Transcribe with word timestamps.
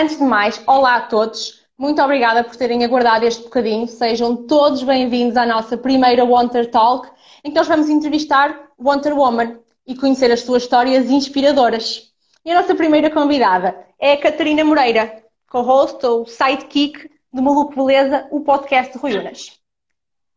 Antes 0.00 0.16
de 0.16 0.22
mais, 0.22 0.62
olá 0.64 0.94
a 0.94 1.00
todos. 1.00 1.66
Muito 1.76 2.00
obrigada 2.00 2.44
por 2.44 2.54
terem 2.54 2.84
aguardado 2.84 3.26
este 3.26 3.42
bocadinho. 3.42 3.88
Sejam 3.88 4.46
todos 4.46 4.84
bem-vindos 4.84 5.36
à 5.36 5.44
nossa 5.44 5.76
primeira 5.76 6.24
Wonder 6.24 6.70
Talk, 6.70 7.10
em 7.42 7.50
que 7.50 7.56
nós 7.56 7.66
vamos 7.66 7.88
entrevistar 7.88 8.68
Wonder 8.78 9.12
Woman 9.12 9.58
e 9.84 9.96
conhecer 9.96 10.30
as 10.30 10.42
suas 10.42 10.62
histórias 10.62 11.10
inspiradoras. 11.10 12.12
E 12.44 12.52
a 12.52 12.60
nossa 12.60 12.76
primeira 12.76 13.10
convidada 13.10 13.76
é 13.98 14.12
a 14.12 14.20
Catarina 14.20 14.64
Moreira, 14.64 15.20
co-host 15.50 16.06
ou 16.06 16.24
sidekick 16.26 17.10
do 17.32 17.42
Maluco 17.42 17.74
Beleza, 17.74 18.28
o 18.30 18.42
podcast 18.42 18.92
de 18.92 18.98
Rui 19.00 19.18
Unas. 19.18 19.58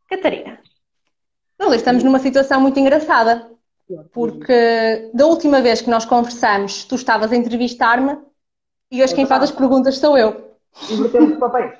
Catarina, 0.09 0.59
nós 1.59 1.75
estamos 1.75 2.03
numa 2.03 2.17
situação 2.17 2.59
muito 2.59 2.79
engraçada, 2.79 3.47
porque 4.11 5.11
da 5.13 5.27
última 5.27 5.61
vez 5.61 5.81
que 5.81 5.89
nós 5.91 6.03
conversamos, 6.03 6.83
tu 6.83 6.95
estavas 6.95 7.31
a 7.31 7.35
entrevistar-me 7.35 8.30
e 8.91 9.01
hoje 9.01 9.15
quem 9.15 9.25
faz 9.25 9.43
as 9.43 9.51
perguntas 9.51 9.97
sou 9.97 10.17
eu. 10.17 10.55
Invertemos 10.89 11.37
papéis. 11.37 11.79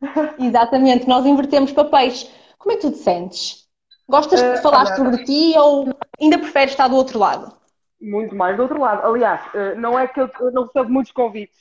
Exatamente, 0.38 1.08
nós 1.08 1.24
invertemos 1.24 1.72
papéis. 1.72 2.30
Como 2.58 2.72
é 2.72 2.76
que 2.76 2.82
tu 2.82 2.92
te 2.92 2.98
sentes? 2.98 3.66
Gostas 4.08 4.42
de 4.42 4.58
uh, 4.58 4.62
falar 4.62 4.86
sobre 4.94 5.24
ti 5.24 5.54
ou 5.56 5.88
ainda 6.20 6.38
preferes 6.38 6.72
estar 6.72 6.88
do 6.88 6.96
outro 6.96 7.18
lado? 7.18 7.52
Muito 8.00 8.34
mais 8.34 8.56
do 8.56 8.62
outro 8.62 8.78
lado. 8.78 9.06
Aliás, 9.06 9.40
uh, 9.54 9.78
não 9.78 9.98
é 9.98 10.06
que 10.06 10.20
eu, 10.20 10.30
não 10.52 10.64
recebo 10.64 10.90
muitos 10.90 11.12
convites, 11.12 11.56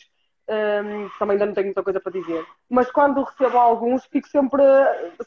um, 0.49 0.53
ehm, 0.53 1.09
também 1.17 1.35
ainda 1.35 1.45
não 1.45 1.53
tenho 1.53 1.67
muita 1.67 1.83
coisa 1.83 1.99
para 2.01 2.11
dizer, 2.11 2.45
mas 2.69 2.91
quando 2.91 3.23
recebo 3.23 3.57
alguns 3.57 4.03
fico 4.05 4.27
sempre 4.27 4.61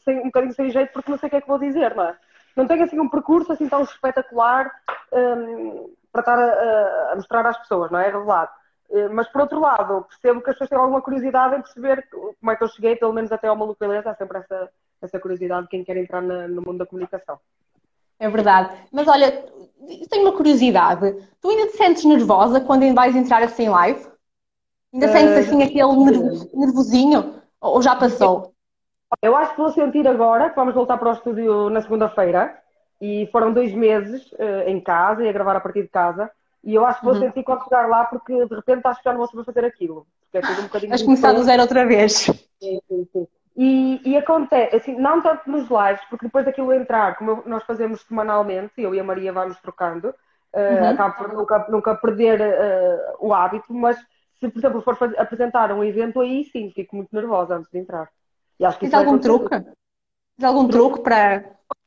sem, 0.03 0.19
um 0.19 0.25
bocadinho 0.25 0.53
sem 0.53 0.69
jeito 0.69 0.91
porque 0.93 1.09
não 1.09 1.17
sei 1.17 1.27
o 1.27 1.29
que 1.31 1.35
é 1.37 1.41
que 1.41 1.47
vou 1.47 1.57
dizer, 1.57 1.95
não 1.95 2.03
é? 2.03 2.15
Não 2.55 2.67
tenho 2.67 2.83
assim 2.83 2.99
um 2.99 3.09
percurso 3.09 3.51
assim 3.51 3.67
tão 3.67 3.81
espetacular 3.81 4.71
um, 5.11 5.17
ehm, 5.17 5.85
para 6.11 6.21
estar 6.21 6.39
a, 6.39 7.11
a, 7.11 7.15
mostrar 7.15 7.45
às 7.45 7.57
pessoas, 7.57 7.89
não 7.91 7.99
é? 7.99 8.05
Revelado. 8.05 8.51
Eh, 8.89 9.09
mas 9.09 9.27
por 9.29 9.41
outro 9.41 9.59
lado, 9.59 10.05
percebo 10.09 10.41
que 10.41 10.49
as 10.49 10.55
pessoas 10.55 10.69
têm 10.69 10.79
alguma 10.79 11.01
curiosidade 11.01 11.55
em 11.55 11.61
perceber 11.61 12.07
como 12.11 12.51
é 12.51 12.55
que 12.55 12.63
eu 12.63 12.67
cheguei, 12.69 12.95
pelo 12.95 13.13
menos 13.13 13.31
até 13.31 13.47
ao 13.47 13.55
Maluco 13.55 13.79
Beleza, 13.79 14.11
há 14.11 14.15
sempre 14.15 14.39
essa, 14.39 14.69
essa 15.01 15.19
curiosidade 15.19 15.63
de 15.63 15.69
quem 15.69 15.83
quer 15.83 15.97
entrar 15.97 16.21
na, 16.21 16.47
no 16.47 16.61
mundo 16.61 16.77
da 16.77 16.85
comunicação. 16.85 17.39
É 18.19 18.29
verdade. 18.29 18.73
Mas 18.91 19.07
olha, 19.07 19.45
tenho 20.09 20.23
uma 20.23 20.35
curiosidade. 20.35 21.27
Tu 21.41 21.49
ainda 21.49 21.67
te 21.67 21.77
sentes 21.77 22.05
nervosa 22.05 22.61
quando 22.61 22.83
ainda 22.83 22.95
vais 22.95 23.15
entrar 23.15 23.43
assim 23.43 23.63
em 23.63 23.69
live? 23.69 24.07
Ainda 24.93 25.07
uh, 25.07 25.11
sentes 25.11 25.47
assim 25.47 25.63
aquele 25.63 26.47
nervosinho? 26.53 27.41
Ou 27.59 27.81
já 27.81 27.95
passou? 27.95 28.53
Eu 29.21 29.35
acho 29.35 29.51
que 29.51 29.61
vou 29.61 29.71
sentir 29.71 30.07
agora, 30.07 30.49
que 30.49 30.55
vamos 30.55 30.73
voltar 30.73 30.97
para 30.97 31.09
o 31.09 31.13
estúdio 31.13 31.69
na 31.69 31.81
segunda-feira. 31.81 32.57
E 33.01 33.27
foram 33.31 33.51
dois 33.51 33.73
meses 33.73 34.31
uh, 34.33 34.67
em 34.67 34.79
casa 34.79 35.23
e 35.23 35.29
a 35.29 35.33
gravar 35.33 35.57
a 35.57 35.59
partir 35.59 35.81
de 35.81 35.89
casa. 35.89 36.31
E 36.65 36.73
eu 36.73 36.83
acho 36.83 36.99
que 36.99 37.05
vou 37.05 37.13
uhum. 37.13 37.21
sentir 37.21 37.43
quando 37.43 37.63
chegar 37.63 37.87
lá, 37.87 38.05
porque 38.05 38.33
de 38.33 38.55
repente 38.55 38.81
acho 38.85 38.99
que 38.99 39.05
já 39.05 39.11
não 39.11 39.19
vou 39.19 39.27
saber 39.27 39.45
fazer 39.45 39.65
aquilo. 39.65 40.07
Porque 40.23 40.39
é 40.39 40.41
tudo 40.41 40.61
um 40.61 40.63
bocadinho. 40.63 40.89
Vais 40.89 41.03
começar 41.03 41.31
do 41.31 41.43
zero 41.43 41.61
outra 41.61 41.85
vez. 41.85 42.13
Sim, 42.13 42.81
sim, 42.87 43.07
sim. 43.13 43.27
E, 43.55 44.01
e, 44.03 44.17
acontece, 44.17 44.75
assim, 44.75 44.99
não 44.99 45.21
tanto 45.21 45.49
nos 45.49 45.69
lives, 45.69 46.03
porque 46.09 46.25
depois 46.25 46.43
daquilo 46.43 46.73
entrar, 46.73 47.17
como 47.17 47.41
nós 47.45 47.63
fazemos 47.63 48.01
semanalmente, 48.01 48.73
eu 48.77 48.93
e 48.93 48.99
a 48.99 49.03
Maria 49.03 49.31
vamos 49.31 49.57
trocando, 49.61 50.09
uh, 50.09 50.13
uhum. 50.59 50.89
acabo 50.89 51.15
por 51.15 51.33
nunca, 51.33 51.65
nunca 51.69 51.95
perder 51.95 52.41
uh, 52.41 53.15
o 53.25 53.33
hábito, 53.33 53.73
mas 53.73 53.97
se, 54.39 54.49
por 54.49 54.59
exemplo, 54.59 54.81
for 54.81 54.97
fazer, 54.97 55.17
apresentar 55.17 55.71
um 55.71 55.83
evento 55.83 56.19
aí, 56.19 56.43
sim, 56.51 56.69
fico 56.75 56.97
muito 56.97 57.15
nervosa 57.15 57.55
antes 57.55 57.71
de 57.71 57.79
entrar. 57.79 58.09
E 58.59 58.65
acho 58.65 58.77
que 58.77 58.89
Tens 58.89 58.93
algum 58.93 59.17
truque? 59.17 59.49
Tens 59.49 60.43
algum 60.43 60.67
truque 60.67 61.01
para 61.01 61.45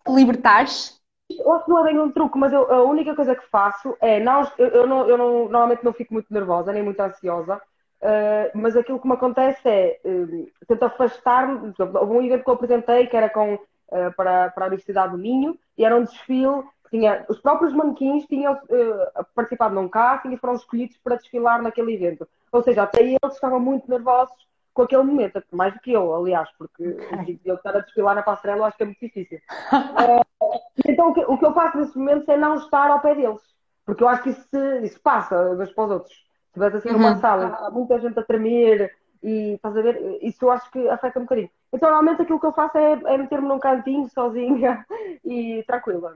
libertares? 0.08 0.97
Acho 1.30 1.64
que 1.64 1.70
não 1.70 1.80
é 1.80 1.84
bem 1.84 2.00
um 2.00 2.10
truque, 2.10 2.38
mas 2.38 2.52
eu, 2.52 2.70
a 2.72 2.82
única 2.84 3.14
coisa 3.14 3.34
que 3.34 3.46
faço 3.50 3.96
é. 4.00 4.18
Não, 4.18 4.50
eu, 4.56 4.68
eu, 4.68 4.86
não, 4.86 5.08
eu 5.08 5.18
não, 5.18 5.32
normalmente 5.44 5.84
não 5.84 5.92
fico 5.92 6.14
muito 6.14 6.32
nervosa, 6.32 6.72
nem 6.72 6.82
muito 6.82 7.00
ansiosa, 7.00 7.56
uh, 7.56 8.58
mas 8.58 8.76
aquilo 8.76 8.98
que 8.98 9.06
me 9.06 9.14
acontece 9.14 9.60
é. 9.68 10.00
Uh, 10.04 10.50
tento 10.66 10.82
afastar-me. 10.84 11.74
Houve 11.78 12.12
um 12.12 12.22
evento 12.22 12.44
que 12.44 12.50
eu 12.50 12.54
apresentei 12.54 13.06
que 13.06 13.16
era 13.16 13.28
com, 13.28 13.54
uh, 13.54 14.12
para, 14.16 14.50
para 14.50 14.64
a 14.64 14.68
Universidade 14.68 15.12
do 15.12 15.18
Minho 15.18 15.58
e 15.76 15.84
era 15.84 15.96
um 15.96 16.04
desfile 16.04 16.64
tinha. 16.90 17.24
Os 17.28 17.40
próprios 17.40 17.72
manequins 17.72 18.26
tinham 18.26 18.54
uh, 18.54 19.24
participado 19.34 19.74
num 19.74 19.88
casting 19.88 20.32
e 20.32 20.38
foram 20.38 20.54
escolhidos 20.54 20.96
para 20.98 21.16
desfilar 21.16 21.62
naquele 21.62 21.94
evento. 21.94 22.26
Ou 22.50 22.62
seja, 22.62 22.82
até 22.82 23.02
eles 23.02 23.18
estavam 23.32 23.60
muito 23.60 23.88
nervosos 23.88 24.34
com 24.78 24.82
aquele 24.82 25.02
momento, 25.02 25.42
mais 25.50 25.74
do 25.74 25.80
que 25.80 25.92
eu, 25.92 26.14
aliás, 26.14 26.48
porque 26.56 26.90
okay. 27.12 27.40
eu 27.44 27.56
estar 27.56 27.74
a 27.74 27.80
desfilar 27.80 28.14
na 28.14 28.22
passarela 28.22 28.60
eu 28.60 28.64
acho 28.66 28.76
que 28.76 28.84
é 28.84 28.86
muito 28.86 29.00
difícil. 29.00 29.40
uh, 29.72 30.60
então 30.86 31.10
o 31.10 31.14
que, 31.14 31.20
o 31.24 31.36
que, 31.36 31.44
eu 31.44 31.52
faço 31.52 31.78
nesses 31.78 31.96
momentos 31.96 32.28
é 32.28 32.36
não 32.36 32.54
estar 32.54 32.88
ao 32.88 33.00
pé 33.00 33.16
deles, 33.16 33.42
porque 33.84 34.04
eu 34.04 34.08
acho 34.08 34.22
que 34.22 34.30
isso, 34.30 34.56
isso 34.84 35.00
passa 35.00 35.50
uns 35.50 35.72
para 35.72 35.84
os 35.84 35.90
outros. 35.90 36.14
Se 36.14 36.52
tivesse 36.52 36.76
assim 36.76 36.90
numa 36.90 37.10
uhum. 37.10 37.20
sala, 37.20 37.58
há 37.60 37.70
muita 37.72 37.98
gente 37.98 38.20
a 38.20 38.22
tremer 38.22 38.94
e 39.20 39.54
estás 39.54 39.76
a 39.76 39.82
ver, 39.82 40.18
isso 40.22 40.44
eu 40.44 40.50
acho 40.52 40.70
que 40.70 40.88
afeta 40.88 41.18
um 41.18 41.22
bocadinho. 41.22 41.50
Então 41.72 41.88
normalmente 41.90 42.22
aquilo 42.22 42.38
que 42.38 42.46
eu 42.46 42.52
faço 42.52 42.78
é, 42.78 42.92
é 42.92 43.18
meter-me 43.18 43.48
num 43.48 43.58
cantinho 43.58 44.08
sozinha 44.10 44.86
e 45.26 45.64
tranquila. 45.66 46.14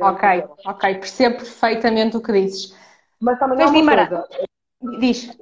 Ok, 0.00 0.44
ok, 0.64 0.94
percebo 0.94 1.36
perfeitamente 1.36 2.16
o 2.16 2.22
que 2.22 2.32
dizes. 2.32 2.74
Mas 3.20 3.38
também 3.38 3.62
há 3.62 3.68
uma 3.68 3.96
coisa. 4.08 4.28
Diz 4.98 5.36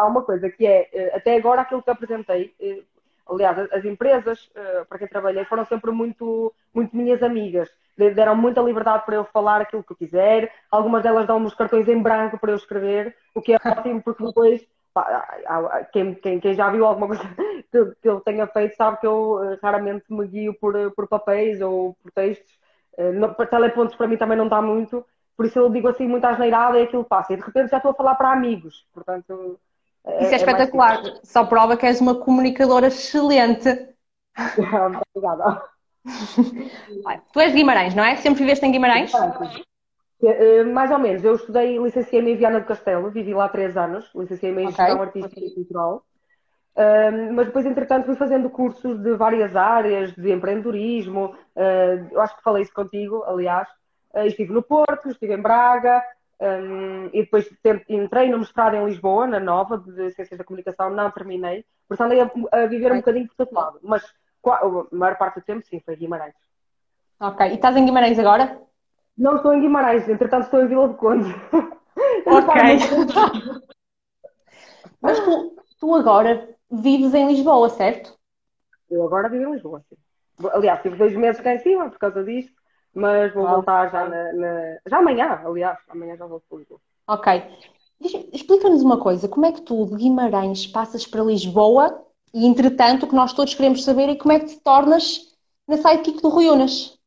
há 0.00 0.06
uma 0.06 0.22
coisa 0.22 0.48
que 0.50 0.66
é, 0.66 0.88
eh, 0.92 1.16
até 1.16 1.36
agora 1.36 1.62
aquilo 1.62 1.82
que 1.82 1.90
apresentei, 1.90 2.54
eh, 2.60 2.82
aliás, 3.28 3.58
as 3.72 3.84
empresas 3.84 4.50
eh, 4.54 4.84
para 4.88 4.98
quem 4.98 5.08
trabalhei 5.08 5.44
foram 5.44 5.64
sempre 5.66 5.90
muito, 5.90 6.52
muito 6.74 6.96
minhas 6.96 7.22
amigas. 7.22 7.70
Deram 7.96 8.34
muita 8.34 8.62
liberdade 8.62 9.04
para 9.04 9.16
eu 9.16 9.24
falar 9.24 9.60
aquilo 9.60 9.84
que 9.84 9.92
eu 9.92 9.96
quiser. 9.96 10.50
Algumas 10.70 11.02
delas 11.02 11.26
dão-me 11.26 11.46
os 11.46 11.54
cartões 11.54 11.86
em 11.86 12.00
branco 12.00 12.38
para 12.38 12.52
eu 12.52 12.56
escrever, 12.56 13.14
o 13.34 13.42
que 13.42 13.52
é 13.52 13.56
ótimo, 13.64 14.02
porque 14.02 14.24
depois 14.24 14.66
pá, 14.94 15.86
quem, 15.92 16.14
quem, 16.14 16.40
quem, 16.40 16.54
já 16.54 16.70
viu 16.70 16.86
alguma 16.86 17.08
coisa 17.08 17.22
que, 17.70 18.08
eu 18.08 18.20
tenha 18.20 18.46
feito 18.46 18.74
sabe 18.76 18.98
que 19.00 19.06
eu 19.06 19.58
raramente 19.62 20.04
me 20.08 20.26
guio 20.26 20.54
por, 20.54 20.74
por 20.92 21.06
papéis 21.08 21.60
ou 21.60 21.94
por 22.02 22.10
textos. 22.12 22.58
Para 23.36 23.46
telepontos 23.46 23.96
para 23.96 24.08
mim 24.08 24.16
também 24.16 24.36
não 24.36 24.48
dá 24.48 24.60
muito, 24.60 25.04
por 25.40 25.46
isso 25.46 25.58
eu 25.58 25.70
digo 25.70 25.88
assim 25.88 26.06
muito 26.06 26.26
asneirada 26.26 26.78
e 26.78 26.82
aquilo 26.82 27.02
passa. 27.02 27.32
E 27.32 27.36
de 27.36 27.42
repente 27.42 27.70
já 27.70 27.78
estou 27.78 27.92
a 27.92 27.94
falar 27.94 28.14
para 28.14 28.30
amigos, 28.30 28.86
portanto 28.92 29.32
é, 29.32 29.69
Isso 30.06 30.30
é, 30.30 30.32
é 30.32 30.36
espetacular. 30.36 31.02
Só 31.22 31.44
prova 31.44 31.76
que 31.76 31.86
és 31.86 32.00
uma 32.00 32.14
comunicadora 32.14 32.88
excelente. 32.88 33.68
Obrigada. 35.14 35.62
tu 37.32 37.40
és 37.40 37.52
de 37.52 37.58
Guimarães, 37.58 37.94
não 37.94 38.04
é? 38.04 38.16
Sempre 38.16 38.40
viveste 38.40 38.64
em 38.64 38.72
Guimarães? 38.72 39.12
Eh, 40.22 40.64
mais 40.64 40.90
ou 40.90 40.98
menos. 40.98 41.24
Eu 41.24 41.34
estudei, 41.34 41.78
licenciei-me 41.78 42.32
em 42.32 42.36
Viana 42.36 42.60
do 42.60 42.66
Castelo, 42.66 43.10
vivi 43.10 43.34
lá 43.34 43.48
três 43.48 43.76
anos, 43.76 44.10
licenciei-me 44.14 44.62
em 44.62 44.68
okay. 44.68 44.84
Gestão 44.84 45.02
Artística 45.02 45.40
e 45.40 45.54
Cultural. 45.54 46.04
Uh, 46.76 47.32
mas 47.34 47.46
depois, 47.46 47.66
entretanto, 47.66 48.06
fui 48.06 48.14
fazendo 48.14 48.48
cursos 48.48 48.98
de 49.02 49.14
várias 49.14 49.56
áreas, 49.56 50.12
de 50.14 50.30
empreendedorismo. 50.30 51.34
Uh, 51.56 52.08
eu 52.12 52.20
acho 52.20 52.36
que 52.36 52.42
falei 52.42 52.62
isso 52.62 52.72
contigo, 52.72 53.24
aliás. 53.24 53.68
Uh, 54.14 54.26
estive 54.26 54.52
no 54.52 54.62
Porto, 54.62 55.08
estive 55.08 55.34
em 55.34 55.42
Braga, 55.42 56.02
um, 56.40 57.06
e 57.12 57.22
depois 57.22 57.48
entrei 57.88 58.30
no 58.30 58.38
mestrado 58.38 58.74
em 58.74 58.84
Lisboa, 58.84 59.26
na 59.26 59.38
Nova, 59.38 59.76
de 59.76 60.10
Ciências 60.12 60.38
da 60.38 60.44
Comunicação, 60.44 60.88
não 60.90 61.10
terminei. 61.10 61.66
Portanto, 61.86 62.06
andei 62.06 62.20
a, 62.20 62.30
a 62.52 62.66
viver 62.66 62.92
um 62.92 62.96
bocadinho 62.96 63.28
por 63.28 63.34
todo 63.36 63.54
lado. 63.54 63.78
Mas 63.82 64.02
a 64.46 64.86
maior 64.90 65.18
parte 65.18 65.40
do 65.40 65.44
tempo, 65.44 65.66
sim, 65.66 65.80
foi 65.80 65.96
Guimarães. 65.96 66.34
Ok. 67.20 67.46
E 67.46 67.54
estás 67.54 67.76
em 67.76 67.84
Guimarães 67.84 68.18
agora? 68.18 68.58
Não 69.18 69.36
estou 69.36 69.52
em 69.52 69.60
Guimarães, 69.60 70.08
entretanto 70.08 70.44
estou 70.44 70.62
em 70.62 70.68
Vila 70.68 70.88
do 70.88 70.94
Conde. 70.94 71.28
Ok. 72.24 72.54
Mas 75.02 75.20
tu, 75.20 75.56
tu 75.78 75.94
agora 75.94 76.48
vives 76.70 77.12
em 77.12 77.26
Lisboa, 77.26 77.68
certo? 77.68 78.16
Eu 78.90 79.04
agora 79.04 79.28
vivo 79.28 79.50
em 79.50 79.52
Lisboa, 79.52 79.82
sim. 79.88 79.96
Aliás, 80.52 80.80
tive 80.80 80.96
dois 80.96 81.14
meses 81.14 81.42
cá 81.42 81.54
em 81.54 81.58
cima 81.58 81.90
por 81.90 81.98
causa 81.98 82.24
disto 82.24 82.59
mas 82.94 83.32
vou 83.32 83.46
voltar 83.46 83.90
já, 83.90 84.08
na, 84.08 84.32
na, 84.32 84.78
já 84.86 84.98
amanhã, 84.98 85.40
aliás, 85.44 85.78
amanhã 85.88 86.16
já 86.16 86.26
vou 86.26 86.42
para 86.48 86.58
Lisboa. 86.58 86.80
Ok. 87.06 87.42
Explica-nos 88.32 88.82
uma 88.82 88.98
coisa, 88.98 89.28
como 89.28 89.46
é 89.46 89.52
que 89.52 89.62
tu 89.62 89.86
de 89.86 89.96
Guimarães 89.96 90.66
passas 90.66 91.06
para 91.06 91.22
Lisboa 91.22 92.02
e, 92.32 92.46
entretanto, 92.46 93.04
o 93.04 93.08
que 93.08 93.14
nós 93.14 93.32
todos 93.32 93.54
queremos 93.54 93.84
saber 93.84 94.08
é 94.08 94.14
como 94.14 94.32
é 94.32 94.40
que 94.40 94.46
te 94.46 94.60
tornas 94.60 95.20
na 95.68 95.76
sidekick 95.76 96.22
do 96.22 96.28
Rui 96.28 96.48
Unas? 96.48 96.98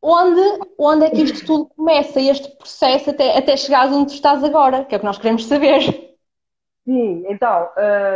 Onde, 0.00 0.40
onde 0.78 1.06
é 1.06 1.10
que 1.10 1.22
isto 1.22 1.44
tudo 1.44 1.66
começa, 1.74 2.20
este 2.20 2.48
processo 2.56 3.10
até, 3.10 3.36
até 3.36 3.56
chegares 3.56 3.92
onde 3.92 4.08
tu 4.08 4.14
estás 4.14 4.44
agora, 4.44 4.84
que 4.84 4.94
é 4.94 4.98
o 4.98 5.00
que 5.00 5.06
nós 5.06 5.18
queremos 5.18 5.46
saber. 5.46 6.05
Sim, 6.86 7.24
então, 7.26 7.68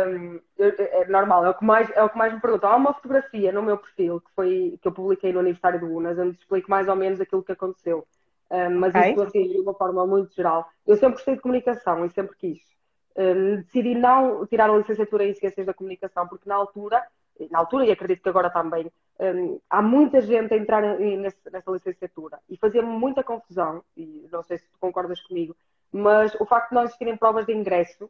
hum, 0.07 0.39
é 0.57 1.05
normal, 1.07 1.45
é 1.45 1.49
o, 1.49 1.53
que 1.53 1.65
mais, 1.65 1.89
é 1.91 2.01
o 2.01 2.09
que 2.09 2.17
mais 2.17 2.33
me 2.33 2.39
perguntam. 2.39 2.71
Há 2.71 2.77
uma 2.77 2.93
fotografia 2.93 3.51
no 3.51 3.61
meu 3.61 3.77
perfil 3.77 4.21
que, 4.21 4.31
foi, 4.33 4.79
que 4.81 4.87
eu 4.87 4.93
publiquei 4.93 5.33
no 5.33 5.41
aniversário 5.41 5.81
do 5.81 5.87
Unas, 5.87 6.17
onde 6.17 6.37
explico 6.37 6.71
mais 6.71 6.87
ou 6.87 6.95
menos 6.95 7.19
aquilo 7.19 7.43
que 7.43 7.51
aconteceu. 7.51 8.07
Um, 8.49 8.79
mas 8.79 8.95
okay. 8.95 9.11
isso 9.11 9.21
assim, 9.23 9.43
de 9.49 9.59
uma 9.59 9.73
forma 9.73 10.07
muito 10.07 10.33
geral. 10.33 10.69
Eu 10.87 10.95
sempre 10.95 11.15
gostei 11.15 11.35
de 11.35 11.41
comunicação 11.41 12.05
e 12.05 12.09
sempre 12.11 12.33
quis. 12.37 12.59
Um, 13.17 13.57
decidi 13.57 13.93
não 13.93 14.45
tirar 14.47 14.69
a 14.69 14.77
licenciatura 14.77 15.25
em 15.25 15.33
Ciências 15.33 15.65
da 15.65 15.73
Comunicação, 15.73 16.25
porque 16.29 16.47
na 16.47 16.55
altura, 16.55 17.03
na 17.49 17.59
altura 17.59 17.85
e 17.85 17.91
acredito 17.91 18.23
que 18.23 18.29
agora 18.29 18.49
também, 18.49 18.89
há 19.69 19.81
muita 19.81 20.21
gente 20.21 20.53
a 20.53 20.57
entrar 20.57 20.81
nessa, 20.81 21.51
nessa 21.51 21.71
licenciatura 21.71 22.39
e 22.49 22.55
fazia-me 22.55 22.87
muita 22.87 23.21
confusão, 23.21 23.83
e 23.97 24.27
não 24.31 24.41
sei 24.43 24.59
se 24.59 24.63
tu 24.71 24.79
concordas 24.79 25.19
comigo, 25.21 25.55
mas 25.91 26.33
o 26.39 26.45
facto 26.45 26.69
de 26.69 26.75
não 26.75 26.83
existirem 26.83 27.17
provas 27.17 27.45
de 27.45 27.53
ingresso 27.53 28.09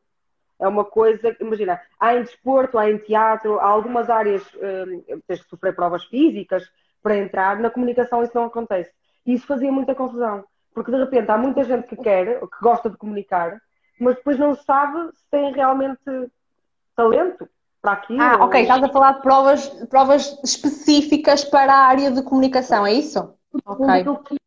É 0.61 0.67
uma 0.67 0.85
coisa, 0.85 1.35
imagina, 1.41 1.81
há 1.99 2.15
em 2.15 2.21
desporto, 2.21 2.77
há 2.77 2.89
em 2.89 2.97
teatro, 2.99 3.59
há 3.59 3.65
algumas 3.65 4.09
áreas, 4.09 4.43
hum, 4.55 5.21
tens 5.27 5.41
que 5.41 5.49
sofrer 5.49 5.75
provas 5.75 6.05
físicas 6.05 6.63
para 7.01 7.17
entrar, 7.17 7.59
na 7.59 7.71
comunicação 7.71 8.23
isso 8.23 8.31
não 8.35 8.45
acontece. 8.45 8.91
E 9.25 9.33
isso 9.33 9.47
fazia 9.47 9.71
muita 9.71 9.95
confusão, 9.95 10.43
porque 10.73 10.91
de 10.91 10.97
repente 10.97 11.31
há 11.31 11.37
muita 11.37 11.63
gente 11.63 11.87
que 11.87 11.95
quer, 11.95 12.39
que 12.39 12.61
gosta 12.61 12.89
de 12.89 12.97
comunicar, 12.97 13.59
mas 13.99 14.15
depois 14.15 14.37
não 14.37 14.53
sabe 14.53 15.11
se 15.15 15.29
tem 15.31 15.51
realmente 15.51 15.99
talento 16.95 17.49
para 17.81 17.93
aquilo. 17.93 18.21
Ah, 18.21 18.45
ok, 18.45 18.61
estás 18.61 18.83
a 18.83 18.89
falar 18.89 19.13
de 19.13 19.21
provas, 19.21 19.67
provas 19.89 20.39
específicas 20.43 21.43
para 21.43 21.73
a 21.73 21.87
área 21.87 22.11
de 22.11 22.21
comunicação, 22.21 22.85
é 22.85 22.93
isso? 22.93 23.33
Ok. 23.65 24.05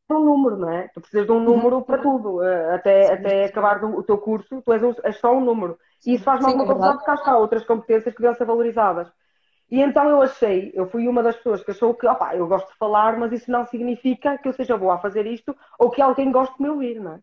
De 0.08 0.14
um 0.14 0.24
número, 0.24 0.56
não 0.58 0.70
é? 0.70 0.88
Tu 0.88 1.00
precisas 1.00 1.26
de 1.26 1.32
um 1.32 1.40
número 1.40 1.82
para 1.82 1.98
tudo. 1.98 2.42
Eh, 2.42 2.74
até, 2.74 3.12
até 3.12 3.44
acabar 3.44 3.82
o 3.84 4.02
teu 4.02 4.18
curso, 4.18 4.60
tu 4.62 4.72
és, 4.72 4.82
um, 4.82 4.94
és 5.02 5.18
só 5.18 5.34
um 5.34 5.40
número. 5.40 5.78
E 6.04 6.14
isso 6.14 6.24
faz-me 6.24 6.46
alguma 6.46 6.66
confusão 6.66 6.96
porque 6.98 7.10
há 7.10 7.38
outras 7.38 7.64
competências 7.64 8.14
que 8.14 8.20
deviam 8.20 8.34
ser 8.34 8.44
valorizadas. 8.44 9.10
E 9.70 9.80
então 9.80 10.08
eu 10.08 10.20
achei, 10.22 10.70
eu 10.74 10.86
fui 10.90 11.08
uma 11.08 11.22
das 11.22 11.36
pessoas 11.36 11.64
que 11.64 11.70
achou 11.70 11.94
que, 11.94 12.06
opá, 12.06 12.36
eu 12.36 12.46
gosto 12.46 12.68
de 12.70 12.76
falar, 12.78 13.18
mas 13.18 13.32
isso 13.32 13.50
não 13.50 13.64
significa 13.66 14.36
que 14.38 14.46
eu 14.48 14.52
seja 14.52 14.76
boa 14.76 14.94
a 14.96 14.98
fazer 14.98 15.26
isto 15.26 15.56
ou 15.78 15.90
que 15.90 16.02
alguém 16.02 16.30
goste 16.30 16.54
de 16.56 16.62
me 16.62 16.68
ouvir, 16.70 17.00
não 17.00 17.14
é? 17.14 17.20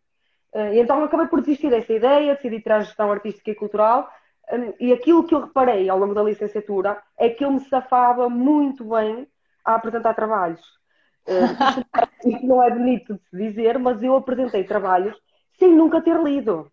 Eh, 0.53 0.75
e 0.75 0.79
então 0.79 1.03
acabei 1.03 1.27
por 1.27 1.41
desistir 1.41 1.69
dessa 1.69 1.93
ideia, 1.93 2.35
decidi 2.35 2.61
tirar 2.61 2.77
a 2.77 2.81
gestão 2.81 3.11
artística 3.11 3.51
e 3.51 3.55
cultural. 3.55 4.09
Hum, 4.51 4.73
e 4.79 4.91
aquilo 4.91 5.25
que 5.25 5.35
eu 5.35 5.41
reparei 5.41 5.89
ao 5.89 5.99
longo 5.99 6.13
da 6.15 6.23
licenciatura 6.23 7.01
é 7.17 7.29
que 7.29 7.45
eu 7.45 7.51
me 7.51 7.59
safava 7.61 8.29
muito 8.29 8.83
bem 8.85 9.27
a 9.63 9.75
apresentar 9.75 10.13
trabalhos. 10.15 10.80
Eh, 11.27 11.41
isso 12.25 12.45
não 12.45 12.61
é 12.61 12.69
bonito 12.69 13.13
de 13.13 13.21
se 13.29 13.37
dizer, 13.37 13.77
mas 13.79 14.01
eu 14.01 14.15
apresentei 14.15 14.63
trabalhos 14.63 15.15
sem 15.57 15.75
nunca 15.75 16.01
ter 16.01 16.21
lido. 16.21 16.71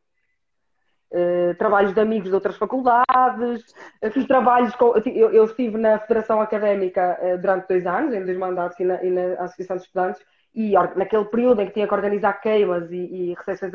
Uh, 1.11 1.55
trabalhos 1.57 1.95
de 1.95 2.01
amigos 2.01 2.29
de 2.29 2.35
outras 2.35 2.59
faculdades, 2.59 3.63
uh, 4.03 4.11
fiz 4.13 4.27
trabalhos 4.27 4.75
com. 4.75 4.95
Eu, 5.07 5.31
eu, 5.31 5.45
estive 5.47 5.79
na 5.79 5.99
Federação 6.01 6.39
Académica 6.39 7.19
uh, 7.23 7.39
durante 7.39 7.67
dois 7.67 7.87
anos, 7.87 8.13
em 8.13 8.23
dois 8.27 8.37
mandatos, 8.37 8.79
e 8.79 8.85
na, 8.85 9.03
e 9.03 9.11
na 9.11 9.43
Associação 9.43 9.77
de 9.77 9.85
Estudantes, 9.85 10.23
e 10.55 10.73
naquele 10.73 11.25
período 11.25 11.63
em 11.63 11.67
que 11.67 11.73
tinha 11.73 11.89
que 11.89 11.95
organizar 11.95 12.35
queimas 12.35 12.91
e, 12.91 12.97
e 12.97 13.35
recepções 13.35 13.73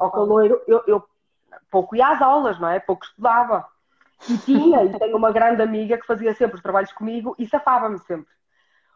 ao 0.00 0.10
caloiro, 0.10 0.60
eu, 0.66 0.82
eu, 0.88 1.04
pouco 1.70 1.94
ia 1.94 2.08
às 2.08 2.20
aulas, 2.20 2.58
não 2.58 2.68
é? 2.68 2.80
Pouco 2.80 3.04
estudava. 3.04 3.64
E 4.28 4.38
tinha, 4.38 4.82
e 4.84 4.98
tenho 4.98 5.16
uma 5.16 5.30
grande 5.30 5.62
amiga 5.62 5.96
que 5.96 6.06
fazia 6.06 6.34
sempre 6.34 6.56
os 6.56 6.62
trabalhos 6.62 6.92
comigo 6.92 7.36
e 7.38 7.46
safava-me 7.46 7.98
sempre. 8.00 8.32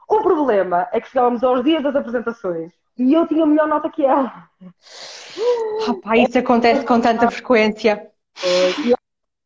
O 0.09 0.23
problema 0.23 0.89
é 0.91 1.01
que 1.01 1.09
chegávamos 1.09 1.45
aos 1.45 1.63
dias 1.63 1.83
das 1.83 1.95
apresentações 1.95 2.73
e 2.97 3.13
eu 3.13 3.27
tinha 3.27 3.47
melhor 3.47 3.69
nota 3.69 3.91
que 3.91 4.05
ela. 4.05 4.49
Opa, 5.89 6.17
isso 6.17 6.39
acontece 6.39 6.85
com 6.85 7.01
tanta 7.01 7.31
frequência. 7.31 8.11
E 8.85 8.93
a 8.93 8.97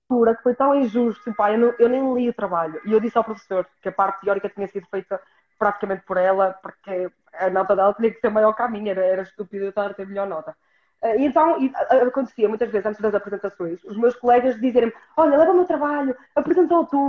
altura 0.09 0.37
que 0.37 0.43
foi 0.43 0.55
tão 0.55 0.75
injusto, 0.75 1.35
pá, 1.35 1.53
eu, 1.53 1.59
não, 1.59 1.75
eu, 1.79 1.89
nem 1.89 2.15
li 2.15 2.29
o 2.29 2.35
trabalho. 2.35 2.81
E 2.87 2.93
eu 2.93 3.01
disse 3.01 3.19
ao 3.19 3.25
professor 3.25 3.67
que 3.83 3.89
a 3.89 3.93
parte 3.93 4.23
teórica 4.23 4.49
tinha 4.49 4.69
sido 4.69 4.87
feita 4.87 5.21
praticamente 5.59 6.03
por 6.07 6.17
ela, 6.17 6.59
porque 6.63 7.11
a 7.35 7.51
nota 7.51 7.77
dela 7.77 7.95
tinha 7.95 8.11
que 8.11 8.21
ser 8.21 8.31
maior 8.31 8.53
que 8.55 8.63
a 8.63 8.69
minha, 8.69 8.93
era, 8.93 9.05
era 9.05 9.23
estúpido 9.23 9.65
eu 9.65 9.71
estar 9.71 9.91
a 9.91 9.95
ter 9.95 10.07
melhor 10.07 10.29
nota. 10.29 10.57
Eh, 11.03 11.19
e 11.19 11.27
então 11.27 11.61
e 11.61 11.73
acontecia 12.07 12.49
muitas 12.49 12.71
vezes 12.71 12.87
antes 12.87 13.01
das 13.01 13.15
apresentações, 13.15 13.83
os 13.85 13.97
meus 13.97 14.15
colegas 14.15 14.61
dizerem 14.61 14.93
olha, 15.17 15.37
leva 15.37 15.51
o 15.51 15.55
meu 15.55 15.65
trabalho, 15.65 16.17
apresentou 16.35 16.87
tu. 16.87 17.07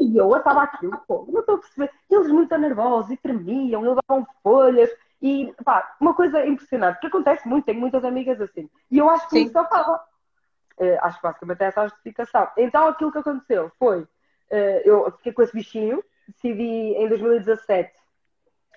E 0.00 0.16
eu 0.16 0.34
estava 0.34 0.62
aqui, 0.62 0.88
pô, 1.06 1.26
não 1.30 1.40
estou 1.40 1.56
a 1.56 1.58
perceber. 1.58 1.90
Eles 2.10 2.28
muito 2.28 2.56
nervosos 2.56 3.10
e 3.10 3.16
tremiam, 3.18 3.84
e 3.84 3.88
levavam 3.88 4.26
folhas. 4.42 4.90
E, 5.20 5.54
pá, 5.64 5.94
uma 6.00 6.14
coisa 6.14 6.44
impressionante, 6.46 7.00
que 7.00 7.06
acontece 7.06 7.46
muito, 7.46 7.66
tenho 7.66 7.80
muitas 7.80 8.04
amigas 8.04 8.40
assim. 8.40 8.68
E 8.90 8.98
eu 8.98 9.08
acho 9.10 9.28
que 9.28 9.36
Sim. 9.36 9.42
isso 9.44 9.52
safava. 9.52 10.00
Uh, 10.78 10.98
acho 11.02 11.16
que 11.16 11.22
basicamente 11.22 11.62
é 11.62 11.66
essa 11.66 11.82
a 11.82 11.86
justificação. 11.86 12.48
Então 12.56 12.88
aquilo 12.88 13.12
que 13.12 13.18
aconteceu 13.18 13.70
foi, 13.78 14.00
uh, 14.00 14.06
eu 14.84 15.10
fiquei 15.18 15.32
com 15.32 15.42
esse 15.42 15.52
bichinho, 15.52 16.02
decidi 16.28 16.94
em 16.96 17.08
2017, 17.08 17.92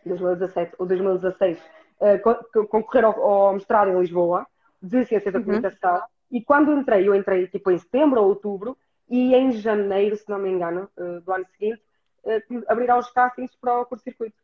2017 0.06 0.76
ou 0.78 0.86
2016, 0.86 1.60
uh, 2.00 2.68
concorrer 2.68 3.06
ao, 3.06 3.22
ao 3.22 3.54
mestrado 3.54 3.90
em 3.90 4.00
Lisboa 4.00 4.46
de 4.82 5.06
Ciência 5.06 5.32
da. 5.32 5.40
Comunicação. 5.40 5.96
Uhum. 5.96 6.02
E 6.32 6.44
quando 6.44 6.74
entrei, 6.74 7.08
eu 7.08 7.16
entrei 7.16 7.48
tipo 7.48 7.72
em 7.72 7.78
setembro 7.78 8.22
ou 8.22 8.28
outubro, 8.28 8.78
e 9.10 9.34
em 9.34 9.52
janeiro, 9.54 10.18
se 10.18 10.30
não 10.30 10.40
me 10.40 10.50
engano, 10.50 10.90
uh, 10.98 11.22
do 11.22 11.32
ano 11.32 11.46
seguinte, 11.52 11.82
uh, 12.24 12.64
abriram 12.68 13.00
os 13.00 13.10
castings 13.12 13.56
para 13.56 13.80
o 13.80 13.86
curso-circuito. 13.86 14.36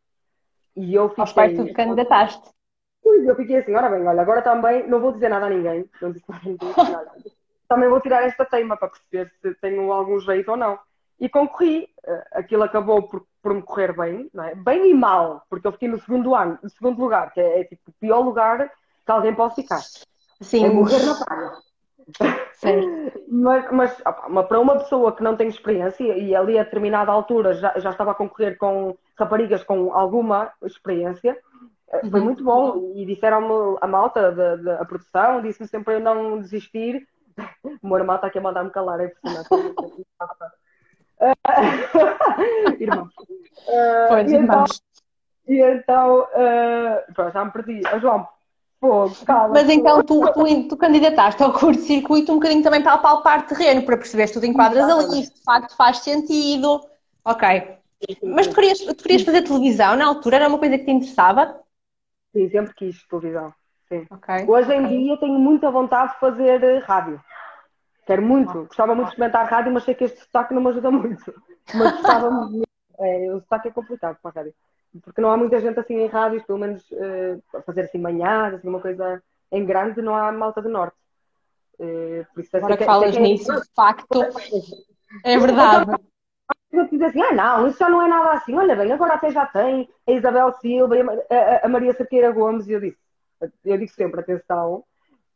E 0.74 0.94
eu 0.94 1.08
fiquei... 1.10 1.22
Aos 1.22 1.32
quais 1.32 1.56
tu 1.56 1.64
te 1.66 1.72
candidataste. 1.72 2.50
Eu 3.04 3.36
fiquei 3.36 3.58
assim, 3.58 3.74
ora 3.74 3.90
bem, 3.90 4.06
olha, 4.06 4.22
agora 4.22 4.40
também 4.40 4.88
não 4.88 4.98
vou 4.98 5.12
dizer 5.12 5.28
nada 5.28 5.44
a 5.44 5.50
ninguém, 5.50 5.88
não 6.00 6.10
disse 6.10 6.24
nada 6.26 6.42
a 6.42 6.48
ninguém, 6.48 6.72
também 7.68 7.88
vou 7.88 8.00
tirar 8.00 8.22
esta 8.22 8.46
teima 8.46 8.78
para 8.78 8.88
perceber 8.88 9.30
se 9.42 9.54
tenho 9.56 9.92
algum 9.92 10.18
jeito 10.20 10.50
ou 10.50 10.56
não. 10.56 10.78
E 11.20 11.28
concorri, 11.28 11.88
uh, 12.08 12.22
aquilo 12.32 12.62
acabou 12.62 13.02
por, 13.02 13.26
por 13.42 13.52
me 13.52 13.62
correr 13.62 13.94
bem, 13.94 14.30
é? 14.34 14.54
bem 14.54 14.90
e 14.90 14.94
mal, 14.94 15.44
porque 15.50 15.66
eu 15.66 15.72
fiquei 15.72 15.88
no 15.88 16.00
segundo 16.00 16.34
ano, 16.34 16.58
no 16.62 16.70
segundo 16.70 16.98
lugar, 16.98 17.30
que 17.32 17.40
é, 17.40 17.60
é 17.60 17.64
tipo 17.64 17.90
o 17.90 17.94
pior 18.00 18.20
lugar 18.20 18.70
que 19.04 19.12
alguém 19.12 19.34
pode 19.34 19.54
ficar. 19.54 19.80
Sim. 20.40 20.66
É 20.66 20.70
morrer 20.70 21.04
na 21.04 21.24
praia. 21.24 21.52
mas, 23.28 23.72
mas 23.72 24.00
opa, 24.00 24.42
para 24.44 24.60
uma 24.60 24.78
pessoa 24.78 25.16
que 25.16 25.22
não 25.22 25.36
tem 25.36 25.48
experiência 25.48 26.16
e 26.16 26.34
ali 26.34 26.58
a 26.58 26.64
determinada 26.64 27.10
altura 27.10 27.54
já, 27.54 27.72
já 27.78 27.90
estava 27.90 28.10
a 28.10 28.14
concorrer 28.14 28.58
com 28.58 28.96
raparigas 29.18 29.64
com 29.64 29.92
alguma 29.92 30.52
experiência, 30.62 31.38
eh, 31.90 32.10
foi 32.10 32.20
uhum. 32.20 32.26
muito 32.26 32.44
bom. 32.44 32.92
E 32.94 33.06
disseram-me 33.06 33.78
a 33.80 33.86
malta 33.86 34.32
da, 34.32 34.56
da 34.56 34.84
produção, 34.84 35.40
disse-me 35.40 35.68
sempre 35.68 35.94
eu 35.94 36.00
não 36.00 36.40
desistir. 36.40 37.06
O 37.82 37.88
meu 37.88 37.98
irmão 37.98 38.16
está 38.16 38.28
aqui 38.28 38.38
a 38.38 38.40
mandar-me 38.40 38.70
calar, 38.70 39.00
é 39.00 39.06
impressionante. 39.06 39.48
irmãos. 42.80 43.12
Uh, 43.68 44.08
Foi, 44.08 44.22
e 44.22 44.34
então, 44.34 44.64
e 45.46 45.60
então 45.60 46.20
uh, 46.20 47.12
pronto, 47.12 47.32
já 47.32 47.44
me 47.44 47.50
perdi. 47.50 47.82
Oh, 47.94 47.98
João, 47.98 48.26
mas 49.50 49.68
então 49.68 50.02
tu, 50.02 50.20
tu, 50.32 50.68
tu, 50.68 50.76
candidataste 50.76 51.42
ao 51.42 51.52
curto-circuito 51.52 52.32
um 52.32 52.36
bocadinho 52.36 52.62
também 52.62 52.82
para 52.82 52.98
palpar 52.98 53.46
terreno, 53.46 53.82
para 53.82 53.96
perceber 53.96 54.26
se 54.26 54.38
tu 54.38 54.44
enquadras 54.44 54.88
ali, 54.88 55.24
se 55.24 55.34
de 55.34 55.42
facto 55.42 55.76
faz 55.76 55.98
sentido. 55.98 56.80
Ok. 57.24 57.78
Mas 58.22 58.46
tu 58.46 58.54
querias, 58.54 58.78
tu 58.78 59.02
querias 59.02 59.22
fazer 59.22 59.42
televisão 59.42 59.96
na 59.96 60.06
altura? 60.06 60.36
Era 60.36 60.48
uma 60.48 60.58
coisa 60.58 60.76
que 60.76 60.84
te 60.84 60.90
interessava? 60.90 61.60
Sim, 62.32 62.50
sempre 62.50 62.74
quis 62.74 63.06
televisão. 63.08 63.54
Sim. 63.88 64.06
Okay. 64.10 64.44
Hoje 64.46 64.74
em 64.74 64.84
okay. 64.84 65.04
dia 65.04 65.16
tenho 65.18 65.38
muita 65.38 65.70
vontade 65.70 66.12
de 66.12 66.20
fazer 66.20 66.62
eh, 66.62 66.78
rádio. 66.80 67.20
Quero 68.06 68.22
muito. 68.22 68.64
Gostava 68.64 68.94
muito 68.94 69.06
de 69.06 69.12
experimentar 69.14 69.48
rádio, 69.48 69.72
mas 69.72 69.84
sei 69.84 69.94
que 69.94 70.04
este 70.04 70.20
sotaque 70.20 70.52
não 70.52 70.62
me 70.62 70.68
ajuda 70.68 70.90
muito. 70.90 71.34
Mas 71.74 71.92
gostava 71.92 72.30
muito. 72.30 72.68
É, 72.98 73.32
o 73.32 73.40
sotaque 73.40 73.68
é 73.68 73.70
complicado 73.70 74.18
para 74.22 74.30
a 74.30 74.34
rádio 74.34 74.54
porque 75.02 75.20
não 75.20 75.30
há 75.30 75.36
muita 75.36 75.60
gente 75.60 75.78
assim 75.78 75.94
em 75.94 76.06
rádios, 76.06 76.44
pelo 76.44 76.58
menos 76.58 76.82
uh, 76.90 77.42
a 77.56 77.62
fazer 77.62 77.82
assim 77.82 77.98
manhãs, 77.98 78.54
assim, 78.54 78.68
uma 78.68 78.80
coisa 78.80 79.22
em 79.50 79.64
grande, 79.64 80.02
não 80.02 80.14
há 80.14 80.30
malta 80.32 80.60
do 80.62 80.68
norte. 80.68 80.96
Uh, 81.78 82.24
por 82.32 82.42
isso 82.42 82.56
é 82.56 82.58
Agora 82.58 82.76
que, 82.76 82.84
falas 82.84 83.16
é, 83.16 83.20
nisso, 83.20 83.52
de 83.52 83.68
facto, 83.74 84.22
é 85.24 85.38
verdade. 85.38 85.90
Eu 86.72 86.88
dizer 86.88 87.04
assim, 87.06 87.22
ah 87.22 87.32
não, 87.32 87.68
isso 87.68 87.78
já 87.78 87.88
não 87.88 88.02
é 88.02 88.08
nada 88.08 88.32
assim, 88.32 88.54
olha 88.54 88.74
bem, 88.74 88.90
agora 88.92 89.14
até 89.14 89.30
já 89.30 89.46
tem 89.46 89.88
a 90.06 90.12
Isabel 90.12 90.52
Silva, 90.54 90.96
a, 91.30 91.66
a 91.66 91.68
Maria 91.68 91.92
Cerqueira 91.92 92.32
Gomes, 92.32 92.66
e 92.66 92.72
eu 92.72 92.80
disse, 92.80 92.98
eu 93.64 93.78
digo 93.78 93.92
sempre, 93.92 94.20
atenção, 94.20 94.84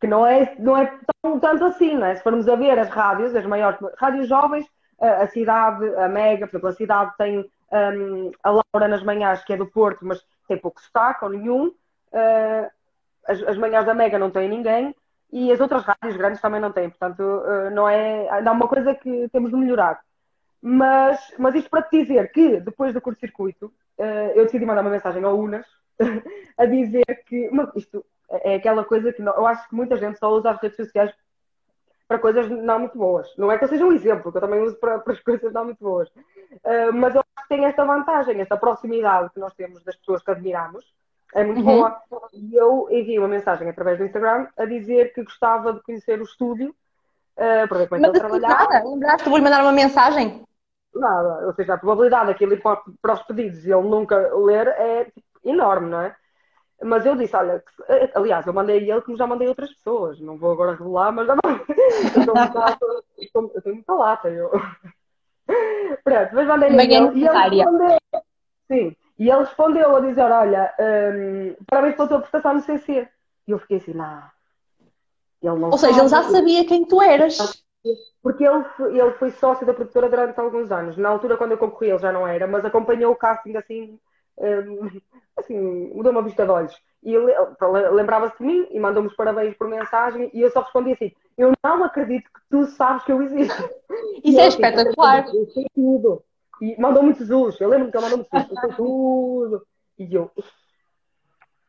que 0.01 0.07
não 0.07 0.27
é, 0.27 0.55
não 0.59 0.77
é 0.77 0.93
tão, 1.23 1.39
tanto 1.39 1.65
assim, 1.65 1.95
não 1.95 2.07
é? 2.07 2.17
Se 2.17 2.23
formos 2.23 2.49
a 2.49 2.57
ver 2.57 2.79
as 2.79 2.89
rádios, 2.89 3.35
as 3.35 3.47
maiores 3.47 3.79
rádios 3.97 4.29
jovens, 4.29 4.67
a, 5.01 5.23
a 5.23 5.29
cidade, 5.29 5.85
a 5.97 6.09
Mega, 6.09 6.47
por 6.47 6.57
exemplo, 6.57 6.69
a 6.69 6.73
cidade 6.73 7.13
tem 7.17 7.49
um, 7.73 8.33
a 8.43 8.51
Laura 8.51 8.89
nas 8.89 9.03
manhãs, 9.03 9.45
que 9.45 9.53
é 9.53 9.57
do 9.57 9.67
Porto, 9.67 10.05
mas 10.05 10.25
tem 10.47 10.59
pouco 10.59 10.81
sotaque 10.81 11.25
ou 11.25 11.31
nenhum. 11.31 11.67
Uh, 12.13 12.71
as, 13.27 13.43
as, 13.43 13.57
manhãs 13.59 13.85
da 13.85 13.95
Mega 13.95 14.19
não 14.19 14.31
têm 14.31 14.49
ninguém 14.49 14.95
e 15.31 15.53
as 15.53 15.61
outras 15.61 15.85
rádios 15.85 16.17
grandes 16.17 16.41
também 16.41 16.61
não 16.61 16.73
têm. 16.73 16.89
Portanto, 16.89 17.21
uh, 17.21 17.71
não 17.71 17.89
é, 17.89 18.41
não 18.43 18.53
é 18.53 18.55
uma 18.55 18.69
coisa 18.69 18.95
que 18.95 19.29
temos 19.31 19.51
de 19.51 19.57
melhorar. 19.57 20.01
Mas, 20.61 21.33
mas 21.39 21.55
isto 21.55 21.71
para 21.71 21.83
te 21.83 22.03
dizer 22.03 22.33
que 22.33 22.61
depois 22.61 22.93
do 22.93 23.01
curto-circuito, 23.01 23.67
uh, 23.99 24.33
eu 24.35 24.45
decidi 24.45 24.65
mandar 24.65 24.81
uma 24.81 24.91
mensagem 24.91 25.23
ao 25.23 25.39
Unas 25.39 25.67
a 26.57 26.65
dizer 26.65 27.05
que 27.27 27.51
isto 27.77 28.05
é 28.31 28.57
aquela 28.57 28.85
coisa 28.85 29.13
que 29.13 29.23
não, 29.23 29.35
eu 29.35 29.47
acho 29.47 29.69
que 29.69 29.75
muita 29.75 29.97
gente 29.97 30.19
só 30.19 30.31
usa 30.31 30.51
as 30.51 30.61
redes 30.61 30.77
sociais 30.77 31.13
para 32.09 32.19
coisas 32.19 32.49
não 32.49 32.79
muito 32.79 32.97
boas. 32.97 33.31
Não 33.37 33.53
é 33.53 33.59
que 33.59 33.65
eu 33.65 33.69
seja 33.69 33.85
um 33.85 33.93
exemplo, 33.93 34.33
que 34.33 34.39
eu 34.39 34.43
também 34.43 34.61
uso 34.63 34.75
para, 34.77 34.99
para 34.99 35.13
as 35.13 35.21
coisas 35.23 35.53
não 35.53 35.67
muito 35.67 35.85
boas. 35.85 36.09
Uh, 36.09 36.93
mas 36.95 37.15
eu 37.15 37.21
acho 37.21 37.47
que 37.47 37.55
tem 37.55 37.67
esta 37.67 37.85
vantagem, 37.85 38.41
esta 38.41 38.57
proximidade 38.57 39.31
que 39.35 39.39
nós 39.39 39.53
temos 39.55 39.85
das 39.85 39.95
pessoas 39.95 40.23
que 40.23 40.31
admiramos, 40.31 40.85
é 41.35 41.45
muito 41.45 41.59
uhum. 41.59 41.77
boa. 41.77 42.03
E 42.33 42.57
eu 42.57 42.89
enviei 42.91 43.19
uma 43.19 43.29
mensagem 43.29 43.69
através 43.69 43.99
do 43.99 44.05
Instagram 44.05 44.49
a 44.57 44.65
dizer 44.65 45.13
que 45.13 45.23
gostava 45.23 45.75
de 45.75 45.83
conhecer 45.83 46.19
o 46.19 46.25
estúdio 46.25 46.71
uh, 47.37 47.69
para 47.69 47.79
ver 47.79 47.89
como 47.89 48.01
é 48.01 48.11
que 48.11 48.17
ele 48.17 48.19
trabalhava. 48.19 48.89
Lembraste, 48.89 49.29
vou-lhe 49.29 49.45
mandar 49.45 49.61
uma 49.61 49.73
mensagem? 49.73 50.43
Nada, 50.95 51.47
ou 51.47 51.53
seja, 51.53 51.75
a 51.75 51.79
probabilidade 51.79 52.29
daquilo 52.29 52.55
ir 52.55 52.63
para, 52.63 52.81
para 53.03 53.13
os 53.13 53.23
pedidos 53.25 53.65
e 53.67 53.71
ele 53.71 53.87
nunca 53.87 54.17
ler 54.35 54.69
é 54.69 55.05
tipo, 55.05 55.29
enorme, 55.45 55.91
não 55.91 56.01
é? 56.01 56.17
Mas 56.83 57.05
eu 57.05 57.17
disse, 57.17 57.35
olha, 57.35 57.61
que, 57.61 58.11
aliás, 58.15 58.47
eu 58.47 58.53
mandei 58.53 58.89
ele 58.89 59.01
como 59.03 59.17
já 59.17 59.27
mandei 59.27 59.49
outras 59.49 59.73
pessoas. 59.73 60.21
Não 60.21 60.39
vou 60.39 60.53
agora 60.53 60.73
revelar, 60.73 61.11
mas 61.13 61.27
já 61.27 61.35
mandei. 61.35 61.65
Eu 63.55 63.63
tenho 63.63 63.75
muita 63.75 63.95
lata. 63.95 64.29
Eu... 64.29 64.51
Pronto, 66.05 66.35
mas 66.35 66.47
mandei 66.47 66.69
ele. 66.69 66.81
É 66.81 67.13
e 67.15 67.27
ele 67.27 67.63
respondeu. 67.63 67.99
Sim. 68.69 68.97
E 69.19 69.29
ele 69.29 69.41
respondeu 69.41 69.97
a 69.97 70.01
dizer, 70.01 70.31
olha, 70.31 70.73
um, 70.79 71.57
parabéns 71.67 71.97
pela 71.97 72.09
tua 72.09 72.21
prestação 72.21 72.55
no 72.55 72.61
CC. 72.61 73.09
E 73.47 73.51
eu 73.51 73.59
fiquei 73.59 73.79
assim, 73.79 73.93
não. 73.93 74.23
Ele 75.43 75.59
não 75.59 75.71
Ou 75.71 75.79
seja, 75.79 76.01
ele 76.01 76.09
já 76.09 76.23
sabia 76.23 76.65
quem 76.65 76.85
tu 76.85 77.03
eras. 77.03 77.65
Porque 78.23 78.45
ele, 78.45 78.65
ele 78.91 79.13
foi 79.13 79.31
sócio 79.33 79.67
da 79.67 79.75
produtora 79.75 80.09
durante 80.09 80.39
alguns 80.39 80.71
anos. 80.71 80.97
Na 80.97 81.09
altura, 81.09 81.37
quando 81.37 81.53
eu 81.53 81.59
concorri, 81.59 81.91
ele 81.91 81.99
já 81.99 82.13
não 82.13 82.27
era, 82.27 82.47
mas 82.47 82.65
acompanhou 82.65 83.13
o 83.13 83.17
casting 83.17 83.57
assim, 83.57 83.99
um, 84.39 85.01
assim, 85.37 85.93
mudou 85.95 86.13
uma 86.13 86.23
vista 86.23 86.45
de 86.45 86.51
olhos. 86.51 86.75
E 87.03 87.15
ele 87.15 87.33
lembrava-se 87.93 88.39
de 88.39 88.45
mim 88.45 88.67
e 88.71 88.81
mandou-me 88.81 89.09
os 89.09 89.15
parabéns 89.15 89.55
por 89.55 89.69
mensagem 89.69 90.31
e 90.33 90.41
eu 90.41 90.51
só 90.51 90.63
respondi 90.63 90.93
assim: 90.93 91.13
Eu 91.37 91.53
não 91.63 91.85
acredito 91.85 92.25
que 92.25 92.41
tu 92.51 92.67
sabes 92.67 93.05
que 93.05 93.13
eu 93.13 93.23
existo. 93.23 93.63
Isso 94.25 94.39
é 94.39 94.47
assim, 94.47 94.63
espetacular. 94.63 95.27
Eu 95.33 95.47
sei 95.47 95.67
tudo. 95.75 96.25
E 96.61 96.81
mandou 96.81 97.03
muitos 97.03 97.27
Jesus. 97.27 97.61
Eu 97.61 97.69
lembro 97.69 97.91
que 97.91 97.97
ele 97.97 98.05
mandou 98.05 98.19
muitos 98.19 98.41
Jesus. 98.41 98.63
Eu 98.63 98.69
sei 98.69 98.77
tudo. 98.77 99.67
E 99.99 100.15
eu, 100.15 100.31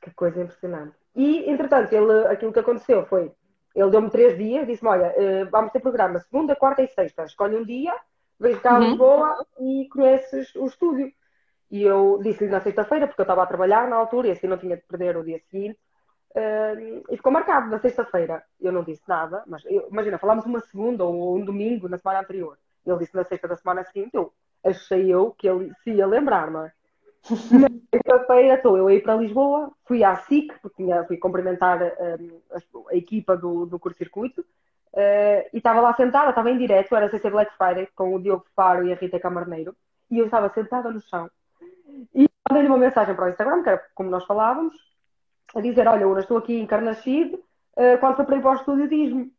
que 0.02 0.12
coisa 0.12 0.42
impressionante. 0.42 0.96
E, 1.16 1.50
entretanto, 1.50 1.92
ele, 1.94 2.28
aquilo 2.28 2.54
que 2.54 2.60
aconteceu 2.60 3.06
foi 3.06 3.32
ele 3.76 3.92
deu-me 3.92 4.10
três 4.10 4.38
dias, 4.38 4.68
disse-me: 4.68 4.90
Olha, 4.90 5.14
eh, 5.16 5.46
vamos 5.46 5.72
ter 5.72 5.80
programa 5.80 6.20
segunda, 6.20 6.56
quarta 6.56 6.82
e 6.82 6.88
sexta. 6.88 7.24
Escolhe 7.24 7.56
um 7.56 7.64
dia, 7.64 7.94
vens 8.40 8.60
cá 8.60 8.72
a 8.72 8.80
uhum. 8.80 8.90
Lisboa 8.90 9.46
e 9.60 9.88
conheces 9.90 10.54
o 10.56 10.66
estúdio. 10.66 11.12
E 11.72 11.84
eu 11.84 12.20
disse-lhe 12.22 12.50
na 12.50 12.62
sexta-feira, 12.62 13.08
porque 13.08 13.22
eu 13.22 13.24
estava 13.24 13.44
a 13.44 13.48
trabalhar 13.48 13.88
na 13.88 13.96
altura 13.96 14.28
e 14.28 14.32
assim 14.32 14.48
não 14.48 14.58
tinha 14.58 14.76
de 14.76 14.84
perder 14.84 15.18
o 15.18 15.24
dia 15.24 15.40
seguinte. 15.40 15.78
Uh, 16.32 17.04
e 17.10 17.18
ficou 17.18 17.32
marcado 17.32 17.70
na 17.70 17.80
sexta-feira. 17.80 18.44
Eu 18.60 18.72
não 18.72 18.84
disse 18.84 19.04
nada, 19.08 19.44
mas 19.48 19.64
eu, 19.66 19.88
imagina, 19.92 20.18
falámos 20.18 20.46
uma 20.46 20.60
segunda 20.60 21.04
ou 21.04 21.38
um 21.38 21.44
domingo 21.44 21.88
na 21.88 21.98
semana 21.98 22.22
anterior. 22.22 22.58
Ele 22.86 22.98
disse 22.98 23.16
na 23.16 23.24
sexta 23.24 23.48
da 23.48 23.56
semana 23.56 23.84
seguinte, 23.84 24.12
eu 24.14 24.34
achei 24.64 25.12
eu 25.14 25.32
que 25.32 25.48
ele 25.48 25.72
se 25.84 25.92
ia 25.92 26.08
lembrar, 26.08 26.50
não 26.50 26.66
é? 26.66 26.72
Na 27.52 27.68
sexta-feira 27.94 28.56
estou 28.56 28.78
eu 28.78 28.88
aí 28.88 29.02
para 29.02 29.16
Lisboa, 29.16 29.72
fui 29.86 30.04
à 30.04 30.16
SIC, 30.16 30.54
porque 30.62 30.84
tinha, 30.84 31.04
fui 31.06 31.18
cumprimentar 31.18 31.82
um, 31.82 32.42
a, 32.52 32.92
a, 32.92 32.96
equipa 32.96 33.36
do, 33.36 33.66
do 33.66 33.78
curto-circuito, 33.78 34.42
uh, 34.42 35.50
e 35.54 35.58
estava 35.58 35.82
lá 35.82 35.94
sentada, 35.94 36.30
estava 36.30 36.50
em 36.50 36.58
direto, 36.58 36.96
era 36.96 37.10
CC 37.10 37.30
Black 37.30 37.52
Friday, 37.58 37.88
com 37.96 38.16
o 38.16 38.22
Diogo 38.22 38.46
Faro 38.56 38.88
e 38.88 38.94
a 38.94 38.96
Rita 38.96 39.20
Camarneiro, 39.20 39.76
e 40.10 40.18
eu 40.18 40.26
estava 40.26 40.50
sentada 40.50 40.90
no 40.90 41.02
chão. 41.02 41.30
E 42.14 42.30
mandei-lhe 42.48 42.70
uma 42.70 42.78
mensagem 42.78 43.16
para 43.16 43.26
o 43.26 43.30
Instagram, 43.30 43.64
que 43.64 43.70
era 43.70 43.86
como 43.94 44.10
nós 44.10 44.26
falávamos, 44.26 44.76
a 45.56 45.62
dizer, 45.62 45.88
olha, 45.88 46.08
Una, 46.08 46.20
estou 46.20 46.38
aqui 46.38 46.60
em 46.60 46.68
Carnachide, 46.68 47.36
uh, 47.36 48.00
quando 48.00 48.18
for 48.18 48.26
para 48.26 48.38
ir 48.38 48.42
para 48.42 48.52
o 48.52 48.56
estúdio, 48.56 48.88
diz-me. 48.88 49.34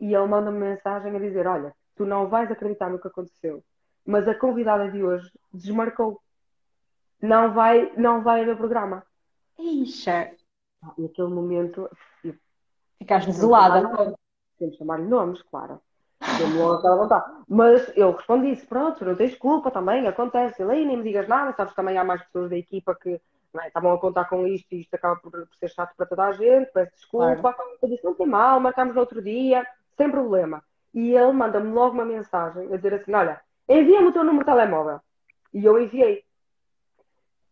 E 0.00 0.14
ele 0.14 0.26
manda-me 0.26 0.58
mensagem 0.58 1.14
a 1.14 1.18
dizer, 1.18 1.46
olha, 1.46 1.74
tu 1.96 2.06
não 2.06 2.28
vais 2.28 2.50
acreditar 2.50 2.88
no 2.88 3.00
que 3.00 3.08
aconteceu, 3.08 3.62
mas 4.06 4.28
a 4.28 4.34
convidada 4.34 4.90
de 4.90 5.02
hoje 5.02 5.30
desmarcou 5.52 6.20
não 7.20 7.52
vai, 7.52 7.92
não 7.96 8.22
vai 8.22 8.42
haver 8.42 8.56
programa. 8.56 9.04
Ixa. 9.58 10.30
Ah, 10.82 10.94
naquele 10.96 11.28
momento. 11.28 11.90
Ficaste 12.98 13.26
desolada. 13.26 13.82
Temos 14.58 14.72
de 14.72 14.78
chamar-lhe 14.78 15.06
nomes, 15.06 15.42
claro. 15.42 15.80
Mas 17.48 17.90
eu 17.96 18.12
respondi 18.12 18.52
isso, 18.52 18.66
pronto, 18.66 19.04
não 19.04 19.14
tens 19.14 19.34
culpa 19.36 19.70
também, 19.70 20.06
acontece. 20.06 20.62
Ele 20.62 20.72
aí 20.72 20.84
nem 20.84 20.96
me 20.96 21.02
digas 21.02 21.26
nada, 21.28 21.52
sabes 21.52 21.74
também 21.74 21.98
há 21.98 22.04
mais 22.04 22.22
pessoas 22.22 22.50
da 22.50 22.56
equipa 22.56 22.94
que 22.94 23.20
é, 23.60 23.66
estavam 23.66 23.92
a 23.92 23.98
contar 23.98 24.26
com 24.26 24.46
isto 24.46 24.72
e 24.72 24.80
isto 24.80 24.94
acaba 24.94 25.16
por, 25.16 25.30
por, 25.30 25.56
ser 25.58 25.70
chato 25.70 25.94
para 25.96 26.06
toda 26.06 26.24
a 26.24 26.32
gente, 26.32 26.70
peço 26.72 26.92
desculpa. 26.94 27.36
Claro. 27.36 27.58
Eu 27.82 27.88
disse, 27.88 28.04
não 28.04 28.14
tem 28.14 28.26
mal, 28.26 28.60
marcamos 28.60 28.94
no 28.94 29.00
outro 29.00 29.22
dia, 29.22 29.66
sem 29.96 30.10
problema. 30.10 30.62
E 30.94 31.14
ele 31.14 31.32
manda-me 31.32 31.72
logo 31.72 31.94
uma 31.94 32.04
mensagem 32.04 32.72
a 32.72 32.76
dizer 32.76 32.94
assim: 32.94 33.14
olha, 33.14 33.40
envia-me 33.68 34.08
o 34.08 34.12
teu 34.12 34.24
número 34.24 34.44
de 34.44 34.50
telemóvel. 34.50 35.00
E 35.52 35.64
eu 35.64 35.80
enviei. 35.80 36.24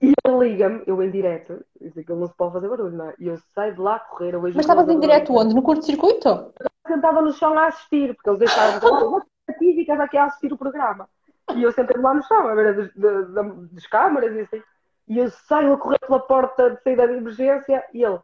E 0.00 0.12
ele 0.24 0.48
liga-me, 0.48 0.82
eu 0.86 1.02
em 1.02 1.10
direto, 1.10 1.64
isso 1.80 1.98
aquilo 1.98 2.20
não 2.20 2.26
se 2.26 2.34
pode 2.36 2.52
fazer 2.52 2.68
barulho, 2.68 2.96
não 2.96 3.08
é? 3.08 3.14
E 3.18 3.28
eu 3.28 3.38
saio 3.54 3.74
de 3.74 3.80
lá 3.80 3.98
correr. 3.98 4.34
Eu 4.34 4.42
Mas 4.42 4.56
estavas 4.56 4.88
em 4.88 5.00
direto 5.00 5.32
onde? 5.32 5.54
No 5.54 5.62
curto-circuito? 5.62 6.52
Sentada 6.86 7.20
no 7.20 7.32
chão 7.32 7.58
a 7.58 7.66
assistir, 7.66 8.14
porque 8.14 8.30
eles 8.30 8.38
deixaram 8.38 9.16
aqui 9.48 9.64
e 9.70 9.74
ficas 9.74 10.00
aqui 10.00 10.16
a 10.16 10.24
assistir 10.24 10.52
o 10.52 10.58
programa. 10.58 11.08
E 11.54 11.62
eu 11.62 11.72
sentei-me 11.72 12.02
lá 12.02 12.14
no 12.14 12.22
chão, 12.24 12.48
a 12.48 12.54
ver 12.54 12.74
das, 12.74 12.94
das, 12.94 13.70
das 13.70 13.86
câmaras 13.86 14.34
e 14.34 14.40
assim. 14.40 14.62
E 15.08 15.18
eu 15.18 15.30
saio 15.30 15.72
a 15.72 15.78
correr 15.78 15.98
pela 16.00 16.18
porta 16.18 16.70
de 16.70 16.82
saída 16.82 17.06
de 17.06 17.14
emergência 17.14 17.84
e 17.94 18.02
ele, 18.02 18.18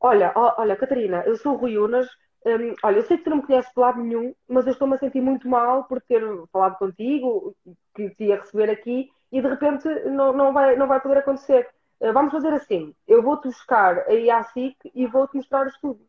olha, 0.00 0.32
olha, 0.34 0.76
Catarina, 0.76 1.22
eu 1.24 1.36
sou 1.36 1.54
o 1.54 1.56
Rui 1.56 1.78
Unas, 1.78 2.08
um, 2.44 2.74
olha, 2.82 2.98
eu 2.98 3.04
sei 3.04 3.16
que 3.16 3.24
tu 3.24 3.30
não 3.30 3.38
me 3.38 3.42
conheces 3.46 3.72
de 3.72 3.80
lado 3.80 4.00
nenhum, 4.00 4.34
mas 4.48 4.66
eu 4.66 4.72
estou-me 4.72 4.94
a 4.94 4.98
sentir 4.98 5.20
muito 5.20 5.48
mal 5.48 5.84
por 5.84 6.00
ter 6.00 6.22
falado 6.52 6.78
contigo, 6.78 7.54
que 7.94 8.10
te 8.10 8.24
ia 8.24 8.40
receber 8.40 8.70
aqui 8.70 9.10
e 9.32 9.40
de 9.40 9.48
repente 9.48 9.88
não, 10.04 10.32
não, 10.32 10.52
vai, 10.52 10.76
não 10.76 10.86
vai 10.86 11.00
poder 11.00 11.18
acontecer. 11.18 11.68
Eh, 12.00 12.12
vamos 12.12 12.32
fazer 12.32 12.52
assim: 12.52 12.94
eu 13.06 13.22
vou-te 13.22 13.48
buscar 13.48 13.98
aí 14.08 14.30
à 14.30 14.42
SIC 14.44 14.76
e 14.94 15.06
vou-te 15.06 15.36
mostrar 15.36 15.66
o 15.66 15.68
estúdio. 15.68 16.05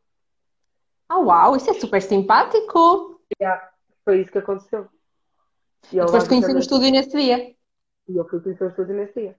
Ah, 1.10 1.20
uau, 1.20 1.56
isso 1.56 1.70
é 1.70 1.74
super 1.74 2.02
simpático! 2.02 3.22
Yeah, 3.42 3.70
foi 4.04 4.22
isso 4.22 4.32
que 4.32 4.40
aconteceu. 4.40 4.88
E 5.92 6.00
tu 6.00 6.08
foste 6.10 6.30
conhecer 6.30 6.56
o 6.56 6.60
estúdio 6.60 6.92
nesse 6.92 7.12
dia? 7.12 7.56
E 8.10 8.18
eu 8.18 8.28
fui 8.28 8.42
conhecer 8.42 8.66
o 8.66 8.70
estúdio 8.70 8.96
nesse 8.96 9.20
dia. 9.20 9.36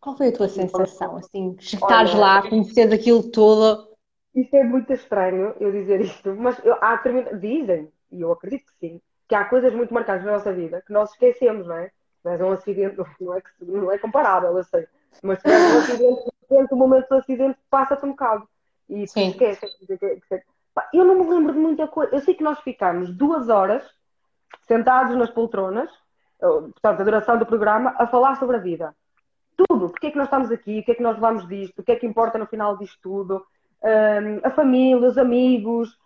Qual 0.00 0.16
foi 0.16 0.28
a 0.28 0.32
tua 0.32 0.48
sensação, 0.48 1.16
assim, 1.16 1.56
estás 1.58 2.14
lá, 2.14 2.42
conheces 2.48 2.92
aquilo 2.92 3.30
todo? 3.30 3.94
Isto 4.34 4.56
é 4.56 4.64
muito 4.64 4.92
estranho 4.92 5.54
eu 5.60 5.70
dizer 5.70 6.00
isto, 6.00 6.34
mas 6.34 6.58
eu, 6.64 6.74
há, 6.80 7.00
dizem, 7.40 7.90
e 8.10 8.20
eu 8.20 8.32
acredito 8.32 8.66
que 8.66 8.78
sim, 8.78 9.00
que 9.28 9.34
há 9.34 9.44
coisas 9.44 9.72
muito 9.72 9.94
marcadas 9.94 10.24
na 10.24 10.32
nossa 10.32 10.52
vida 10.52 10.82
que 10.84 10.92
nós 10.92 11.12
esquecemos, 11.12 11.66
não 11.66 11.76
é? 11.76 11.90
Mas 12.22 12.40
é 12.40 12.44
um 12.44 12.52
acidente, 12.52 12.96
não 13.20 13.34
é, 13.34 13.42
não 13.60 13.92
é 13.92 13.98
comparável, 13.98 14.56
eu 14.56 14.64
sei. 14.64 14.86
Mas 15.22 15.40
se 15.40 15.48
um 15.48 15.78
acidente, 15.78 16.22
dentro 16.50 16.68
do 16.68 16.76
momento 16.76 17.08
do 17.08 17.14
acidente, 17.14 17.58
passa-te 17.70 18.04
um 18.04 18.10
bocado. 18.10 18.48
E 18.88 19.06
tu 19.06 19.20
esqueces. 19.20 19.70
Eu 20.92 21.04
não 21.04 21.14
me 21.16 21.28
lembro 21.28 21.52
de 21.52 21.58
muita 21.58 21.86
coisa. 21.86 22.14
Eu 22.14 22.20
sei 22.20 22.34
que 22.34 22.42
nós 22.42 22.58
ficámos 22.60 23.10
duas 23.10 23.48
horas 23.48 23.82
sentados 24.62 25.16
nas 25.16 25.30
poltronas, 25.30 25.90
portanto, 26.38 27.00
a 27.00 27.04
duração 27.04 27.38
do 27.38 27.46
programa, 27.46 27.94
a 27.98 28.06
falar 28.06 28.36
sobre 28.36 28.56
a 28.56 28.60
vida. 28.60 28.94
Tudo. 29.56 29.88
Porquê 29.90 30.08
é 30.08 30.10
que 30.10 30.16
nós 30.16 30.26
estamos 30.26 30.50
aqui? 30.50 30.80
O 30.80 30.84
que 30.84 30.92
é 30.92 30.94
que 30.94 31.02
nós 31.02 31.14
levamos 31.14 31.46
disto? 31.46 31.78
O 31.78 31.82
que 31.82 31.92
é 31.92 31.96
que 31.96 32.06
importa 32.06 32.38
no 32.38 32.46
final 32.46 32.76
disto 32.76 32.98
tudo? 33.02 33.46
Um, 33.82 34.40
a 34.42 34.50
família, 34.50 35.08
os 35.08 35.18
amigos, 35.18 35.96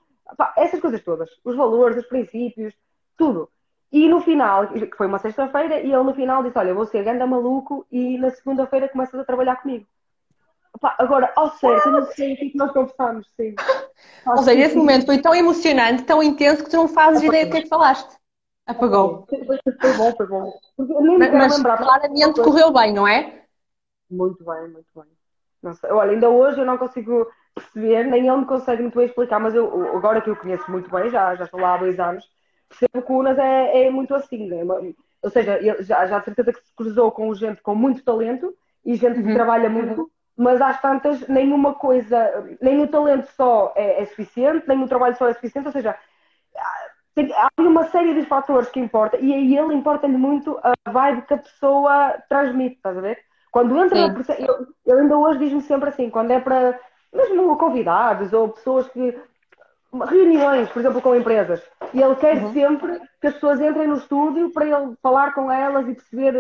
essas 0.57 0.81
coisas 0.81 1.03
todas. 1.03 1.31
Os 1.45 1.57
valores, 1.57 1.97
os 1.97 2.07
princípios, 2.07 2.75
tudo. 3.17 3.49
E 3.91 4.07
no 4.07 4.21
final, 4.21 4.69
que 4.69 4.97
foi 4.97 5.07
uma 5.07 5.19
sexta-feira, 5.19 5.81
e 5.81 5.93
ele 5.93 6.03
no 6.03 6.15
final 6.15 6.43
disse: 6.43 6.59
Olha, 6.59 6.75
vou 6.75 6.85
ser 6.85 7.03
ganda 7.03 7.27
maluco 7.27 7.87
e 7.91 8.19
na 8.19 8.31
segunda-feira 8.31 8.89
começas 8.89 9.19
a 9.19 9.25
trabalhar 9.25 9.57
comigo. 9.57 9.87
Opa, 10.79 10.95
agora, 10.97 11.33
ao 11.35 11.51
certo, 11.51 11.87
eu 11.87 11.93
não 11.93 12.03
sei 12.03 12.35
o 12.35 12.37
que, 12.37 12.47
é 12.47 12.51
nós 12.55 12.73
conversamos, 12.73 13.27
sim. 13.37 13.55
Ou 14.25 14.39
seja, 14.39 14.65
esse 14.65 14.77
momento 14.77 15.07
foi 15.07 15.19
tão 15.19 15.35
emocionante, 15.35 16.05
tão 16.05 16.23
intenso, 16.23 16.63
que 16.63 16.71
tu 16.71 16.77
não 16.77 16.87
fazes 16.87 17.21
ideia 17.21 17.47
do 17.47 17.51
que 17.51 17.59
é 17.59 17.63
que 17.63 17.69
falaste. 17.69 18.17
Apagou. 18.65 19.27
Foi 19.29 19.97
bom, 19.97 20.13
foi 20.17 20.27
bom. 20.27 20.53
Mas, 21.19 21.33
mas 21.33 21.63
claramente 21.63 22.41
correu 22.41 22.73
bem, 22.73 22.95
não 22.95 23.09
é? 23.09 23.43
Muito 24.09 24.45
bem, 24.45 24.69
muito 24.69 24.87
bem. 24.95 25.05
Não 25.61 25.75
sei. 25.75 25.91
Olha, 25.91 26.13
ainda 26.13 26.29
hoje 26.29 26.61
eu 26.61 26.67
não 26.67 26.79
consigo 26.79 27.27
perceber, 27.55 28.05
nem 28.05 28.29
ele 28.29 28.37
me 28.37 28.47
consegue 28.47 28.83
muito 28.83 28.97
bem 28.97 29.07
explicar, 29.07 29.41
mas 29.41 29.55
eu, 29.55 29.97
agora 29.97 30.21
que 30.21 30.31
eu 30.31 30.37
conheço 30.37 30.71
muito 30.71 30.89
bem, 30.91 31.11
já, 31.11 31.35
já 31.35 31.45
estou 31.45 31.59
lá 31.59 31.75
há 31.75 31.79
dois 31.79 31.99
anos, 31.99 32.25
percebo 32.69 33.05
que 33.05 33.13
o 33.13 33.19
Unas 33.19 33.37
é, 33.37 33.87
é 33.87 33.91
muito 33.91 34.15
assim, 34.15 34.47
né? 34.49 34.63
ou 35.23 35.31
seja, 35.31 35.59
já, 35.83 36.07
já 36.07 36.19
de 36.21 36.25
certeza 36.27 36.53
que 36.53 36.61
se 36.61 36.75
cruzou 36.77 37.11
com 37.11 37.35
gente 37.35 37.61
com 37.63 37.75
muito 37.75 38.05
talento 38.05 38.55
e 38.85 38.95
gente 38.95 39.21
que 39.21 39.29
uhum. 39.29 39.35
trabalha 39.35 39.69
muito, 39.69 40.09
mas 40.39 40.61
às 40.63 40.81
tantas 40.81 41.27
nenhuma 41.27 41.75
coisa, 41.75 42.57
nem 42.63 42.81
o 42.81 42.87
talento 42.87 43.29
só 43.37 43.73
é, 43.75 44.01
é, 44.03 44.07
suficiente, 44.07 44.69
nem 44.69 44.81
o 44.81 44.89
trabalho 44.89 45.17
só 45.17 45.29
é 45.29 45.35
suficiente, 45.35 45.67
ou 45.67 45.73
seja, 45.73 45.97
tem, 47.13 47.33
há 47.35 47.49
uma 47.59 47.85
série 47.89 48.15
de 48.15 48.25
fatores 48.25 48.69
que 48.69 48.79
importa 48.79 49.19
e 49.19 49.35
a 49.35 49.37
ele 49.37 49.75
importa-lhe 49.75 50.17
muito 50.17 50.57
a 50.63 50.91
vibe 50.91 51.23
que 51.23 51.35
a 51.35 51.39
pessoa 51.39 52.15
transmite, 52.29 52.77
estás 52.77 52.97
a 52.97 53.01
ver? 53.01 53.19
Quando 53.51 53.77
entra 53.77 54.09
na 54.09 54.15
ele, 54.39 54.67
ele 54.87 55.01
ainda 55.01 55.19
hoje 55.19 55.41
diz-me 55.41 55.63
sempre 55.63 55.89
assim, 55.89 56.09
quando 56.09 56.31
é 56.31 56.39
para 56.39 56.79
mesmo 57.13 57.57
convidados 57.57 58.33
ou 58.33 58.51
pessoas 58.51 58.89
que 58.91 59.19
reuniões, 59.93 60.69
por 60.69 60.81
exemplo, 60.81 61.03
com 61.03 61.17
empresas. 61.17 61.63
E 61.93 62.01
ele 62.01 62.15
quer 62.17 62.37
uhum. 62.37 62.53
sempre 62.53 63.01
que 63.21 63.27
as 63.27 63.35
pessoas 63.35 63.61
entrem 63.61 63.89
no 63.89 63.97
estúdio 63.97 64.53
para 64.53 64.67
ele 64.67 64.95
falar 65.03 65.33
com 65.33 65.51
elas 65.51 65.89
e 65.89 65.95
perceber 65.95 66.35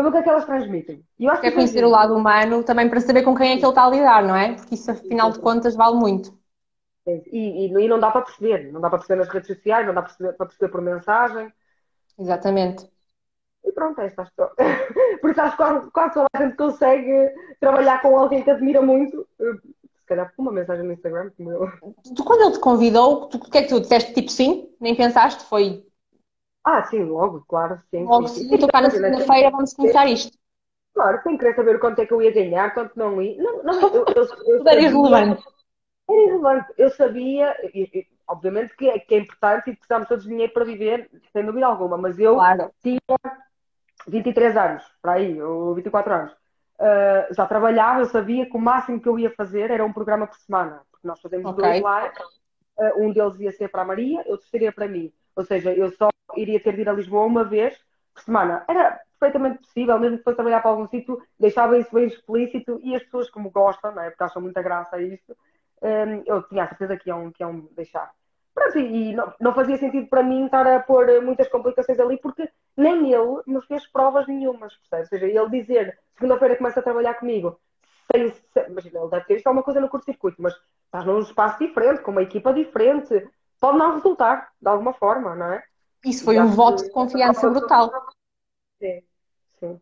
uh, 0.00 0.02
para 0.02 0.02
ver 0.02 0.08
o 0.08 0.12
que 0.12 0.18
é 0.18 0.22
que 0.22 0.28
elas 0.28 0.44
transmitem. 0.44 1.04
E 1.18 1.24
eu 1.24 1.32
acho 1.32 1.40
quer 1.40 1.50
que 1.50 1.54
conhecer 1.56 1.84
o 1.84 1.88
lado 1.88 2.14
humano 2.14 2.62
também 2.62 2.88
para 2.88 3.00
saber 3.00 3.22
com 3.22 3.34
quem 3.34 3.52
é 3.52 3.56
que 3.56 3.64
ele 3.64 3.68
está 3.70 3.86
a 3.86 3.90
lidar, 3.90 4.22
não 4.22 4.36
é? 4.36 4.54
Porque 4.54 4.74
isso, 4.74 4.90
afinal 4.90 5.30
de 5.30 5.38
contas, 5.38 5.74
vale 5.74 5.96
muito. 5.96 6.38
E, 7.06 7.22
e, 7.32 7.66
e, 7.66 7.88
não 7.88 7.98
dá 7.98 8.10
para 8.10 8.22
perceber, 8.22 8.70
não 8.72 8.80
dá 8.80 8.88
para 8.88 8.98
perceber 8.98 9.20
nas 9.20 9.28
redes 9.28 9.48
sociais, 9.48 9.86
não 9.86 9.94
dá 9.94 10.02
para 10.02 10.10
perceber, 10.10 10.32
para 10.34 10.46
perceber 10.46 10.70
por 10.70 10.80
mensagem. 10.80 11.52
Exatamente. 12.18 12.88
E 13.64 13.72
pronto, 13.72 14.00
é 14.00 14.06
esta 14.06 14.22
a 14.22 14.24
história. 14.24 14.54
Por 15.20 15.30
isso 15.30 15.40
acho 15.40 15.56
que 15.56 15.90
quase, 15.90 16.14
toda 16.14 16.26
a 16.32 16.42
gente 16.42 16.56
consegue 16.56 17.34
trabalhar 17.58 18.00
com 18.00 18.16
alguém 18.16 18.42
que 18.42 18.50
admira 18.50 18.80
muito. 18.80 19.26
Se 19.38 20.06
calhar 20.06 20.32
uma 20.38 20.52
mensagem 20.52 20.84
no 20.84 20.92
Instagram, 20.92 21.30
como 21.36 21.50
eu. 21.52 21.70
Tu, 22.14 22.24
quando 22.24 22.42
ele 22.42 22.52
te 22.52 22.58
convidou, 22.58 23.26
tu, 23.26 23.36
o 23.36 23.50
que 23.50 23.58
é 23.58 23.62
que 23.62 23.68
tu 23.68 23.80
disseste? 23.80 24.12
Tipo 24.14 24.30
sim? 24.30 24.68
Nem 24.80 24.94
pensaste? 24.94 25.44
Foi. 25.44 25.84
Ah, 26.64 26.84
sim, 26.84 27.02
logo, 27.04 27.44
claro, 27.48 27.78
sim. 27.90 28.04
Logo, 28.04 28.28
se 28.28 28.58
tocar 28.58 28.82
na 28.82 28.90
segunda-feira, 28.90 29.50
vamos 29.50 29.72
começar 29.74 30.06
isto. 30.06 30.38
Claro, 30.92 31.22
sem 31.22 31.38
querer 31.38 31.54
saber 31.54 31.78
quanto 31.78 32.00
é 32.00 32.06
que 32.06 32.12
eu 32.12 32.20
ia 32.20 32.32
ganhar, 32.32 32.74
quanto 32.74 32.98
não 32.98 33.22
ia. 33.22 33.40
Não, 33.42 33.62
não, 33.62 33.80
eu, 33.94 34.04
eu, 34.14 34.24
eu 34.46 34.62
Era 34.66 34.80
irrelevante. 34.80 35.42
Era 36.08 36.22
irrelevante. 36.22 36.74
Eu 36.76 36.90
sabia, 36.90 37.56
obviamente 38.28 38.76
que 38.76 38.88
é, 38.88 38.98
que 38.98 39.14
é 39.14 39.18
importante 39.18 39.70
e 39.70 39.76
precisamos 39.76 40.08
todos 40.08 40.24
de 40.24 40.30
dinheiro 40.30 40.52
para 40.52 40.64
viver, 40.64 41.08
sem 41.32 41.46
dúvida 41.46 41.66
alguma, 41.66 41.96
mas 41.96 42.18
eu 42.18 42.34
Claro. 42.34 42.70
tinha 42.82 43.00
23 44.06 44.56
anos, 44.56 44.84
para 45.00 45.12
aí, 45.12 45.40
ou 45.40 45.74
24 45.74 46.12
anos. 46.12 46.32
Uh, 46.32 47.34
já 47.34 47.46
trabalhava, 47.46 48.00
eu 48.00 48.06
sabia 48.06 48.46
que 48.48 48.56
o 48.56 48.60
máximo 48.60 49.00
que 49.00 49.08
eu 49.08 49.18
ia 49.18 49.30
fazer 49.30 49.70
era 49.70 49.84
um 49.84 49.92
programa 49.92 50.26
por 50.26 50.36
semana, 50.38 50.82
porque 50.90 51.06
nós 51.06 51.20
fazemos 51.20 51.46
Ok. 51.46 51.62
dois 51.62 51.76
lives, 51.76 52.18
uh, 52.78 53.02
um 53.04 53.12
deles 53.12 53.38
ia 53.38 53.52
ser 53.52 53.68
para 53.68 53.82
a 53.82 53.84
Maria, 53.84 54.22
outro 54.26 54.46
seria 54.48 54.72
para 54.72 54.88
mim. 54.88 55.12
Ou 55.36 55.44
seja, 55.44 55.72
eu 55.72 55.90
só 55.92 56.08
iria 56.36 56.60
ter 56.60 56.74
de 56.74 56.82
ir 56.82 56.88
a 56.88 56.92
Lisboa 56.92 57.26
uma 57.26 57.44
vez 57.44 57.78
por 58.14 58.22
semana. 58.22 58.64
Era 58.68 59.00
perfeitamente 59.18 59.58
possível, 59.58 59.98
mesmo 59.98 60.18
que 60.18 60.24
fosse 60.24 60.36
trabalhar 60.36 60.60
para 60.60 60.70
algum 60.70 60.86
sítio, 60.88 61.22
deixava 61.38 61.78
isso 61.78 61.94
bem 61.94 62.06
explícito 62.06 62.80
e 62.82 62.96
as 62.96 63.02
pessoas, 63.02 63.30
como 63.30 63.50
gostam, 63.50 63.92
não 63.94 64.02
é? 64.02 64.10
porque 64.10 64.24
acham 64.24 64.40
muita 64.40 64.62
graça 64.62 64.96
a 64.96 65.02
isto, 65.02 65.36
um, 65.82 66.22
eu 66.26 66.42
tinha 66.44 66.64
a 66.64 66.68
certeza 66.68 66.96
que 66.96 67.10
iam, 67.10 67.30
que 67.30 67.42
iam 67.42 67.68
deixar. 67.72 68.10
Pronto, 68.54 68.78
e 68.78 69.12
não, 69.14 69.32
não 69.40 69.54
fazia 69.54 69.76
sentido 69.76 70.08
para 70.08 70.22
mim 70.22 70.46
estar 70.46 70.66
a 70.66 70.80
pôr 70.80 71.22
muitas 71.22 71.48
complicações 71.48 72.00
ali, 72.00 72.18
porque 72.18 72.48
nem 72.76 73.12
ele 73.12 73.42
me 73.46 73.60
fez 73.62 73.86
provas 73.86 74.26
nenhumas, 74.26 74.74
percebe? 74.76 75.02
Ou 75.02 75.06
seja, 75.06 75.26
ele 75.26 75.60
dizer, 75.60 75.98
segunda-feira 76.14 76.56
começa 76.56 76.80
a 76.80 76.82
trabalhar 76.82 77.14
comigo, 77.14 77.60
sem, 78.10 78.32
imagina, 78.68 79.00
ele 79.00 79.10
deve 79.10 79.24
ter 79.26 79.34
visto 79.34 79.46
alguma 79.46 79.62
coisa 79.62 79.80
no 79.80 79.88
curto-circuito, 79.88 80.42
mas 80.42 80.54
estás 80.86 81.04
num 81.04 81.20
espaço 81.20 81.58
diferente, 81.58 82.02
com 82.02 82.10
uma 82.10 82.22
equipa 82.22 82.52
diferente, 82.52 83.28
pode 83.60 83.78
não 83.78 83.94
resultar, 83.94 84.50
de 84.60 84.68
alguma 84.68 84.92
forma, 84.94 85.34
não 85.34 85.52
é? 85.52 85.64
Isso 86.04 86.24
foi 86.24 86.40
um 86.40 86.48
voto 86.48 86.82
de 86.82 86.90
confiança 86.90 87.48
brutal. 87.50 87.92
Sim, 88.78 89.02
sim. 89.58 89.80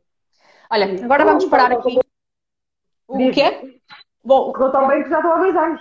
Olha, 0.71 1.05
agora 1.05 1.25
vamos 1.25 1.45
parar 1.47 1.73
aqui. 1.73 2.01
O 3.07 3.17
Diz. 3.17 3.35
quê? 3.35 3.81
Bom, 4.23 4.53
tão 4.53 4.89
bem 4.89 5.03
que 5.03 5.09
já 5.09 5.17
estou 5.17 5.33
há 5.33 5.39
dois 5.39 5.57
anos. 5.57 5.81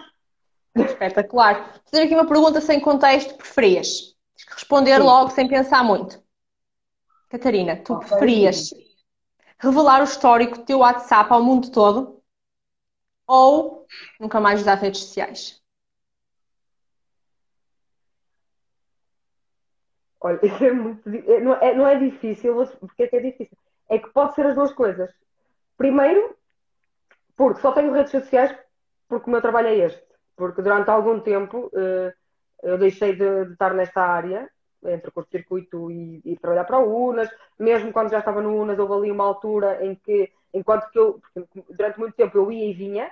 espetacular. 0.75 1.71
Vou 1.71 1.81
fazer 1.89 2.03
aqui 2.03 2.13
uma 2.13 2.27
pergunta 2.27 2.61
sem 2.61 2.79
contexto. 2.79 3.35
Preferias? 3.35 4.15
Tens 4.35 4.45
que 4.45 4.53
responder 4.53 4.97
Sim. 4.97 5.03
logo, 5.03 5.31
sem 5.31 5.47
pensar 5.47 5.83
muito. 5.83 6.21
Catarina, 7.29 7.75
tu 7.75 7.93
Ok. 7.93 8.07
preferias 8.07 8.73
revelar 9.59 10.01
o 10.01 10.05
histórico 10.05 10.59
do 10.59 10.65
teu 10.65 10.79
WhatsApp 10.79 11.33
ao 11.33 11.43
mundo 11.43 11.71
todo 11.71 12.21
ou 13.25 13.85
nunca 14.19 14.39
mais 14.39 14.61
usar 14.61 14.75
redes 14.75 15.01
sociais? 15.01 15.61
Olha, 20.21 20.39
isso 20.45 20.63
é 20.63 20.71
muito. 20.71 21.07
é- 21.09 21.39
Não 21.41 21.53
é, 21.55 21.73
não 21.75 21.87
é 21.87 21.97
difícil, 21.99 22.55
porque 22.79 23.03
é 23.03 23.07
que 23.07 23.15
é 23.17 23.19
difícil? 23.21 23.57
É 23.89 23.99
que 23.99 24.09
pode 24.09 24.35
ser 24.35 24.45
as 24.45 24.55
duas 24.55 24.73
coisas. 24.73 25.11
Primeiro, 25.77 26.35
porque 27.35 27.61
só 27.61 27.71
tenho 27.71 27.93
redes 27.93 28.11
sociais 28.11 28.55
porque 29.07 29.27
o 29.29 29.31
meu 29.31 29.41
trabalho 29.41 29.67
é 29.67 29.75
este. 29.77 30.03
Porque 30.35 30.61
durante 30.61 30.89
algum 30.89 31.19
tempo 31.19 31.71
eh, 31.75 32.13
eu 32.63 32.77
deixei 32.77 33.15
de, 33.15 33.45
de 33.45 33.53
estar 33.53 33.73
nesta 33.73 34.01
área, 34.01 34.49
entre 34.83 35.11
curto-circuito 35.11 35.91
e, 35.91 36.21
e 36.25 36.37
trabalhar 36.37 36.65
para 36.65 36.79
o 36.79 37.09
UNAS. 37.09 37.29
Mesmo 37.59 37.91
quando 37.93 38.11
já 38.11 38.19
estava 38.19 38.41
no 38.41 38.55
UNAS, 38.61 38.79
houve 38.79 38.93
ali 38.93 39.11
uma 39.11 39.25
altura 39.25 39.83
em 39.85 39.95
que, 39.95 40.31
enquanto 40.53 40.89
que 40.91 40.99
eu, 40.99 41.21
durante 41.69 41.99
muito 41.99 42.15
tempo 42.15 42.37
eu 42.37 42.51
ia 42.51 42.69
e 42.69 42.73
vinha, 42.73 43.11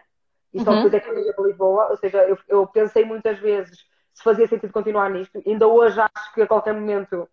e 0.54 0.60
só 0.62 0.74
Uhum. 0.74 0.76
depois 0.76 0.94
é 0.94 1.00
que 1.00 1.10
eu 1.10 1.20
ia 1.20 1.34
para 1.34 1.46
Lisboa, 1.48 1.90
ou 1.90 1.98
seja, 1.98 2.24
eu, 2.28 2.38
eu 2.48 2.68
pensei 2.68 3.04
muitas 3.06 3.40
vezes 3.40 3.86
se 4.16 4.24
fazia 4.24 4.48
sentido 4.48 4.74
continuar 4.74 5.10
nisto. 5.12 5.44
Ainda 5.46 5.68
hoje 5.68 6.00
acho 6.00 6.34
que 6.34 6.42
a 6.42 6.48
qualquer 6.48 6.74
momento. 6.74 7.30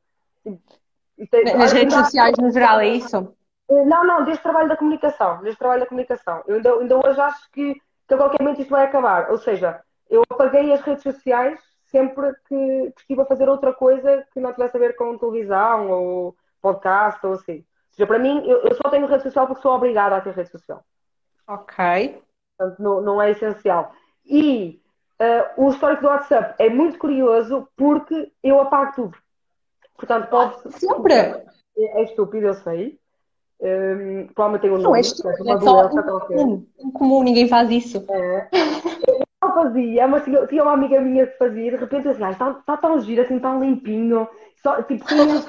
Nas 1.56 1.72
redes 1.72 1.94
sociais, 1.94 2.36
no 2.36 2.50
geral, 2.50 2.80
é 2.80 2.88
isso? 2.88 3.34
Não, 3.70 4.04
não, 4.04 4.24
deste 4.24 4.42
trabalho 4.42 4.68
da 4.68 4.76
comunicação. 4.76 5.40
Deste 5.42 5.58
trabalho 5.58 5.80
da 5.80 5.86
comunicação. 5.86 6.42
Eu 6.46 6.56
ainda, 6.56 6.72
ainda 6.74 6.96
hoje 6.96 7.20
acho 7.20 7.50
que, 7.52 7.74
que 8.08 8.14
a 8.14 8.16
qualquer 8.16 8.42
momento 8.42 8.60
isto 8.60 8.70
vai 8.70 8.84
acabar. 8.84 9.30
Ou 9.30 9.38
seja, 9.38 9.80
eu 10.10 10.22
apaguei 10.28 10.72
as 10.72 10.80
redes 10.80 11.04
sociais 11.04 11.60
sempre 11.84 12.34
que, 12.48 12.92
que 12.96 13.00
estive 13.00 13.22
a 13.22 13.26
fazer 13.26 13.48
outra 13.48 13.72
coisa 13.72 14.26
que 14.32 14.40
não 14.40 14.52
tivesse 14.52 14.76
a 14.76 14.80
ver 14.80 14.96
com 14.96 15.16
televisão 15.16 15.88
ou 15.88 16.36
podcast 16.60 17.24
ou 17.24 17.34
assim. 17.34 17.58
Ou 17.58 17.94
seja, 17.94 18.06
para 18.06 18.18
mim, 18.18 18.44
eu, 18.44 18.58
eu 18.62 18.74
só 18.74 18.90
tenho 18.90 19.06
rede 19.06 19.22
social 19.22 19.46
porque 19.46 19.62
sou 19.62 19.72
obrigada 19.72 20.16
a 20.16 20.20
ter 20.20 20.34
rede 20.34 20.50
social. 20.50 20.82
Ok. 21.46 22.20
Portanto, 22.58 22.82
não, 22.82 23.00
não 23.00 23.22
é 23.22 23.30
essencial. 23.30 23.92
E 24.24 24.81
eh, 25.22 25.52
o 25.56 25.70
histórico 25.70 26.02
do 26.02 26.08
WhatsApp 26.08 26.54
é 26.58 26.68
muito 26.68 26.98
curioso 26.98 27.68
porque 27.76 28.32
eu 28.42 28.60
apago 28.60 28.92
tudo. 28.96 29.18
Portanto, 29.96 30.28
pode. 30.28 30.72
Sempre. 30.80 31.14
É, 31.14 31.44
é 31.76 32.02
estúpido, 32.02 32.48
eu 32.48 32.54
sei. 32.54 32.98
Um, 33.60 34.26
provavelmente 34.34 34.62
tem 34.62 34.70
um 34.72 34.78
Não 34.78 34.82
nome, 34.82 34.98
é 34.98 35.00
estúpido, 35.02 35.48
é 35.48 35.52
é 35.52 35.60
só 35.60 35.88
qualquer. 36.02 36.34
incomum. 36.34 36.66
Incomum, 36.80 37.22
ninguém 37.22 37.46
faz 37.46 37.70
isso. 37.70 38.04
não 39.40 39.54
fazia, 39.54 40.08
mas 40.08 40.24
tinha, 40.24 40.44
tinha 40.48 40.62
uma 40.64 40.72
amiga 40.72 41.00
minha 41.00 41.28
que 41.28 41.38
fazia, 41.38 41.68
e 41.68 41.70
de 41.70 41.76
repente 41.76 42.06
eu 42.06 42.10
assim, 42.10 42.24
ah, 42.24 42.30
está, 42.32 42.50
está 42.50 42.76
tão 42.76 43.00
giro, 43.00 43.22
assim, 43.22 43.38
tão 43.38 43.60
limpinho, 43.60 44.28
só, 44.60 44.82
tipo, 44.82 45.04
tem- 45.06 45.44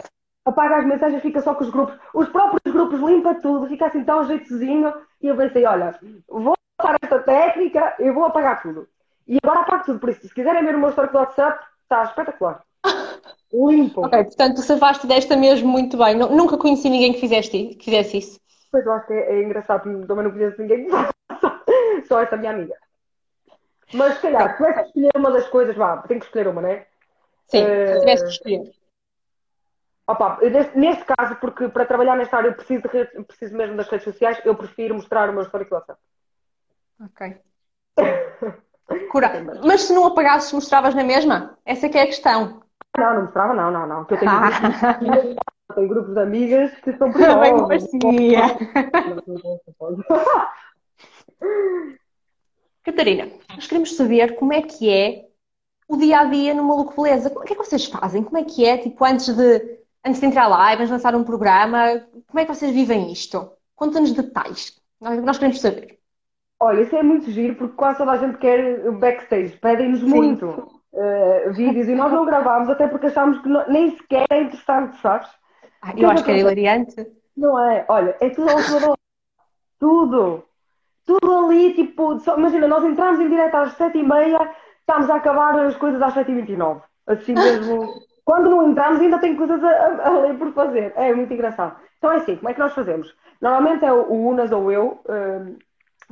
apaga 0.45 0.77
as 0.77 0.85
mensagens, 0.85 1.21
fica 1.23 1.41
só 1.41 1.55
com 1.55 1.63
os 1.63 1.71
grupos, 1.71 1.97
os 2.13 2.29
próprios 2.29 2.71
grupos 2.71 2.99
limpa 2.99 3.33
tudo, 3.35 3.67
fica 3.67 3.87
assim 3.87 4.03
tão 4.03 4.23
jeitozinho, 4.25 4.93
e 5.19 5.27
eu 5.27 5.35
pensei, 5.35 5.65
olha, 5.65 5.99
vou 6.27 6.53
usar 6.79 6.95
esta 7.01 7.19
técnica, 7.19 7.95
eu 7.97 8.13
vou 8.13 8.25
apagar 8.25 8.61
tudo. 8.61 8.87
E 9.27 9.37
agora 9.43 9.61
apago 9.61 9.85
tudo, 9.85 9.99
por 9.99 10.09
isso, 10.09 10.27
se 10.27 10.33
quiserem 10.33 10.65
ver 10.65 10.75
o 10.75 10.79
meu 10.79 10.89
histórico 10.89 11.13
do 11.13 11.19
WhatsApp, 11.19 11.63
está 11.83 12.03
espetacular. 12.03 12.63
Limpo. 13.53 14.05
Ok, 14.05 14.23
portanto, 14.25 14.55
tu 14.55 14.61
safaste 14.63 15.05
desta 15.07 15.35
mesmo 15.37 15.67
muito 15.69 15.95
bem. 15.97 16.15
Nu- 16.15 16.35
Nunca 16.35 16.57
conheci 16.57 16.89
ninguém 16.89 17.13
que 17.13 17.19
fizeste, 17.19 17.75
que 17.75 17.85
fizesse 17.85 18.17
isso. 18.17 18.39
Pois 18.71 18.85
eu 18.85 18.91
acho 18.93 19.05
que 19.07 19.13
é, 19.13 19.35
é 19.35 19.43
engraçado, 19.43 19.83
também 20.07 20.23
não 20.23 20.31
conheço 20.31 20.59
ninguém 20.59 20.85
que 20.85 20.89
faça, 20.91 21.13
só 22.07 22.19
essa 22.19 22.35
minha 22.35 22.51
amiga. 22.51 22.75
Mas 23.93 24.15
se 24.15 24.21
calhar, 24.23 24.49
se 24.49 24.57
tivesse 24.57 24.79
que 24.79 24.87
escolher 24.87 25.11
uma 25.15 25.31
das 25.31 25.47
coisas, 25.49 25.75
vá, 25.75 25.97
tenho 26.07 26.19
que 26.19 26.25
escolher 26.25 26.47
uma, 26.47 26.61
não 26.63 26.69
é? 26.69 26.87
Sim, 27.47 27.59
Eh, 27.63 27.93
se 27.93 27.99
tivesse 27.99 28.23
que 28.23 28.31
escolher. 28.31 28.73
Opa, 30.07 30.39
neste, 30.41 30.77
neste 30.77 31.05
caso, 31.05 31.35
porque 31.35 31.69
para 31.69 31.85
trabalhar 31.85 32.17
nesta 32.17 32.37
área 32.37 32.49
eu 32.49 32.55
preciso, 32.55 32.81
de 32.81 33.23
preciso 33.23 33.55
mesmo 33.55 33.77
das 33.77 33.87
redes 33.87 34.03
sociais, 34.03 34.41
eu 34.43 34.55
prefiro 34.55 34.95
mostrar 34.95 35.29
o 35.29 35.33
meu 35.33 35.43
histórico 35.43 35.69
do 35.69 35.75
WhatsApp. 35.75 36.01
Ok. 36.99 37.37
Mas 39.65 39.81
se 39.83 39.93
não 39.93 40.05
apagasses, 40.05 40.51
mostravas 40.53 40.93
na 40.95 41.03
mesma? 41.03 41.57
Essa 41.65 41.85
é 41.85 41.89
que 41.89 41.97
é 41.97 42.03
a 42.03 42.07
questão. 42.07 42.61
Não, 42.97 43.13
não 43.15 43.21
mostrava, 43.23 43.53
não, 43.53 43.71
não, 43.71 43.87
não. 43.87 43.99
Eu 44.09 44.17
tenho, 44.17 44.31
Ah. 44.31 44.49
grupos, 45.87 46.13
de 46.13 46.19
amigas, 46.19 46.71
eu 46.85 46.97
tenho 46.97 47.11
grupos 47.11 47.21
de 47.21 47.25
amigas 47.25 47.83
que 47.89 47.97
são 47.97 48.01
perigosos. 48.03 48.17
parecia. 48.19 48.57
Catarina, 52.83 53.29
nós 53.49 53.67
queremos 53.67 53.95
saber 53.95 54.35
como 54.35 54.53
é 54.53 54.61
que 54.61 54.89
é 54.89 55.25
o 55.87 55.95
dia 55.97 56.19
a 56.19 56.25
dia 56.25 56.53
no 56.53 56.63
Maluco 56.63 57.01
Beleza. 57.01 57.29
O 57.33 57.41
que 57.41 57.53
é 57.53 57.55
que 57.55 57.63
vocês 57.63 57.85
fazem? 57.85 58.23
Como 58.23 58.37
é 58.37 58.43
que 58.43 58.65
é? 58.65 58.77
Tipo, 58.77 59.05
antes 59.05 59.33
de, 59.33 59.79
antes 60.05 60.19
de 60.19 60.25
entrar 60.27 60.47
lá 60.47 60.73
e 60.73 60.75
vamos 60.75 60.91
lançar 60.91 61.15
um 61.15 61.23
programa, 61.23 62.05
como 62.27 62.39
é 62.39 62.45
que 62.45 62.53
vocês 62.53 62.73
vivem 62.73 63.11
isto? 63.11 63.51
Conta-nos 63.75 64.11
detalhes. 64.11 64.79
Nós, 64.99 65.23
nós 65.23 65.37
queremos 65.37 65.61
saber. 65.61 65.99
Olha, 66.59 66.81
isso 66.81 66.95
é 66.95 67.03
muito 67.03 67.29
giro 67.29 67.55
porque 67.55 67.75
quase 67.75 67.97
toda 67.97 68.11
a 68.11 68.17
gente 68.17 68.37
quer 68.37 68.89
backstage, 68.93 69.57
pedem-nos 69.57 70.01
muito 70.01 70.81
eh, 70.93 71.49
vídeos 71.51 71.87
e 71.87 71.95
nós 71.95 72.11
não 72.11 72.25
gravámos 72.25 72.69
até 72.69 72.87
porque 72.87 73.07
achámos 73.07 73.39
que 73.41 73.49
não- 73.49 73.67
nem 73.67 73.91
sequer 73.97 74.25
é 74.29 74.41
interessante, 74.43 74.95
sabes? 74.97 75.29
Ah, 75.81 75.93
eu 75.97 76.09
acho 76.09 76.23
que 76.23 76.31
era 76.31 76.39
hilariante. 76.39 76.95
Não 77.35 77.59
é? 77.59 77.85
Olha, 77.89 78.15
é 78.21 78.29
tudo 78.29 78.49
ao. 78.49 78.97
Tudo. 79.79 80.43
Tudo 81.05 81.45
ali, 81.45 81.73
tipo, 81.73 82.19
só- 82.19 82.37
imagina, 82.37 82.67
nós 82.67 82.83
entramos 82.85 83.19
em 83.19 83.27
direto 83.27 83.55
às 83.55 83.73
sete 83.73 83.97
e 83.97 84.03
meia, 84.03 84.39
estamos 84.79 85.09
a 85.09 85.15
acabar 85.15 85.59
as 85.59 85.75
coisas 85.75 86.01
às 86.01 86.13
sete 86.13 86.31
e 86.31 86.35
vinte 86.35 86.53
e 86.53 86.57
nove. 86.57 86.81
Assim 87.05 87.35
mesmo. 87.35 88.05
Quando 88.23 88.49
não 88.49 88.69
entramos 88.69 89.01
ainda 89.01 89.19
tem 89.19 89.35
coisas 89.35 89.61
a, 89.61 89.69
a, 89.69 90.07
a 90.07 90.19
ler 90.21 90.37
por 90.37 90.53
fazer. 90.53 90.93
É 90.95 91.13
muito 91.13 91.33
engraçado. 91.33 91.75
Então 91.97 92.11
é 92.11 92.17
assim, 92.17 92.37
como 92.37 92.49
é 92.49 92.53
que 92.53 92.59
nós 92.59 92.73
fazemos? 92.73 93.13
Normalmente 93.41 93.83
é 93.83 93.91
o, 93.91 94.03
o 94.09 94.27
Unas 94.29 94.49
ou 94.53 94.71
eu 94.71 95.01
hum, 95.09 95.57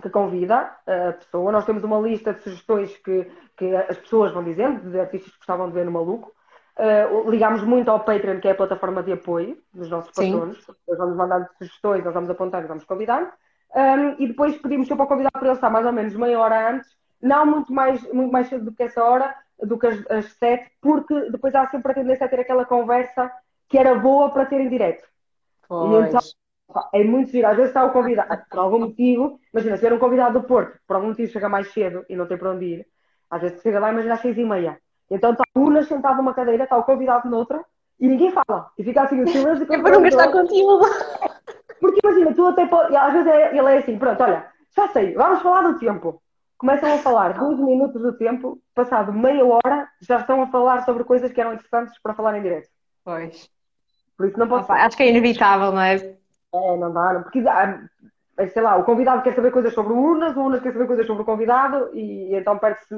que 0.01 0.09
convida 0.09 0.71
a 0.85 1.13
pessoa. 1.13 1.51
Nós 1.51 1.65
temos 1.65 1.83
uma 1.83 1.99
lista 1.99 2.33
de 2.33 2.41
sugestões 2.41 2.95
que, 2.97 3.29
que 3.57 3.75
as 3.75 3.97
pessoas 3.97 4.33
vão 4.33 4.43
dizendo, 4.43 4.89
de 4.89 4.99
artistas 4.99 5.31
que 5.31 5.37
gostavam 5.37 5.67
de 5.67 5.73
ver 5.73 5.85
no 5.85 5.91
Maluco. 5.91 6.31
Uh, 6.77 7.29
ligamos 7.29 7.63
muito 7.63 7.91
ao 7.91 7.99
Patreon, 7.99 8.39
que 8.39 8.47
é 8.47 8.51
a 8.51 8.55
plataforma 8.55 9.03
de 9.03 9.11
apoio 9.11 9.57
dos 9.73 9.89
nossos 9.89 10.11
patronos. 10.11 10.57
Eles 10.87 10.97
vão 10.97 11.07
nos 11.07 11.17
mandando 11.17 11.47
sugestões, 11.57 12.03
nós 12.03 12.13
vamos 12.13 12.29
apontar 12.29 12.63
e 12.63 12.67
vamos 12.67 12.83
convidar. 12.85 13.33
Um, 13.75 14.21
e 14.21 14.27
depois 14.27 14.57
pedimos 14.57 14.87
sempre 14.87 15.03
ao 15.03 15.07
convidado 15.07 15.33
para 15.33 15.47
ele 15.47 15.55
estar 15.55 15.69
mais 15.69 15.85
ou 15.85 15.91
menos 15.91 16.13
meia 16.15 16.39
hora 16.39 16.71
antes, 16.71 16.89
não 17.21 17.45
muito 17.45 17.71
mais, 17.71 18.01
muito 18.11 18.31
mais 18.31 18.47
cedo 18.47 18.65
do 18.65 18.73
que 18.73 18.83
essa 18.83 19.03
hora, 19.03 19.33
do 19.61 19.77
que 19.77 19.87
as, 19.87 20.11
as 20.11 20.25
sete, 20.33 20.71
porque 20.81 21.29
depois 21.29 21.53
há 21.55 21.67
sempre 21.67 21.91
a 21.91 21.95
tendência 21.95 22.25
a 22.25 22.29
ter 22.29 22.39
aquela 22.39 22.65
conversa 22.65 23.31
que 23.69 23.77
era 23.77 23.95
boa 23.95 24.29
para 24.31 24.45
ter 24.45 24.59
em 24.59 24.69
direto. 24.69 25.07
Pois. 25.67 26.07
Então, 26.07 26.19
é 26.93 27.03
muito 27.03 27.31
giro. 27.31 27.47
Às 27.47 27.55
vezes 27.55 27.69
está 27.69 27.83
o 27.83 27.91
convidado, 27.91 28.43
por 28.49 28.59
algum 28.59 28.79
motivo, 28.79 29.39
imagina, 29.53 29.75
se 29.75 29.81
vier 29.81 29.93
um 29.93 29.99
convidado 29.99 30.39
do 30.39 30.47
Porto, 30.47 30.77
por 30.87 30.95
algum 30.95 31.09
motivo 31.09 31.31
chega 31.31 31.49
mais 31.49 31.71
cedo 31.71 32.05
e 32.09 32.15
não 32.15 32.25
tem 32.25 32.37
para 32.37 32.51
onde 32.51 32.65
ir, 32.65 32.87
às 33.29 33.41
vezes 33.41 33.61
chega 33.61 33.79
lá, 33.79 33.91
imagina 33.91 34.15
às 34.15 34.21
seis 34.21 34.37
e 34.37 34.43
meia. 34.43 34.77
Então 35.09 35.31
está 35.31 35.43
o 35.55 35.61
Unas 35.61 35.87
sentado 35.87 36.17
numa 36.17 36.33
cadeira, 36.33 36.63
está 36.63 36.77
o 36.77 36.83
convidado 36.83 37.29
noutra, 37.29 37.63
e 37.99 38.07
ninguém 38.07 38.31
fala. 38.31 38.71
E 38.77 38.83
fica 38.83 39.03
assim 39.03 39.21
o 39.21 39.27
silêncio. 39.27 39.67
É 39.71 39.81
para 39.81 39.91
não 39.91 40.01
gastar 40.01 40.31
contigo. 40.31 40.79
Porque 41.79 41.99
imagina, 42.03 42.33
tu 42.33 42.45
até 42.47 42.65
pode... 42.65 42.95
às 42.95 43.13
vezes 43.13 43.27
é, 43.27 43.57
ele 43.57 43.73
é 43.73 43.77
assim, 43.77 43.97
pronto, 43.97 44.21
olha, 44.23 44.47
já 44.75 44.87
sei, 44.89 45.13
vamos 45.13 45.41
falar 45.41 45.63
do 45.63 45.79
tempo. 45.79 46.21
Começam 46.57 46.93
a 46.93 46.97
falar 46.99 47.33
dois 47.33 47.59
minutos 47.59 48.01
do 48.01 48.13
tempo, 48.13 48.59
passado 48.75 49.11
meia 49.11 49.43
hora, 49.43 49.87
já 49.99 50.19
estão 50.19 50.43
a 50.43 50.47
falar 50.47 50.85
sobre 50.85 51.03
coisas 51.03 51.31
que 51.31 51.41
eram 51.41 51.53
interessantes 51.53 51.99
para 52.01 52.13
falar 52.13 52.37
em 52.37 52.43
direto. 52.43 52.69
Pois. 53.03 53.49
Por 54.15 54.27
isso 54.27 54.37
não 54.37 54.47
posso. 54.47 54.71
Acho 54.71 54.95
que 54.95 55.01
é 55.01 55.09
inevitável, 55.09 55.71
não 55.71 55.81
é? 55.81 56.15
É, 56.53 56.77
não 56.77 56.91
dá, 56.91 57.13
não. 57.13 57.23
Porque, 57.23 57.39
é, 58.37 58.47
sei 58.47 58.61
lá, 58.61 58.77
o 58.77 58.83
convidado 58.83 59.21
quer 59.21 59.35
saber 59.35 59.51
coisas 59.51 59.73
sobre 59.73 59.93
o 59.93 59.97
Urnas, 59.97 60.35
o 60.35 60.41
Urnas 60.41 60.61
quer 60.61 60.73
saber 60.73 60.87
coisas 60.87 61.05
sobre 61.05 61.23
o 61.23 61.25
convidado 61.25 61.89
e, 61.93 62.31
e 62.31 62.35
então 62.35 62.57
perde-se. 62.57 62.95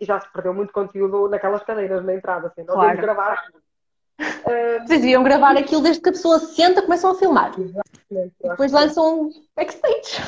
E 0.00 0.04
já 0.04 0.20
se 0.20 0.30
perdeu 0.32 0.54
muito 0.54 0.72
conteúdo 0.72 1.28
naquelas 1.28 1.62
cadeiras 1.64 2.04
na 2.04 2.14
entrada, 2.14 2.48
assim. 2.48 2.64
Não 2.64 2.74
claro. 2.74 3.00
gravar. 3.00 3.44
Uh... 4.20 4.86
Vocês 4.86 5.00
deviam 5.00 5.22
gravar 5.22 5.56
aquilo 5.56 5.82
desde 5.82 6.02
que 6.02 6.08
a 6.08 6.12
pessoa 6.12 6.38
se 6.38 6.54
senta 6.54 6.82
começam 6.82 7.10
a 7.10 7.14
filmar. 7.14 7.52
Exatamente. 7.58 8.34
Depois 8.42 8.72
lançam 8.72 9.22
um 9.22 9.30
backstage. 9.56 10.22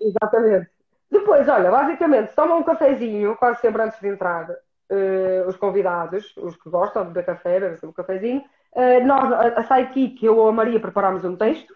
Exatamente. 0.00 0.70
Depois, 1.10 1.48
olha, 1.48 1.70
basicamente, 1.70 2.34
tomam 2.34 2.58
um 2.58 2.62
cafezinho, 2.64 3.36
quase 3.36 3.60
sempre 3.60 3.82
antes 3.82 4.00
de 4.00 4.08
entrar, 4.08 4.50
uh, 4.50 5.48
os 5.48 5.56
convidados, 5.56 6.36
os 6.36 6.56
que 6.56 6.68
gostam 6.68 7.02
de 7.02 7.08
beber 7.08 7.26
café, 7.26 7.60
bebem 7.60 7.78
um 7.84 7.92
cafezinho. 7.92 8.44
Uh, 8.72 9.06
nós, 9.06 9.32
a, 9.32 9.60
a 9.60 9.62
Sidekick, 9.62 10.24
eu 10.24 10.36
ou 10.36 10.48
a 10.48 10.52
Maria 10.52 10.80
preparámos 10.80 11.24
um 11.24 11.36
texto, 11.36 11.74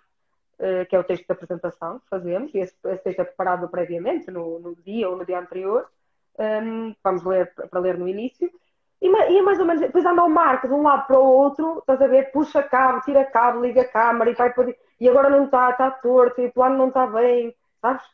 que 0.88 0.94
é 0.94 0.98
o 0.98 1.04
texto 1.04 1.26
de 1.26 1.32
apresentação 1.32 1.98
que 2.00 2.08
fazemos, 2.08 2.54
e 2.54 2.58
esse, 2.58 2.74
esse 2.84 3.02
texto 3.02 3.20
é 3.20 3.24
preparado 3.24 3.68
previamente, 3.68 4.30
no, 4.30 4.58
no, 4.58 4.76
dia 4.76 5.08
ou 5.08 5.16
no 5.16 5.24
dia 5.24 5.38
anterior. 5.38 5.86
Um, 6.38 6.42
ehm, 6.42 6.96
vamos 7.02 7.24
ler 7.24 7.52
para 7.54 7.80
ler 7.80 7.98
no 7.98 8.06
início. 8.08 8.50
E, 9.00 9.08
e 9.08 9.38
é 9.38 9.42
mais 9.42 9.58
ou 9.58 9.64
menos, 9.64 9.80
depois 9.80 10.04
anda 10.04 10.22
o 10.22 10.28
Marco 10.28 10.68
de 10.68 10.74
um 10.74 10.82
lado 10.82 11.06
para 11.06 11.18
o 11.18 11.24
outro, 11.24 11.78
estás 11.78 12.02
a 12.02 12.06
ver, 12.06 12.30
puxa 12.32 12.62
cabo, 12.62 13.00
tira 13.00 13.24
cabo, 13.24 13.64
liga 13.64 13.80
a 13.80 13.88
câmara 13.88 14.30
e 14.30 14.34
vai 14.34 14.52
para. 14.52 14.74
E 15.00 15.08
agora 15.08 15.30
não 15.30 15.46
está, 15.46 15.70
está 15.70 15.90
torto, 15.90 16.40
e 16.42 16.46
o 16.46 16.52
plano 16.52 16.76
não 16.76 16.88
está 16.88 17.06
bem, 17.06 17.54
sabes? 17.80 18.04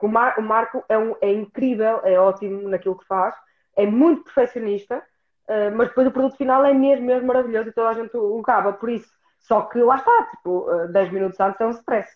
O, 0.00 0.08
Mar, 0.08 0.38
o 0.38 0.42
Marco 0.42 0.84
é, 0.88 0.98
um, 0.98 1.14
é 1.20 1.30
incrível, 1.30 2.00
é 2.04 2.18
ótimo 2.18 2.68
naquilo 2.68 2.98
que 2.98 3.06
faz, 3.06 3.34
é 3.76 3.86
muito 3.86 4.24
perfeccionista, 4.24 4.98
uh, 4.98 5.76
mas 5.76 5.88
depois 5.88 6.06
o 6.06 6.10
produto 6.10 6.36
final 6.36 6.64
é 6.64 6.72
mesmo, 6.72 7.06
mesmo 7.06 7.26
maravilhoso 7.26 7.68
e 7.68 7.72
toda 7.72 7.90
a 7.90 7.92
gente 7.94 8.16
o, 8.16 8.40
gaba, 8.42 8.72
por 8.72 8.90
isso. 8.90 9.10
Só 9.42 9.62
que 9.62 9.78
lá 9.80 9.96
está, 9.96 10.30
tipo, 10.36 10.70
uh, 10.70 10.84
eh, 10.84 10.88
10 10.88 11.12
minutos 11.12 11.40
antes 11.40 11.60
é 11.60 11.66
um 11.66 11.70
stress, 11.70 12.10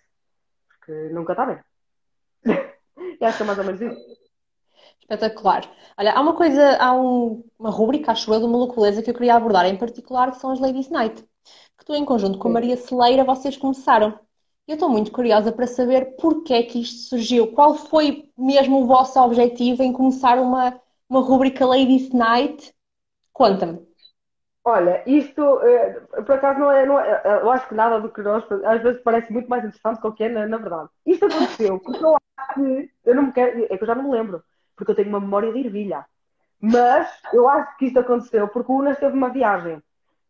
porque 0.69 0.93
nunca 1.13 1.33
está 1.33 1.47
bem. 1.47 1.59
e 3.21 3.25
acho 3.25 3.37
que 3.37 3.43
é 3.43 3.47
mais 3.47 3.59
ou 3.59 3.65
menos 3.65 3.81
isso. 3.81 4.27
Espetacular. 5.01 5.69
Olha, 5.99 6.13
há 6.13 6.21
uma 6.21 6.35
coisa, 6.35 6.77
há 6.79 6.93
um, 6.93 7.45
uma 7.59 7.71
rúbrica, 7.71 8.13
acho 8.13 8.33
eu, 8.33 8.41
de 8.41 8.47
Maluculeza 8.47 9.03
que 9.03 9.11
eu 9.11 9.15
queria 9.15 9.35
abordar 9.35 9.67
em 9.67 9.77
particular, 9.77 10.33
que 10.33 10.39
são 10.39 10.51
as 10.51 10.61
Ladies 10.61 10.89
Night. 10.89 11.25
Que 11.79 11.85
tu, 11.85 11.95
em 11.95 12.05
conjunto 12.05 12.39
com 12.39 12.49
a 12.49 12.53
Maria 12.53 12.77
Celeira, 12.77 13.25
vocês 13.25 13.57
começaram. 13.57 14.19
Eu 14.67 14.75
estou 14.75 14.89
muito 14.89 15.13
curiosa 15.13 15.53
para 15.53 15.67
saber 15.67 16.17
porque 16.17 16.53
é 16.53 16.63
que 16.63 16.81
isto 16.81 17.09
surgiu. 17.09 17.53
Qual 17.53 17.75
foi 17.75 18.33
mesmo 18.37 18.83
o 18.83 18.87
vosso 18.87 19.21
objetivo 19.21 19.83
em 19.83 19.93
começar 19.93 20.39
uma, 20.41 20.81
uma 21.09 21.21
rúbrica 21.21 21.65
Ladies 21.65 22.11
Night? 22.11 22.75
Conta-me. 23.33 23.86
Olha, 24.69 25.01
isto 25.07 25.61
eh, 25.63 26.01
por 26.27 26.33
acaso 26.33 26.59
não 26.59 26.73
é, 26.73 26.85
não 26.85 26.99
é, 26.99 27.23
Eu 27.41 27.51
acho 27.53 27.69
que 27.69 27.75
nada 27.75 28.01
do 28.01 28.11
que 28.11 28.21
nós 28.21 28.45
às 28.65 28.83
vezes 28.83 29.01
parece 29.01 29.33
muito 29.33 29.49
mais 29.49 29.65
interessante 29.65 30.03
do 30.03 30.13
que 30.13 30.25
é, 30.25 30.29
na, 30.29 30.49
na 30.49 30.57
verdade. 30.57 30.89
Isto 31.07 31.27
aconteceu 31.27 31.79
porque 31.79 32.05
eu 32.05 32.17
acho 32.37 32.55
que 32.55 32.91
eu 33.05 33.15
não 33.15 33.23
me 33.27 33.33
quero, 33.33 33.65
é 33.65 33.77
que 33.77 33.83
eu 33.85 33.87
já 33.87 33.95
não 33.95 34.03
me 34.03 34.11
lembro 34.11 34.43
porque 34.75 34.91
eu 34.91 34.97
tenho 34.97 35.09
uma 35.09 35.21
memória 35.21 35.53
de 35.53 35.61
ervilha. 35.61 36.05
Mas 36.61 37.09
eu 37.33 37.49
acho 37.49 37.77
que 37.77 37.87
isto 37.87 38.01
aconteceu 38.01 38.49
porque 38.49 38.73
o 38.73 38.77
Unas 38.79 38.99
teve 38.99 39.15
uma 39.17 39.31
viagem. 39.31 39.81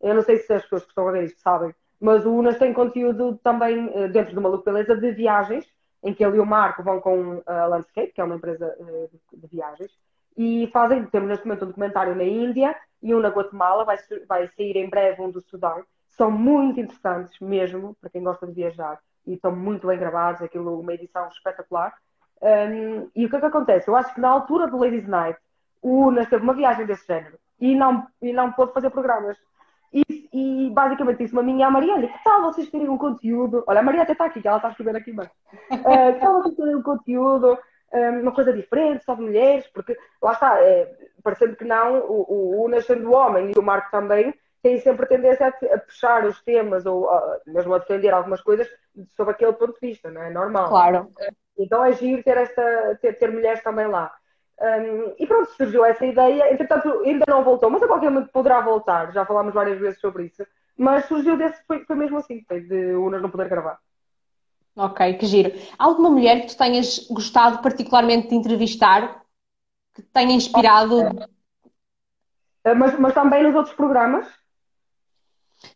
Eu 0.01 0.13
não 0.13 0.21
sei 0.21 0.37
se 0.37 0.53
as 0.53 0.61
pessoas 0.61 0.83
que 0.83 0.89
estão 0.89 1.07
a 1.07 1.11
ver 1.11 1.23
isto 1.23 1.39
sabem, 1.41 1.73
mas 1.99 2.23
o 2.23 2.31
Unas 2.31 2.59
tem 2.59 2.73
conteúdo 2.73 3.39
também 3.43 3.91
eh, 3.95 4.07
dentro 4.07 4.33
de 4.33 4.39
uma 4.39 4.55
Beleza 4.61 4.95
de 4.95 5.11
viagens, 5.13 5.65
em 6.03 6.13
que 6.13 6.23
ele 6.23 6.37
e 6.37 6.39
o 6.39 6.45
Marco 6.45 6.83
vão 6.83 7.01
com 7.01 7.41
a 7.47 7.65
Landscape, 7.65 8.11
que 8.13 8.21
é 8.21 8.23
uma 8.23 8.35
empresa 8.35 8.67
eh, 8.79 9.09
de 9.33 9.47
viagens, 9.47 9.91
e 10.37 10.69
fazem, 10.71 11.03
temos 11.05 11.29
neste 11.29 11.45
momento 11.45 11.65
um 11.65 11.67
documentário 11.69 12.15
na 12.15 12.23
Índia 12.23 12.75
e 13.01 13.13
um 13.13 13.19
na 13.19 13.29
Guatemala, 13.29 13.83
vai, 13.83 13.97
vai 14.27 14.47
sair 14.49 14.77
em 14.77 14.89
breve 14.89 15.21
um 15.21 15.31
do 15.31 15.41
Sudão. 15.41 15.83
São 16.09 16.29
muito 16.29 16.79
interessantes 16.79 17.39
mesmo, 17.39 17.95
para 17.99 18.09
quem 18.09 18.23
gosta 18.23 18.45
de 18.45 18.53
viajar, 18.53 18.99
e 19.25 19.33
estão 19.33 19.55
muito 19.55 19.87
bem 19.87 19.97
gravados, 19.97 20.41
aquilo, 20.41 20.79
uma 20.79 20.93
edição 20.93 21.27
espetacular. 21.27 21.93
Um, 22.41 23.09
e 23.15 23.25
o 23.25 23.29
que 23.29 23.35
é 23.35 23.39
que 23.39 23.45
acontece? 23.45 23.87
Eu 23.87 23.95
acho 23.95 24.13
que 24.13 24.21
na 24.21 24.29
altura 24.29 24.67
do 24.67 24.77
Ladies 24.77 25.07
Night, 25.07 25.39
o 25.81 26.07
Unas 26.07 26.29
teve 26.29 26.43
uma 26.43 26.53
viagem 26.53 26.85
desse 26.85 27.05
género 27.07 27.37
e 27.59 27.75
não, 27.75 28.07
e 28.21 28.31
não 28.31 28.51
pôde 28.51 28.73
fazer 28.73 28.89
programas. 28.89 29.37
E, 29.91 30.03
e 30.33 30.69
basicamente 30.71 31.19
disse-me 31.19 31.39
a 31.39 31.43
mim 31.43 31.59
e 31.59 31.63
à 31.63 31.71
Mariana: 31.71 32.07
que 32.07 32.23
tal 32.23 32.41
vocês 32.41 32.69
terem 32.69 32.89
um 32.89 32.97
conteúdo? 32.97 33.63
Olha, 33.67 33.79
a 33.79 33.83
Maria 33.83 34.03
até 34.03 34.11
está 34.11 34.25
aqui, 34.25 34.41
que 34.41 34.47
ela 34.47 34.57
está 34.57 34.69
a 34.69 34.97
aqui 34.97 35.11
bem. 35.11 35.25
Uh, 35.71 36.13
que 36.13 36.19
tal 36.19 36.41
vocês 36.41 36.55
terem 36.55 36.75
um 36.75 36.83
conteúdo, 36.83 37.57
uma 37.99 38.31
coisa 38.33 38.53
diferente, 38.53 39.03
só 39.03 39.15
de 39.15 39.21
mulheres? 39.21 39.67
Porque 39.67 39.97
lá 40.21 40.33
está, 40.33 40.61
é, 40.61 40.91
parecendo 41.23 41.55
que 41.55 41.65
não, 41.65 41.99
o, 41.99 42.25
o 42.29 42.65
Unas 42.65 42.85
sendo 42.85 43.13
homem 43.13 43.51
e 43.55 43.59
o 43.59 43.63
Marco 43.63 43.91
também, 43.91 44.33
tem 44.61 44.79
sempre 44.79 45.05
tendência 45.05 45.47
a, 45.47 45.75
a 45.75 45.79
puxar 45.79 46.25
os 46.25 46.41
temas 46.41 46.85
ou 46.85 47.09
a, 47.09 47.39
mesmo 47.45 47.73
a 47.73 47.79
defender 47.79 48.13
algumas 48.13 48.41
coisas 48.41 48.67
sob 49.15 49.31
aquele 49.31 49.53
ponto 49.53 49.79
de 49.79 49.87
vista, 49.87 50.09
não 50.09 50.21
é? 50.21 50.29
Normal. 50.29 50.69
Claro. 50.69 51.11
Então 51.57 51.83
é 51.83 51.93
giro 51.93 52.23
ter, 52.23 52.37
esta, 52.37 52.97
ter, 53.01 53.17
ter 53.17 53.31
mulheres 53.31 53.63
também 53.63 53.87
lá. 53.87 54.13
Um, 54.59 55.13
e 55.19 55.27
pronto, 55.27 55.51
surgiu 55.51 55.85
essa 55.85 56.05
ideia. 56.05 56.51
Entretanto, 56.51 57.01
ainda 57.05 57.25
não 57.27 57.43
voltou, 57.43 57.69
mas 57.69 57.81
a 57.83 57.87
qualquer 57.87 58.09
momento 58.09 58.31
poderá 58.31 58.59
voltar. 58.59 59.11
Já 59.11 59.25
falámos 59.25 59.53
várias 59.53 59.79
vezes 59.79 59.99
sobre 59.99 60.25
isso. 60.25 60.45
Mas 60.75 61.05
surgiu 61.05 61.37
desse, 61.37 61.63
foi, 61.65 61.83
foi 61.85 61.95
mesmo 61.95 62.17
assim, 62.17 62.43
foi 62.47 62.61
de 62.61 62.93
Unas 62.95 63.21
não 63.21 63.29
poder 63.29 63.49
gravar. 63.49 63.79
Ok, 64.77 65.17
que 65.17 65.25
giro. 65.25 65.51
Alguma 65.77 66.09
mulher 66.09 66.41
que 66.41 66.47
tu 66.49 66.57
tenhas 66.57 67.07
gostado 67.09 67.61
particularmente 67.63 68.29
de 68.29 68.35
entrevistar, 68.35 69.23
que 69.95 70.03
te 70.03 70.09
tenha 70.09 70.33
inspirado? 70.33 71.01
É. 72.63 72.73
Mas, 72.75 72.99
mas 72.99 73.13
também 73.13 73.43
nos 73.43 73.55
outros 73.55 73.75
programas? 73.75 74.27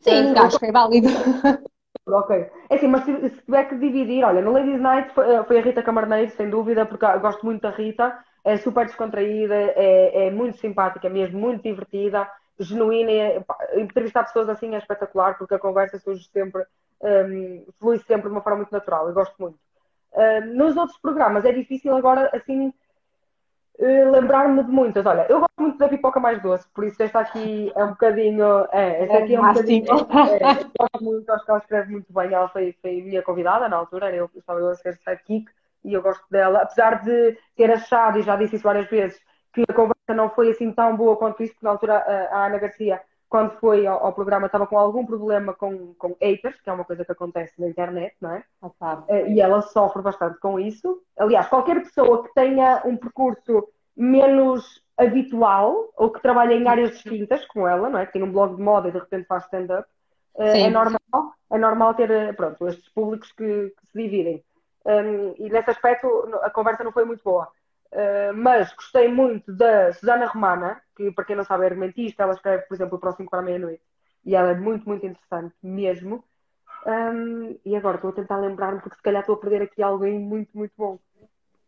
Sim, 0.02 0.38
acho 0.38 0.60
que 0.60 0.66
é 0.66 0.72
válido. 0.72 1.10
Ok. 2.04 2.36
É 2.70 2.76
assim, 2.76 2.88
mas 2.88 3.06
se, 3.06 3.30
se, 3.30 3.42
tiver 3.44 3.70
que 3.70 3.78
dividir, 3.78 4.24
olha, 4.24 4.42
no 4.42 4.52
Ladies 4.52 4.82
Night 4.82 5.14
foi, 5.14 5.34
eh, 5.34 5.44
foi 5.44 5.60
a 5.60 5.62
Rita 5.62 5.84
Camarneiro, 5.84 6.32
sem 6.32 6.50
dúvida, 6.50 6.86
porque 6.86 7.06
eu 7.06 7.20
gosto 7.20 7.46
muito 7.46 7.62
da 7.62 7.70
Rita, 7.70 8.18
é 8.44 8.58
super 8.58 8.86
descontraída, 8.86 9.54
é, 9.54 10.28
é 10.28 10.32
muito 10.32 10.58
simpática 10.58 11.08
mesmo, 11.10 11.40
muito 11.40 11.62
divertida, 11.62 12.28
genuína. 12.60 13.12
É, 13.12 13.44
entrevistar 13.78 14.24
pessoas 14.24 14.50
assim 14.50 14.74
é 14.74 14.80
espetacular, 14.80 15.38
porque 15.38 15.54
a 15.54 15.60
conversa 15.60 16.00
surge 16.00 16.28
sempre, 16.34 16.66
um, 17.04 17.66
flui 17.80 18.00
sempre 18.00 18.30
de 18.30 18.36
uma 18.36 18.42
forma 18.42 18.58
muito 18.58 18.72
natural, 18.72 19.08
eu 19.08 19.14
gosto 19.14 19.36
muito. 19.40 19.58
Uh, 20.14 20.46
nos 20.54 20.76
outros 20.76 20.98
programas 21.00 21.46
é 21.46 21.52
difícil 21.52 21.96
agora, 21.96 22.30
assim, 22.34 22.74
eh, 23.82 24.06
lembrar-me 24.06 24.64
de 24.64 24.70
muitas. 24.70 25.04
Olha, 25.06 25.26
eu 25.28 25.40
gosto 25.40 25.60
muito 25.60 25.78
da 25.80 25.90
pipoca 25.90 26.20
mais 26.20 26.40
doce, 26.40 26.68
por 26.72 26.84
isso 26.84 27.02
esta 27.02 27.20
aqui 27.20 27.72
é 27.76 27.84
um 27.84 27.90
bocadinho. 27.90 28.68
É, 28.72 29.04
esta 29.04 29.18
aqui 29.18 29.36
é 29.36 29.42
um 29.42 29.48
bocadinho. 29.48 29.86
É, 29.90 30.36
é, 30.36 30.64
gosto 30.80 31.04
muito, 31.04 31.32
acho 31.32 31.44
que 31.44 31.52
ela 31.52 31.60
escreve 31.60 31.92
muito 31.92 32.14
bem. 32.14 32.32
Ela 32.32 32.48
foi, 32.50 32.76
foi 32.80 33.02
minha 33.02 33.24
convidada 33.24 33.68
na 33.68 33.78
altura, 33.78 34.14
eu 34.16 34.30
estava 34.36 34.60
eu 34.60 34.70
a 34.70 34.76
ser 34.76 34.96
sidekick 34.98 35.52
e 35.84 35.94
eu 35.94 36.02
gosto 36.02 36.24
dela. 36.30 36.60
Apesar 36.60 37.04
de 37.04 37.36
ter 37.56 37.72
achado, 37.72 38.20
e 38.20 38.22
já 38.22 38.36
disse 38.36 38.56
isso 38.56 38.64
várias 38.64 38.88
vezes, 38.88 39.20
que 39.52 39.64
a 39.68 39.74
conversa 39.74 40.14
não 40.14 40.30
foi 40.30 40.52
assim 40.52 40.72
tão 40.72 40.96
boa 40.96 41.18
quanto 41.18 41.42
isso, 41.42 41.54
porque 41.54 41.66
na 41.66 41.72
altura 41.72 41.98
a, 41.98 42.38
a 42.38 42.46
Ana 42.46 42.60
Garcia, 42.60 43.02
quando 43.32 43.58
foi 43.62 43.88
ao, 43.88 44.08
ao, 44.08 44.12
programa, 44.12 44.48
estava 44.48 44.67
com 44.67 44.78
algum 44.78 45.06
problema 45.06 45.54
com, 45.54 45.94
com 45.94 46.17
haters, 46.22 46.60
que 46.60 46.70
é 46.70 46.74
uma 46.74 46.84
coisa 46.84 47.06
que 47.06 47.13
acontece 47.13 47.54
na 47.58 47.70
internet, 47.70 48.13
não 48.20 48.32
é? 48.32 48.44
Ah, 48.82 49.06
e 49.26 49.39
ela 49.39 49.62
sofre 49.62 50.02
bastante 50.02 50.38
com 50.41 50.60
isso. 50.60 51.02
Aliás, 51.17 51.48
qualquer 51.48 51.82
pessoa 51.82 52.24
que 52.24 52.34
tenha 52.34 52.82
um 52.84 52.98
percurso 52.98 53.70
menos 53.96 54.84
habitual 54.98 55.94
ou 55.96 56.12
que 56.12 56.22
trabalha 56.22 56.54
em 56.54 56.67
áreas 56.67 56.91
distintas, 56.91 57.46
como 57.46 57.65
ela, 57.65 57.89
não 57.89 58.00
é? 58.00 58.06
Que 58.06 58.12
tem 58.12 58.22
um 58.22 58.34
blog 58.34 58.58
de 58.58 58.62
moda 58.62 58.89
e 58.89 58.91
de 58.91 59.00
repente 59.00 59.28
faz 59.28 59.46
stand-up, 59.46 59.88
eh, 60.38 60.63
é 60.63 60.70
normal, 60.70 61.34
é 61.50 61.58
normal 61.58 61.94
ter 61.94 62.12
eh, 62.12 62.34
pronto, 62.34 62.67
estes 62.67 62.89
públicos 62.89 63.32
que, 63.32 63.46
que 63.46 63.88
se 63.94 63.98
dividem. 63.98 64.44
Um, 64.86 65.36
e 65.38 65.50
nesse 65.50 65.70
aspecto 65.70 66.08
a 66.41 66.50
conversa 66.50 66.84
não 66.84 66.91
foi 66.91 67.06
muito 67.06 67.24
boa. 67.24 67.48
Uh, 67.92 68.34
mas 68.34 68.74
gostei 68.74 69.10
muito 69.10 69.52
da 69.52 69.92
Susana 69.94 70.26
Romana, 70.26 70.82
que 70.96 71.12
para 71.12 71.26
quem 71.26 71.36
não 71.36 71.44
sabe 71.44 71.64
é 71.64 71.68
argumentista, 71.68 72.24
ela 72.24 72.34
escreve, 72.34 72.64
por 72.64 72.76
exemplo, 72.76 72.98
o 72.98 73.00
próximo 73.00 73.30
para 73.30 73.40
a 73.40 73.44
meia-noite. 73.44 73.84
E 74.26 74.36
ela 74.36 74.52
é 74.52 74.56
muito, 74.56 74.88
muito 74.88 75.06
interessante 75.06 75.56
mesmo. 75.62 76.24
Um, 76.86 77.60
e 77.66 77.76
agora 77.76 77.96
estou 77.96 78.12
a 78.12 78.14
tentar 78.14 78.38
lembrar-me, 78.38 78.80
porque 78.80 78.96
se 78.96 79.02
calhar 79.04 79.22
estou 79.22 79.36
a 79.36 79.40
perder 79.40 79.64
aqui 79.64 79.84
alguém 79.84 80.18
muito, 80.18 80.50
muito 80.58 80.74
bom. 80.78 81.00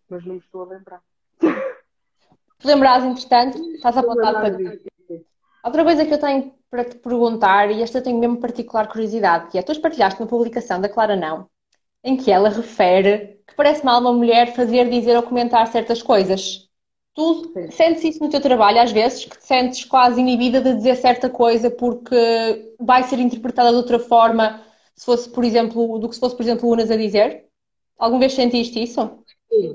Mas 0.10 0.26
não 0.26 0.36
me 0.36 0.40
estou 0.40 0.64
a 0.64 0.68
lembrar. 0.68 1.02
Lembrares, 2.64 3.04
entretanto, 3.04 3.58
estás 3.76 3.98
apontado 3.98 4.40
para. 4.40 4.94
Outra 5.66 5.84
coisa 5.84 6.06
que 6.06 6.14
eu 6.14 6.20
tenho 6.20 6.54
para 6.70 6.84
te 6.84 6.98
perguntar, 6.98 7.72
e 7.72 7.82
esta 7.82 8.00
eu 8.00 8.04
tenho 8.04 8.20
mesmo 8.20 8.40
particular 8.40 8.88
curiosidade, 8.88 9.50
que 9.50 9.58
é, 9.58 9.62
tu 9.62 9.80
partilhaste 9.80 10.22
uma 10.22 10.28
publicação 10.28 10.82
da 10.82 10.90
Clara 10.90 11.16
Não, 11.16 11.50
em 12.04 12.18
que 12.18 12.32
ela 12.32 12.50
refere 12.50 13.40
que 13.48 13.56
parece 13.56 13.86
mal 13.86 14.00
uma 14.02 14.14
mulher 14.14 14.54
fazer, 14.56 14.90
dizer 14.90 15.16
ou 15.16 15.24
comentar 15.24 15.68
certas 15.68 16.02
coisas. 16.02 16.70
Tu 17.16 17.54
sentes 17.72 18.04
isso 18.04 18.24
no 18.24 18.30
teu 18.30 18.42
trabalho 18.42 18.82
às 18.82 18.92
vezes, 18.92 19.26
que 19.26 19.38
te 19.38 19.46
sentes 19.46 19.86
quase 19.86 20.20
inibida 20.20 20.60
de 20.62 20.76
dizer 20.76 20.96
certa 20.96 21.30
coisa 21.30 21.70
porque 21.70 22.16
vai 22.80 23.04
ser 23.04 23.20
interpretada 23.20 23.70
de 23.70 23.76
outra 23.76 24.00
forma 24.00 24.62
se 24.96 25.06
fosse, 25.06 25.30
por 25.30 25.44
exemplo, 25.44 25.98
do 26.00 26.10
que 26.10 26.16
se 26.16 26.20
fosse, 26.20 26.36
por 26.36 26.44
exemplo, 26.44 26.70
Unas 26.70 26.92
a 26.92 26.98
dizer? 26.98 27.46
Alguma 27.98 28.22
vez 28.22 28.34
sentiste 28.34 28.82
isso? 28.82 29.24
Sim. 29.50 29.74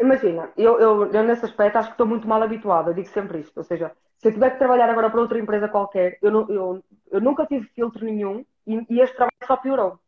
Imagina, 0.00 0.50
eu, 0.56 0.78
eu, 0.80 1.12
eu 1.12 1.22
nesse 1.24 1.44
aspecto 1.44 1.76
acho 1.76 1.88
que 1.88 1.94
estou 1.94 2.06
muito 2.06 2.26
mal 2.26 2.42
habituada, 2.42 2.94
digo 2.94 3.08
sempre 3.08 3.40
isto. 3.40 3.56
Ou 3.58 3.64
seja, 3.64 3.92
se 4.18 4.28
eu 4.28 4.32
tiver 4.32 4.50
que 4.50 4.58
trabalhar 4.58 4.88
agora 4.88 5.10
para 5.10 5.20
outra 5.20 5.38
empresa 5.38 5.68
qualquer, 5.68 6.18
eu, 6.22 6.30
não, 6.30 6.48
eu, 6.48 6.84
eu 7.10 7.20
nunca 7.20 7.46
tive 7.46 7.66
filtro 7.68 8.04
nenhum 8.04 8.44
e, 8.66 8.86
e 8.88 9.00
este 9.00 9.16
trabalho 9.16 9.36
só 9.46 9.56
piorou. 9.56 9.98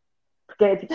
Porque 0.47 0.63
é 0.63 0.75
tipo, 0.75 0.93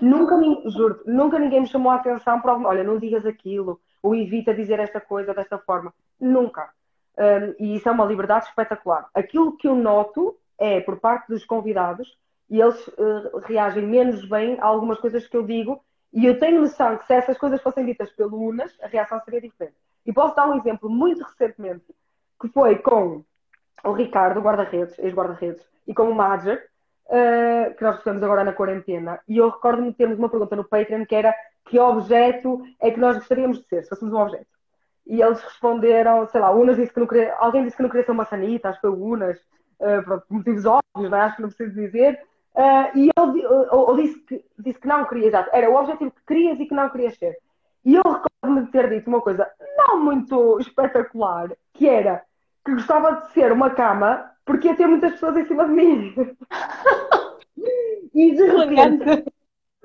nunca, 0.00 0.36
juro, 0.70 1.00
nunca 1.06 1.38
ninguém 1.38 1.60
me 1.60 1.66
chamou 1.66 1.90
a 1.90 1.96
atenção 1.96 2.40
para 2.40 2.56
olha, 2.56 2.84
não 2.84 2.98
digas 2.98 3.24
aquilo, 3.24 3.80
ou 4.02 4.14
evita 4.14 4.54
dizer 4.54 4.78
esta 4.78 5.00
coisa 5.00 5.32
desta 5.32 5.58
forma. 5.58 5.92
Nunca. 6.20 6.70
Um, 7.18 7.54
e 7.58 7.76
isso 7.76 7.88
é 7.88 7.92
uma 7.92 8.04
liberdade 8.04 8.46
espetacular. 8.46 9.08
Aquilo 9.14 9.56
que 9.56 9.68
eu 9.68 9.74
noto 9.74 10.36
é, 10.58 10.80
por 10.80 10.98
parte 11.00 11.28
dos 11.28 11.44
convidados, 11.44 12.16
e 12.48 12.60
eles 12.60 12.86
uh, 12.88 13.38
reagem 13.44 13.86
menos 13.86 14.28
bem 14.28 14.58
a 14.60 14.66
algumas 14.66 14.98
coisas 14.98 15.26
que 15.26 15.36
eu 15.36 15.42
digo, 15.42 15.82
e 16.12 16.26
eu 16.26 16.38
tenho 16.38 16.60
noção 16.60 16.98
que 16.98 17.06
se 17.06 17.14
essas 17.14 17.38
coisas 17.38 17.62
fossem 17.62 17.86
ditas 17.86 18.10
pelo 18.12 18.38
UNAS, 18.38 18.76
a 18.82 18.86
reação 18.86 19.18
seria 19.24 19.40
diferente. 19.40 19.76
E 20.04 20.12
posso 20.12 20.36
dar 20.36 20.48
um 20.48 20.58
exemplo 20.58 20.90
muito 20.90 21.24
recentemente, 21.24 21.86
que 22.40 22.48
foi 22.48 22.76
com 22.78 23.24
o 23.82 23.92
Ricardo, 23.92 24.40
guarda-redes, 24.40 24.98
ex-guarda-redes, 24.98 25.64
e 25.86 25.94
com 25.94 26.10
o 26.10 26.14
Major, 26.14 26.58
uh, 27.12 27.74
que 27.74 27.84
nós 27.84 27.96
recebemos 27.96 28.22
agora 28.22 28.42
na 28.42 28.52
quarentena. 28.52 29.20
E 29.28 29.36
eu 29.36 29.50
recordo-me 29.50 29.90
de 29.90 29.96
termos 29.96 30.18
uma 30.18 30.30
pergunta 30.30 30.56
no 30.56 30.64
Patreon 30.64 31.04
que 31.04 31.14
era 31.14 31.34
que 31.66 31.78
objeto 31.78 32.62
é 32.80 32.90
que 32.90 32.98
nós 32.98 33.16
gostaríamos 33.16 33.58
de 33.60 33.66
ser, 33.66 33.82
se 33.82 33.90
fôssemos 33.90 34.14
um 34.14 34.18
objeto. 34.18 34.46
E 35.06 35.20
eles 35.20 35.42
responderam, 35.42 36.26
sei 36.28 36.40
lá, 36.40 36.50
Unas 36.50 36.76
disse 36.76 36.92
que 36.92 37.00
não 37.00 37.06
queria, 37.06 37.34
alguém 37.34 37.64
disse 37.64 37.76
que 37.76 37.82
não 37.82 37.90
queria 37.90 38.06
ser 38.06 38.12
uma 38.12 38.24
sanita, 38.24 38.68
acho 38.68 38.80
que 38.80 38.88
foi 38.88 38.96
Unas, 38.96 39.38
uh, 39.38 40.02
por 40.04 40.22
motivos 40.30 40.64
óbvios, 40.64 41.10
não 41.10 41.18
é? 41.18 41.20
acho 41.22 41.36
que 41.36 41.42
não 41.42 41.48
preciso 41.48 41.74
dizer. 41.74 42.20
Uh, 42.54 42.98
e 42.98 43.10
ele 43.16 43.46
ou, 43.70 43.96
disse, 43.96 44.18
que, 44.20 44.44
disse 44.58 44.78
que 44.78 44.88
não 44.88 45.04
queria, 45.04 45.28
exato, 45.28 45.50
era 45.52 45.70
o 45.70 45.74
objetivo 45.74 46.10
que 46.10 46.26
querias 46.26 46.60
e 46.60 46.66
que 46.66 46.74
não 46.74 46.88
querias 46.90 47.16
ser. 47.16 47.36
E 47.84 47.94
eu 47.94 48.02
recordo-me 48.02 48.66
de 48.66 48.70
ter 48.70 48.88
dito 48.88 49.08
uma 49.08 49.20
coisa 49.20 49.48
não 49.76 50.04
muito 50.04 50.58
espetacular, 50.60 51.50
que 51.74 51.88
era 51.88 52.22
que 52.64 52.74
gostava 52.74 53.22
de 53.22 53.32
ser 53.32 53.50
uma 53.50 53.70
cama 53.70 54.30
porque 54.44 54.68
ia 54.68 54.76
ter 54.76 54.86
muitas 54.86 55.12
pessoas 55.12 55.36
em 55.36 55.46
cima 55.46 55.66
de 55.66 55.72
mim. 55.72 56.14
e 58.14 58.34
de 58.34 58.46
repente 58.46 59.32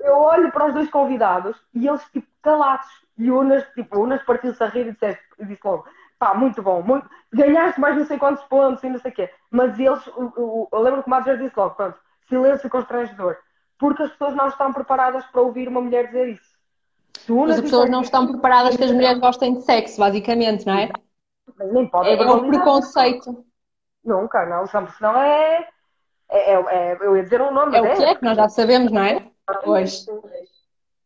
eu 0.00 0.16
olho 0.16 0.50
para 0.52 0.66
os 0.66 0.74
dois 0.74 0.90
convidados 0.90 1.56
e 1.74 1.86
eles 1.86 2.02
tipo 2.12 2.26
calados. 2.42 2.88
E 3.16 3.30
o 3.30 3.40
Unas, 3.40 3.64
tipo, 3.74 4.00
Unas 4.00 4.22
partiu-se 4.22 4.62
a 4.62 4.68
rir 4.68 4.86
e 4.86 4.92
disse, 4.92 5.18
e 5.40 5.44
disse 5.44 5.60
logo, 5.64 5.84
pá, 6.18 6.34
muito 6.34 6.62
bom, 6.62 6.82
muito... 6.82 7.08
ganhaste 7.32 7.80
mais 7.80 7.96
não 7.96 8.06
sei 8.06 8.16
quantos 8.16 8.44
pontos 8.44 8.82
e 8.84 8.88
não 8.88 8.98
sei 8.98 9.10
o 9.10 9.14
quê. 9.14 9.30
Mas 9.50 9.78
eles, 9.78 10.06
o, 10.08 10.32
o, 10.36 10.68
eu 10.72 10.80
lembro 10.80 11.02
que 11.02 11.08
o 11.08 11.10
Madger 11.10 11.36
disse 11.36 11.54
logo, 11.56 11.74
pronto, 11.74 11.98
silêncio 12.28 12.70
constrangedor. 12.70 13.36
Porque 13.78 14.02
as 14.02 14.10
pessoas 14.10 14.34
não 14.34 14.48
estão 14.48 14.72
preparadas 14.72 15.24
para 15.26 15.40
ouvir 15.40 15.68
uma 15.68 15.80
mulher 15.80 16.06
dizer 16.06 16.28
isso. 16.28 16.58
Mas 17.28 17.56
as 17.56 17.60
pessoas 17.60 17.90
não 17.90 18.00
estão 18.00 18.26
preparadas 18.26 18.76
que 18.76 18.84
as 18.84 18.92
mulheres 18.92 19.18
gostem 19.18 19.54
de 19.54 19.62
sexo, 19.62 19.98
basicamente, 19.98 20.66
não 20.66 20.78
é? 20.78 20.90
Nem 21.72 21.88
pode 21.88 22.08
é, 22.08 22.14
é 22.14 22.30
um 22.30 22.48
preconceito. 22.48 23.44
Nunca, 24.08 24.46
não. 24.46 24.66
Senão 24.66 25.20
é, 25.20 25.68
é, 26.30 26.54
é, 26.54 26.62
é, 26.70 26.98
Eu 27.00 27.14
ia 27.14 27.22
dizer 27.22 27.42
um 27.42 27.52
nome. 27.52 27.76
É 27.76 27.82
o 27.82 27.94
que 27.94 28.04
é, 28.04 28.14
que 28.14 28.24
nós 28.24 28.36
já 28.36 28.48
sabemos, 28.48 28.90
não 28.90 29.02
é? 29.02 29.30
Pois. 29.62 30.06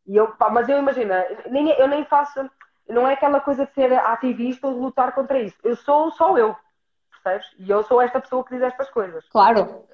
E 0.06 0.16
eu, 0.16 0.28
pá, 0.28 0.48
mas 0.48 0.68
eu 0.68 0.78
imagino, 0.78 1.12
nem, 1.50 1.68
eu 1.70 1.88
nem 1.88 2.04
faço. 2.04 2.48
Não 2.88 3.08
é 3.08 3.14
aquela 3.14 3.40
coisa 3.40 3.66
de 3.66 3.72
ser 3.72 3.92
ativista 3.92 4.68
ou 4.68 4.74
de 4.74 4.80
lutar 4.80 5.12
contra 5.14 5.40
isso. 5.40 5.56
Eu 5.64 5.74
sou 5.76 6.12
só 6.12 6.36
eu. 6.38 6.54
Percebes? 7.22 7.46
E 7.58 7.70
eu 7.70 7.84
sou 7.84 8.00
esta 8.00 8.20
pessoa 8.20 8.44
que 8.44 8.54
diz 8.54 8.62
estas 8.62 8.90
coisas. 8.90 9.24
Claro. 9.30 9.84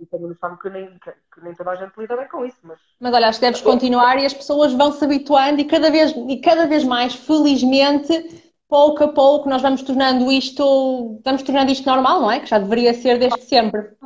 E 0.00 0.06
tenho 0.06 0.28
noção 0.28 0.56
que 0.56 0.70
nem, 0.70 0.98
que, 0.98 1.10
que 1.10 1.40
nem 1.42 1.54
toda 1.54 1.70
a 1.70 1.76
gente 1.76 1.92
lida 1.98 2.16
bem 2.16 2.28
com 2.28 2.44
isso. 2.44 2.58
Mas, 2.62 2.78
mas 2.98 3.14
olha, 3.14 3.28
acho 3.28 3.38
que 3.38 3.46
deves 3.46 3.60
continuar 3.60 4.18
e 4.18 4.26
as 4.26 4.32
pessoas 4.32 4.72
vão 4.72 4.92
se 4.92 5.04
habituando 5.04 5.60
e 5.60 5.64
cada 5.66 5.90
vez, 5.90 6.14
e 6.16 6.40
cada 6.40 6.66
vez 6.66 6.84
mais, 6.84 7.14
felizmente 7.14 8.47
pouco 8.68 9.02
a 9.02 9.08
pouco 9.08 9.48
nós 9.48 9.62
vamos 9.62 9.82
tornando 9.82 10.30
isto, 10.30 11.20
vamos 11.24 11.42
tornando 11.42 11.72
isto 11.72 11.86
normal, 11.86 12.20
não 12.20 12.30
é? 12.30 12.40
Que 12.40 12.46
já 12.46 12.58
deveria 12.58 12.92
ser 12.94 13.18
desde 13.18 13.40
sempre. 13.42 13.96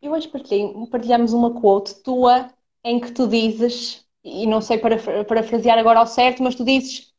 E 0.00 0.08
hoje 0.08 0.28
partilhamos 0.90 1.32
uma 1.32 1.52
quote 1.54 1.94
tua 2.02 2.50
em 2.84 3.00
que 3.00 3.12
tu 3.12 3.26
dizes, 3.26 4.04
e 4.22 4.46
não 4.46 4.60
sei 4.60 4.76
para 4.76 5.24
parafrasear 5.24 5.78
agora 5.78 6.00
ao 6.00 6.06
certo, 6.06 6.42
mas 6.42 6.54
tu 6.54 6.64
dizes 6.64 7.12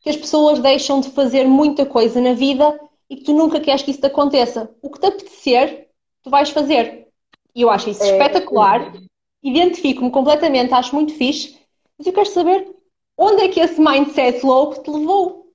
que 0.00 0.10
as 0.10 0.16
pessoas 0.16 0.58
deixam 0.58 1.00
de 1.00 1.10
fazer 1.10 1.46
muita 1.46 1.84
coisa 1.84 2.20
na 2.20 2.32
vida 2.32 2.80
e 3.08 3.16
que 3.16 3.24
tu 3.24 3.34
nunca 3.34 3.60
queres 3.60 3.82
que 3.82 3.90
isso 3.90 4.00
te 4.00 4.06
aconteça. 4.06 4.74
O 4.82 4.88
que 4.88 4.98
te 4.98 5.06
apetecer, 5.06 5.88
tu 6.22 6.30
vais 6.30 6.48
fazer. 6.50 7.08
E 7.54 7.62
eu 7.62 7.70
acho 7.70 7.90
isso 7.90 8.02
é, 8.02 8.12
espetacular, 8.12 8.94
identifico-me 9.42 10.10
completamente, 10.10 10.72
acho 10.72 10.94
muito 10.94 11.12
fixe, 11.14 11.58
mas 11.98 12.06
eu 12.06 12.12
quero 12.12 12.28
saber 12.28 12.79
Onde 13.22 13.42
é 13.42 13.48
que 13.48 13.60
esse 13.60 13.78
mindset 13.78 14.44
louco 14.46 14.82
te 14.82 14.90
levou? 14.90 15.52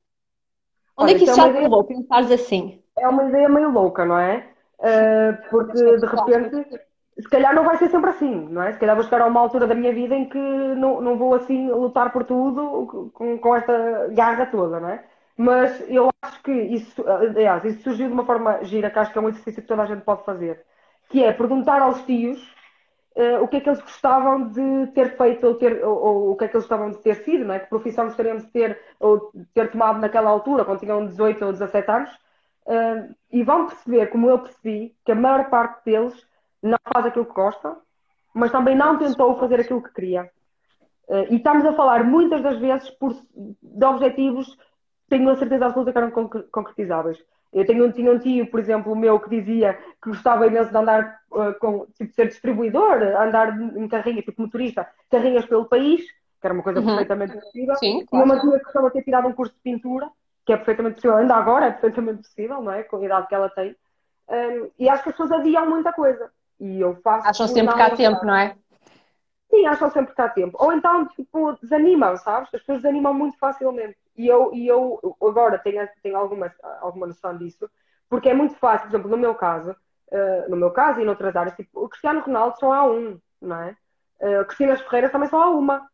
Onde 0.96 1.12
Olha, 1.12 1.16
é 1.16 1.18
que 1.18 1.24
isso 1.24 1.34
é 1.34 1.36
já 1.36 1.52
te 1.52 1.60
levou? 1.60 1.84
Pensares 1.84 2.30
assim? 2.30 2.80
É 2.96 3.08
uma 3.08 3.28
ideia 3.28 3.50
meio 3.50 3.72
louca, 3.72 4.06
não 4.06 4.20
é? 4.20 4.48
Uh, 4.78 5.50
porque 5.50 5.98
de 5.98 6.06
repente, 6.06 6.80
se 7.18 7.28
calhar 7.28 7.56
não 7.56 7.64
vai 7.64 7.76
ser 7.78 7.90
sempre 7.90 8.12
assim, 8.12 8.48
não 8.52 8.62
é? 8.62 8.72
Se 8.72 8.78
calhar 8.78 8.96
vou 8.96 9.04
chegar 9.04 9.22
a 9.22 9.26
uma 9.26 9.40
altura 9.40 9.66
da 9.66 9.74
minha 9.74 9.92
vida 9.92 10.14
em 10.14 10.30
que 10.30 10.38
não, 10.38 11.02
não 11.02 11.18
vou 11.18 11.34
assim 11.34 11.68
lutar 11.72 12.14
por 12.14 12.24
tudo 12.24 13.10
com, 13.12 13.40
com 13.40 13.56
esta 13.56 14.10
garra 14.12 14.46
toda, 14.46 14.80
não 14.80 14.90
é? 14.90 15.04
Mas 15.36 15.84
eu 15.90 16.12
acho 16.22 16.44
que 16.44 16.52
isso, 16.52 17.04
aliás, 17.08 17.66
isso 17.66 17.82
surgiu 17.82 18.08
de 18.08 18.14
uma 18.14 18.28
forma 18.28 18.64
gira, 18.64 18.92
que 18.92 19.00
acho 19.00 19.12
que 19.12 19.18
é 19.18 19.22
um 19.22 19.30
exercício 19.30 19.64
que 19.64 19.68
toda 19.68 19.82
a 19.82 19.88
gente 19.88 20.04
pode 20.04 20.24
fazer, 20.24 20.64
que 21.10 21.24
é 21.24 21.34
perguntar 21.34 21.82
aos 21.82 22.00
tios 22.04 22.40
uh, 23.16 23.44
o 23.44 23.48
que 23.48 23.58
é 23.58 23.62
que 23.62 23.70
eles 23.70 23.82
gostavam 23.82 24.50
de 24.50 24.88
ter 24.94 25.18
feito 25.18 25.48
ou, 25.48 25.56
ter, 25.56 25.84
ou, 25.84 25.98
ou, 25.98 26.32
o 26.32 26.36
que 26.36 26.46
é 26.46 26.48
que 26.48 26.56
eles 26.56 26.68
gostavam 26.68 26.92
de 26.92 26.98
ter 27.00 27.16
sido, 27.24 27.46
não 27.46 27.54
é? 27.54 27.60
que 27.60 27.70
profissão 27.70 28.06
gostariam 28.06 28.38
de 28.38 28.48
ter 28.48 28.80
ou 29.00 29.32
ter 29.54 29.72
tomado 29.72 30.00
naquela 30.00 30.30
altura, 30.30 30.66
quando 30.66 30.80
tinham 30.80 31.06
18 31.06 31.46
ou 31.46 31.52
17 31.52 31.92
anos, 31.92 32.10
uh, 32.68 33.16
e 33.32 33.44
vão 33.44 33.68
perceber, 33.68 34.08
como 34.08 34.30
eu 34.30 34.40
percebi, 34.40 34.96
que 35.06 35.12
a 35.12 35.16
maior 35.16 35.50
parte 35.50 35.86
deles 35.86 36.28
não 36.62 36.78
faz 36.94 37.06
aquilo 37.06 37.26
que 37.26 37.34
gosta, 37.34 37.78
mas 38.34 38.52
também 38.52 38.76
não 38.76 38.98
tentou 38.98 39.38
fazer 39.40 39.62
aquilo 39.62 39.82
que 39.82 39.94
queria. 39.94 40.30
Uh, 41.08 41.28
e 41.30 41.36
estamos 41.38 41.66
a 41.66 41.74
falar 41.74 42.04
muitas 42.04 42.42
das 42.42 42.58
vezes 42.60 42.90
por, 42.92 43.16
de 43.34 43.86
objetivos, 43.86 44.58
tenho 45.08 45.30
a 45.30 45.36
certeza 45.36 45.68
absoluta 45.68 45.92
que 45.92 45.98
eram 45.98 46.12
concretizáveis. 46.52 47.24
Eu 47.56 47.66
tenho, 47.66 47.90
tinha 47.94 48.12
um 48.12 48.20
tio, 48.20 48.46
por 48.52 48.60
exemplo, 48.60 48.94
meu, 48.94 49.18
que 49.18 49.30
dizia 49.30 49.76
que 50.04 50.10
gostava 50.10 50.46
imenso 50.46 50.70
de 50.72 50.78
andar 50.78 51.22
uh, 51.32 51.58
com, 51.58 51.86
tipo, 51.98 52.14
ser 52.14 52.28
distribuidor, 52.28 53.02
andar 53.02 53.58
em 53.58 53.88
carrinha, 53.88 54.22
tipo 54.22 54.42
motorista, 54.42 54.86
carrinhas 55.10 55.46
pelo 55.46 55.64
país, 55.64 56.02
que 56.02 56.46
era 56.46 56.54
uma 56.54 56.62
coisa 56.62 56.82
uhum. 56.82 56.86
perfeitamente 56.88 57.34
possível. 57.34 57.76
Sim, 57.78 58.06
claro. 58.06 58.28
E 58.28 58.30
uma 58.30 58.42
tia 58.42 58.60
que 58.60 58.66
gostava 58.66 58.88
de 58.88 58.94
ter 58.94 59.04
tirado 59.04 59.28
um 59.30 59.32
curso 59.32 59.54
de 59.54 59.60
pintura, 59.62 60.10
que 60.46 60.52
é 60.52 60.58
perfeitamente 60.58 60.96
possível, 60.96 61.16
ainda 61.16 61.34
agora 61.34 61.68
é 61.68 61.72
perfeitamente 61.72 62.24
possível, 62.24 62.62
não 62.62 62.74
é? 62.74 62.84
Com 62.84 62.98
a 62.98 63.06
idade 63.06 63.28
que 63.28 63.36
ela 63.36 63.50
tem. 63.50 63.74
Um, 64.28 64.70
e 64.78 64.90
acho 64.90 65.04
que 65.04 65.10
as 65.10 65.16
pessoas 65.16 65.32
adiam 65.32 65.70
muita 65.70 65.94
coisa. 65.94 66.30
E 66.60 66.82
eu 66.82 66.96
faço. 67.04 67.30
Acham 67.30 67.48
sempre 67.48 67.74
que 67.74 67.82
há 67.82 67.96
tempo, 67.96 68.26
não 68.26 68.36
é? 68.36 68.56
Sim, 69.56 69.66
acham 69.68 69.90
sempre 69.90 70.14
que 70.14 70.22
há 70.22 70.28
tempo. 70.28 70.58
Ou 70.60 70.74
então, 70.74 71.08
tipo, 71.08 71.54
desanimam, 71.62 72.18
sabes? 72.18 72.50
As 72.54 72.60
pessoas 72.60 72.82
desanimam 72.82 73.14
muito 73.14 73.38
facilmente. 73.38 73.98
E 74.18 74.28
eu, 74.28 74.54
e 74.54 74.68
eu 74.68 75.00
agora 75.22 75.58
tenho, 75.60 75.88
tenho 76.04 76.18
alguma, 76.18 76.54
alguma 76.82 77.08
noção 77.08 77.38
disso, 77.38 77.70
porque 78.10 78.30
é 78.30 78.34
muito 78.34 78.56
fácil, 78.56 78.88
por 78.88 78.96
exemplo, 78.96 79.12
no 79.12 79.18
meu 79.18 79.34
caso, 79.34 79.72
uh, 79.72 80.50
no 80.50 80.58
meu 80.58 80.72
caso 80.72 81.00
e 81.00 81.06
noutras 81.06 81.36
áreas, 81.36 81.56
tipo, 81.56 81.86
o 81.86 81.90
Cristiano 81.90 82.20
Ronaldo 82.20 82.58
só 82.60 82.74
há 82.74 82.86
um, 82.86 83.18
não 83.42 83.56
é? 83.62 83.78
Uh, 84.20 84.46
Cristina 84.46 84.76
Ferreira 84.78 85.10
também 85.10 85.30
só 85.30 85.42
há 85.42 85.50
uma. 85.50 85.88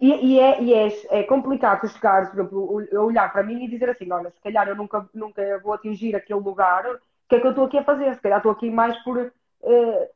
E, 0.00 0.34
e, 0.34 0.40
é, 0.40 0.62
e 0.62 0.74
é, 0.74 0.88
é 1.20 1.22
complicado 1.24 1.88
chegar, 1.88 2.30
por 2.30 2.34
exemplo, 2.40 3.02
olhar 3.02 3.32
para 3.32 3.42
mim 3.42 3.64
e 3.64 3.68
dizer 3.68 3.90
assim, 3.90 4.10
olha, 4.10 4.30
se 4.30 4.40
calhar 4.40 4.68
eu 4.68 4.76
nunca, 4.76 5.08
nunca 5.14 5.58
vou 5.62 5.72
atingir 5.72 6.14
aquele 6.16 6.40
lugar, 6.40 6.86
o 6.86 6.98
que 7.28 7.36
é 7.36 7.40
que 7.40 7.46
eu 7.46 7.50
estou 7.50 7.66
aqui 7.66 7.78
a 7.78 7.84
fazer? 7.84 8.14
Se 8.14 8.20
calhar 8.22 8.38
estou 8.38 8.52
aqui 8.52 8.70
mais 8.70 8.96
por, 9.04 9.18
uh, 9.18 10.08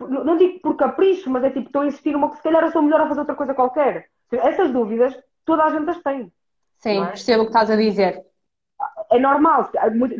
não 0.00 0.36
digo 0.36 0.60
por 0.60 0.76
capricho, 0.76 1.30
mas 1.30 1.44
é 1.44 1.50
tipo, 1.50 1.66
estou 1.66 1.82
a 1.82 1.86
insistir 1.86 2.12
numa 2.12 2.30
que 2.30 2.36
se 2.36 2.42
calhar 2.42 2.62
eu 2.62 2.70
sou 2.70 2.82
melhor 2.82 3.00
a 3.00 3.08
fazer 3.08 3.20
outra 3.20 3.34
coisa 3.34 3.54
qualquer. 3.54 4.08
Essas 4.30 4.70
dúvidas, 4.70 5.18
toda 5.44 5.64
a 5.64 5.70
gente 5.70 5.90
as 5.90 6.02
tem. 6.02 6.32
Sim, 6.78 7.02
é? 7.02 7.06
percebo 7.06 7.42
o 7.42 7.46
que 7.46 7.50
estás 7.50 7.70
a 7.70 7.76
dizer. 7.76 8.24
É 9.10 9.18
normal. 9.18 9.70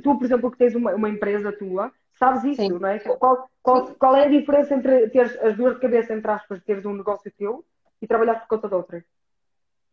Tu, 0.03 0.15
por 0.17 0.25
exemplo, 0.25 0.51
que 0.51 0.59
tens 0.59 0.75
uma, 0.75 0.95
uma 0.95 1.09
empresa 1.09 1.53
tua, 1.53 1.91
sabes 2.19 2.45
isso, 2.45 2.63
Sim. 2.63 2.79
não 2.79 2.89
é? 2.89 2.99
Qual, 2.99 3.49
qual, 3.63 3.87
qual, 3.99 4.17
é 4.17 4.25
a 4.25 4.29
diferença 4.29 4.75
entre 4.75 5.09
ter 5.09 5.41
as 5.43 5.57
duas 5.57 5.75
de 5.75 5.81
cabeça, 5.81 6.15
entre 6.15 6.31
aspas, 6.31 6.63
teres 6.63 6.85
um 6.85 6.95
negócio 6.95 7.33
teu 7.37 7.65
e 8.01 8.07
trabalhar 8.07 8.37
por 8.37 8.49
conta 8.49 8.69
de 8.69 8.75
outra? 8.75 9.05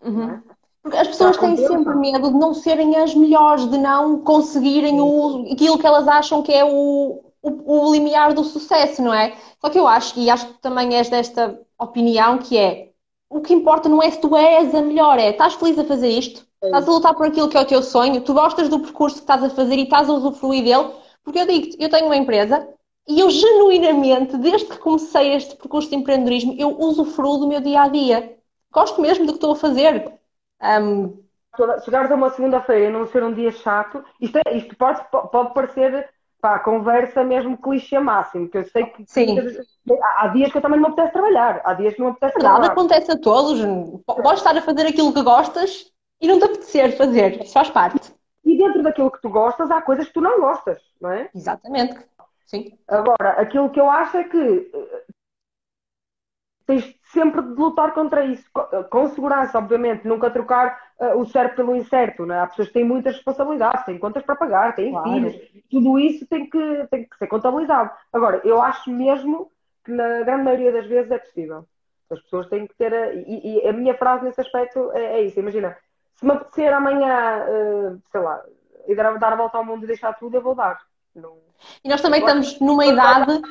Uhum. 0.02 0.32
É? 0.32 0.41
Porque 0.82 0.98
as 0.98 1.08
pessoas 1.08 1.38
têm 1.38 1.58
sempre 1.58 1.95
medo 1.95 2.32
de 2.32 2.39
não 2.39 2.54
serem 2.54 2.95
as 2.98 3.13
melhores, 3.13 3.69
de 3.69 3.78
não 3.78 4.22
conseguirem 4.22 5.02
o, 5.02 5.45
aquilo 5.52 5.78
que 5.78 5.86
elas 5.86 6.08
acham 6.08 6.41
que 6.41 6.54
é 6.54 6.63
o, 6.63 7.28
o, 7.41 7.88
o 7.88 7.93
limiar 7.93 8.34
do 8.34 8.43
sucesso, 8.43 9.02
não 9.02 9.13
é? 9.13 9.36
Só 9.62 9.69
que 9.69 9.80
eu 9.80 9.88
acho, 9.88 10.19
e 10.19 10.30
acho 10.30 10.47
que 10.47 10.62
também 10.62 10.95
és 10.95 11.10
desta 11.10 11.60
opinião, 11.78 12.38
que 12.38 12.58
é 12.58 12.89
o 13.30 13.41
que 13.41 13.54
importa 13.54 13.88
não 13.88 14.02
é 14.02 14.10
se 14.10 14.19
tu 14.19 14.36
és 14.36 14.73
a 14.73 14.82
melhor, 14.82 15.19
é 15.19 15.30
estás 15.30 15.54
feliz 15.54 15.78
a 15.78 15.84
fazer 15.84 16.10
isto, 16.10 16.45
é 16.62 16.65
estás 16.65 16.88
a 16.88 16.91
lutar 16.91 17.13
por 17.13 17.28
aquilo 17.28 17.47
que 17.47 17.58
é 17.58 17.62
o 17.62 17.65
teu 17.65 17.84
sonho, 17.84 18.21
tu 18.21 18.34
gostas 18.34 18.67
do 18.67 18.80
percurso 18.80 19.17
que 19.17 19.21
estás 19.21 19.43
a 19.43 19.49
fazer 19.49 19.75
e 19.75 19.84
estás 19.84 20.10
a 20.10 20.13
usufruir 20.13 20.63
dele, 20.63 20.91
porque 21.23 21.39
eu 21.39 21.45
digo-te, 21.45 21.78
eu 21.80 21.89
tenho 21.89 22.08
uma 22.08 22.17
empresa 22.17 22.67
e 23.08 23.19
eu 23.19 23.30
genuinamente, 23.30 24.38
desde 24.38 24.67
que 24.67 24.78
comecei 24.78 25.34
este 25.34 25.56
percurso 25.56 25.89
de 25.89 25.95
empreendedorismo, 25.95 26.56
eu 26.60 26.78
usufruo 26.80 27.39
do 27.39 27.47
meu 27.47 27.60
dia 27.60 27.82
a 27.82 27.88
dia. 27.88 28.38
Gosto 28.71 29.02
mesmo 29.02 29.25
do 29.25 29.32
que 29.32 29.38
estou 29.38 29.54
a 29.54 29.56
fazer. 29.56 30.13
Um... 30.62 31.17
Chegares 31.84 32.12
a 32.12 32.15
uma 32.15 32.30
segunda-feira 32.30 32.86
e 32.86 32.91
não 32.91 33.08
ser 33.08 33.23
um 33.23 33.34
dia 33.34 33.52
chato, 33.52 34.04
isto, 34.21 34.38
é, 34.38 34.56
isto 34.56 34.75
pode, 34.78 35.02
pode 35.10 35.54
parecer 35.54 36.08
pá, 36.41 36.60
conversa 36.60 37.23
mesmo 37.23 37.58
clichê 37.58 37.99
máximo, 37.99 38.47
que 38.49 38.58
eu 38.58 38.65
sei 38.65 38.86
que 38.86 39.04
Sim. 39.08 39.38
há 40.17 40.28
dias 40.28 40.52
que 40.52 40.58
eu 40.58 40.62
também 40.62 40.80
não 40.80 40.89
me 40.89 40.93
apetece 40.93 41.13
trabalhar, 41.13 41.62
há 41.63 41.73
dias 41.73 41.93
que 41.93 41.99
não 41.99 42.08
me 42.08 42.12
apetece 42.13 42.34
Verdade, 42.36 42.56
trabalhar. 42.56 42.71
acontece 42.73 43.12
a 43.12 43.17
todos. 43.19 43.60
Podes 44.06 44.39
estar 44.39 44.58
a 44.58 44.62
fazer 44.62 44.88
aquilo 44.88 45.13
que 45.13 45.21
gostas 45.21 45.91
e 46.21 46.28
não 46.28 46.39
te 46.39 46.45
apetecer 46.45 46.97
fazer, 46.97 47.41
isso 47.41 47.54
faz 47.54 47.69
parte. 47.69 48.13
E 48.45 48.58
dentro 48.58 48.82
daquilo 48.82 49.12
que 49.12 49.21
tu 49.21 49.30
gostas, 49.30 49.69
há 49.69 49.82
coisas 49.82 50.08
que 50.08 50.13
tu 50.13 50.21
não 50.21 50.39
gostas, 50.39 50.82
não 50.99 51.12
é? 51.12 51.30
Exatamente. 51.36 51.97
Sim. 52.45 52.78
Agora, 52.88 53.30
aquilo 53.38 53.69
que 53.69 53.80
eu 53.80 53.89
acho 53.89 54.17
é 54.17 54.23
que 54.23 54.71
eh, 54.73 55.04
tens 56.69 56.95
sempre 57.12 57.41
de 57.41 57.55
lutar 57.55 57.95
contra 57.95 58.23
isso, 58.23 58.47
eh, 58.71 58.84
com 58.84 59.10
segurança, 59.10 59.58
obviamente, 59.58 60.08
nunca 60.08 60.29
trocar 60.29 60.79
uh, 60.99 61.19
o 61.19 61.25
certo 61.25 61.55
pelo 61.55 61.75
incerto, 61.75 62.27
não 62.27 62.36
é? 62.36 62.41
Há 62.41 62.45
pessoas 62.45 62.67
que 62.67 62.75
têm 62.75 62.84
muitas 62.84 63.15
responsabilidades, 63.15 63.86
têm 63.86 63.97
contas 63.97 64.21
para 64.21 64.36
pagar, 64.36 64.75
têm 64.75 64.91
claro. 64.91 65.10
filhos, 65.10 65.36
tudo 65.71 65.97
isso 65.97 66.27
tem 66.27 66.47
que, 66.47 66.88
tem 66.91 67.05
que 67.05 67.17
ser 67.17 67.25
contabilizado. 67.25 67.89
Agora, 68.13 68.39
eu 68.43 68.62
acho 68.62 68.91
mesmo 68.91 69.51
que 69.84 69.91
na 69.91 70.21
grande 70.21 70.43
maioria 70.43 70.71
das 70.71 70.86
vezes 70.86 71.10
é 71.10 71.17
possível. 71.17 71.65
As 72.08 72.21
pessoas 72.21 72.47
têm 72.47 72.67
que 72.67 72.75
ter. 72.75 72.93
A, 72.93 73.13
e, 73.15 73.63
e, 73.63 73.67
a 73.67 73.73
minha 73.73 73.97
frase 73.97 74.25
nesse 74.25 74.39
aspecto 74.39 74.91
é, 74.93 75.19
é 75.19 75.21
isso. 75.23 75.39
Imagina, 75.39 75.75
se 76.17 76.23
me 76.23 76.34
apetecer 76.34 76.71
amanhã, 76.71 77.45
uh, 77.47 77.99
sei 78.12 78.21
lá, 78.21 78.43
e 78.88 78.93
dar, 78.93 79.34
a 79.34 79.36
volta 79.36 79.58
ao 79.58 79.65
mundo 79.65 79.86
e 79.86 79.88
deixar 79.88 80.13
tudo, 80.13 80.38
eu 80.38 80.41
vou 80.43 80.53
dar. 80.53 80.79
Não... 81.15 81.36
E 81.84 81.89
nós 81.89 81.99
também 81.99 82.19
estamos 82.19 82.60
numa 82.60 82.86
idade. 82.86 83.41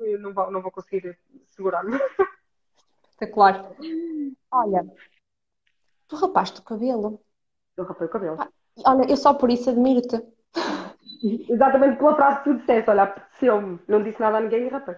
Eu 0.00 0.18
não 0.18 0.32
vou, 0.32 0.50
não 0.50 0.62
vou 0.62 0.70
conseguir 0.70 1.18
segurar-me. 1.50 1.98
Espetacular. 3.14 3.70
Olha, 4.50 4.86
tu 6.08 6.16
rapaste 6.16 6.60
o 6.60 6.64
cabelo. 6.64 7.20
Eu 7.76 7.84
rapei 7.84 8.06
o 8.06 8.10
cabelo. 8.10 8.36
Ah, 8.40 8.48
olha, 8.86 9.08
eu 9.08 9.16
só 9.16 9.34
por 9.34 9.50
isso 9.50 9.70
admiro-te. 9.70 10.20
Exatamente 11.48 11.96
pela 11.96 12.16
frase 12.16 12.38
que 12.38 12.44
tu 12.44 12.58
disseste. 12.58 12.90
Olha, 12.90 13.04
apeteceu-me. 13.04 13.78
Não 13.88 14.02
disse 14.02 14.20
nada 14.20 14.38
a 14.38 14.40
ninguém 14.40 14.66
e 14.66 14.68
rapei. 14.68 14.96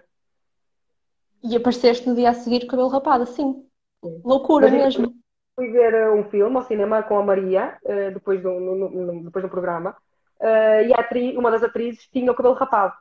E 1.44 1.56
apareceste 1.56 2.08
no 2.08 2.14
dia 2.14 2.30
a 2.30 2.34
seguir 2.34 2.60
com 2.60 2.66
o 2.66 2.70
cabelo 2.70 2.88
rapado, 2.88 3.26
sim. 3.26 3.66
sim. 4.02 4.20
Loucura 4.24 4.68
Mas 4.68 4.96
mesmo. 4.96 5.14
Fui 5.54 5.70
ver 5.70 6.08
uh, 6.08 6.14
um 6.14 6.24
filme 6.24 6.56
ao 6.56 6.64
cinema 6.64 7.02
com 7.02 7.18
a 7.18 7.22
Maria, 7.22 7.78
uh, 7.84 8.12
depois, 8.12 8.42
do, 8.42 8.50
no, 8.60 8.90
no, 8.90 9.24
depois 9.24 9.42
do 9.42 9.50
programa, 9.50 9.96
uh, 10.40 10.82
e 10.86 10.92
a 10.92 11.00
atriz, 11.00 11.36
uma 11.36 11.50
das 11.50 11.62
atrizes 11.62 12.08
tinha 12.08 12.30
o 12.30 12.34
cabelo 12.34 12.54
rapado. 12.54 12.94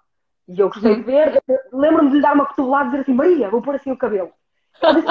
E 0.48 0.60
eu 0.60 0.70
gostei 0.70 0.92
uhum. 0.92 1.00
de 1.00 1.04
ver, 1.04 1.44
lembro-me 1.74 2.10
de 2.10 2.18
lhe 2.18 2.22
dar 2.22 2.34
uma 2.34 2.46
cotovelada 2.46 2.86
e 2.86 2.90
dizer 2.92 3.02
assim, 3.02 3.14
Maria, 3.14 3.50
vou 3.50 3.62
pôr 3.62 3.76
assim 3.76 3.92
o 3.92 3.98
cabelo. 3.98 4.32
Disse, 4.82 5.08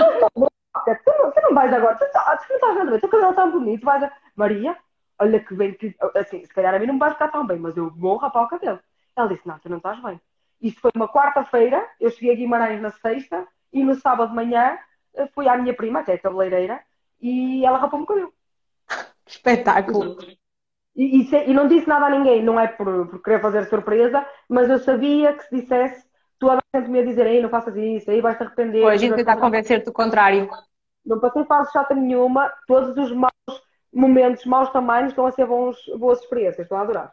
tu, 1.04 1.12
não, 1.18 1.30
tu 1.30 1.40
não 1.42 1.54
vais 1.54 1.72
agora, 1.72 1.96
tu, 1.96 2.04
tá, 2.12 2.36
tu 2.36 2.48
não 2.48 2.56
estás 2.56 2.74
vendo 2.74 2.86
bem, 2.88 2.96
o 2.96 3.00
teu 3.00 3.08
cabelo 3.08 3.30
está 3.30 3.46
bonito, 3.46 3.84
vais 3.84 4.02
a... 4.02 4.12
Maria, 4.36 4.76
olha 5.18 5.40
que 5.40 5.54
bem 5.54 5.72
que, 5.74 5.94
assim, 6.16 6.44
se 6.44 6.52
calhar 6.52 6.74
a 6.74 6.78
mim 6.78 6.86
não 6.86 6.94
me 6.94 7.00
vai 7.00 7.12
ficar 7.12 7.28
tão 7.28 7.46
bem, 7.46 7.58
mas 7.58 7.76
eu 7.76 7.90
vou 7.90 8.16
rapar 8.16 8.44
o 8.44 8.48
cabelo. 8.48 8.80
Ela 9.16 9.28
disse, 9.28 9.46
não, 9.46 9.58
tu 9.58 9.68
não 9.68 9.76
estás 9.78 10.02
bem. 10.02 10.20
Isto 10.60 10.80
foi 10.80 10.90
uma 10.94 11.08
quarta-feira, 11.08 11.86
eu 12.00 12.10
cheguei 12.10 12.32
a 12.32 12.36
Guimarães 12.36 12.80
na 12.80 12.90
sexta, 12.90 13.46
e 13.72 13.84
no 13.84 13.94
sábado 13.94 14.30
de 14.30 14.34
manhã 14.34 14.78
eh, 15.14 15.26
fui 15.28 15.48
à 15.48 15.56
minha 15.56 15.74
prima, 15.74 16.02
que 16.02 16.10
é 16.10 16.18
cabeleireira, 16.18 16.80
e 17.20 17.64
ela 17.64 17.78
rapou-me 17.78 18.04
o 18.04 18.06
cabelo. 18.08 18.32
Espetáculo! 19.26 20.18
E, 20.96 21.22
e, 21.22 21.50
e, 21.50 21.54
não 21.54 21.66
disse 21.66 21.88
nada 21.88 22.06
a 22.06 22.10
ninguém, 22.10 22.42
não 22.42 22.58
é 22.58 22.68
por, 22.68 23.08
por 23.08 23.22
querer 23.22 23.40
fazer 23.40 23.64
surpresa, 23.68 24.24
mas 24.48 24.70
eu 24.70 24.78
sabia 24.78 25.32
que 25.32 25.42
se 25.44 25.56
dissesse, 25.60 26.06
tu 26.38 26.50
a 26.50 26.58
gente 26.74 26.90
me 26.90 26.98
ia 26.98 27.06
dizer, 27.06 27.26
ei, 27.26 27.42
não 27.42 27.48
faças 27.48 27.76
isso, 27.76 28.10
aí 28.10 28.20
vais-te 28.20 28.42
arrepender. 28.42 28.82
Pois, 28.82 28.94
a 28.94 28.96
gente 28.96 29.16
tentar 29.16 29.36
convencer-te 29.36 29.86
do 29.86 29.92
contrário. 29.92 30.48
Não 31.04 31.20
passei 31.20 31.44
fase 31.44 31.72
chata 31.72 31.94
nenhuma, 31.94 32.52
todos 32.66 32.96
os 32.96 33.14
maus 33.14 33.32
momentos, 33.92 34.44
maus 34.44 34.70
tamanhos, 34.70 35.10
estão 35.10 35.26
a 35.26 35.32
ser 35.32 35.46
bons, 35.46 35.76
boas 35.96 36.20
experiências, 36.20 36.64
estou 36.64 36.78
a 36.78 36.82
adorar. 36.82 37.12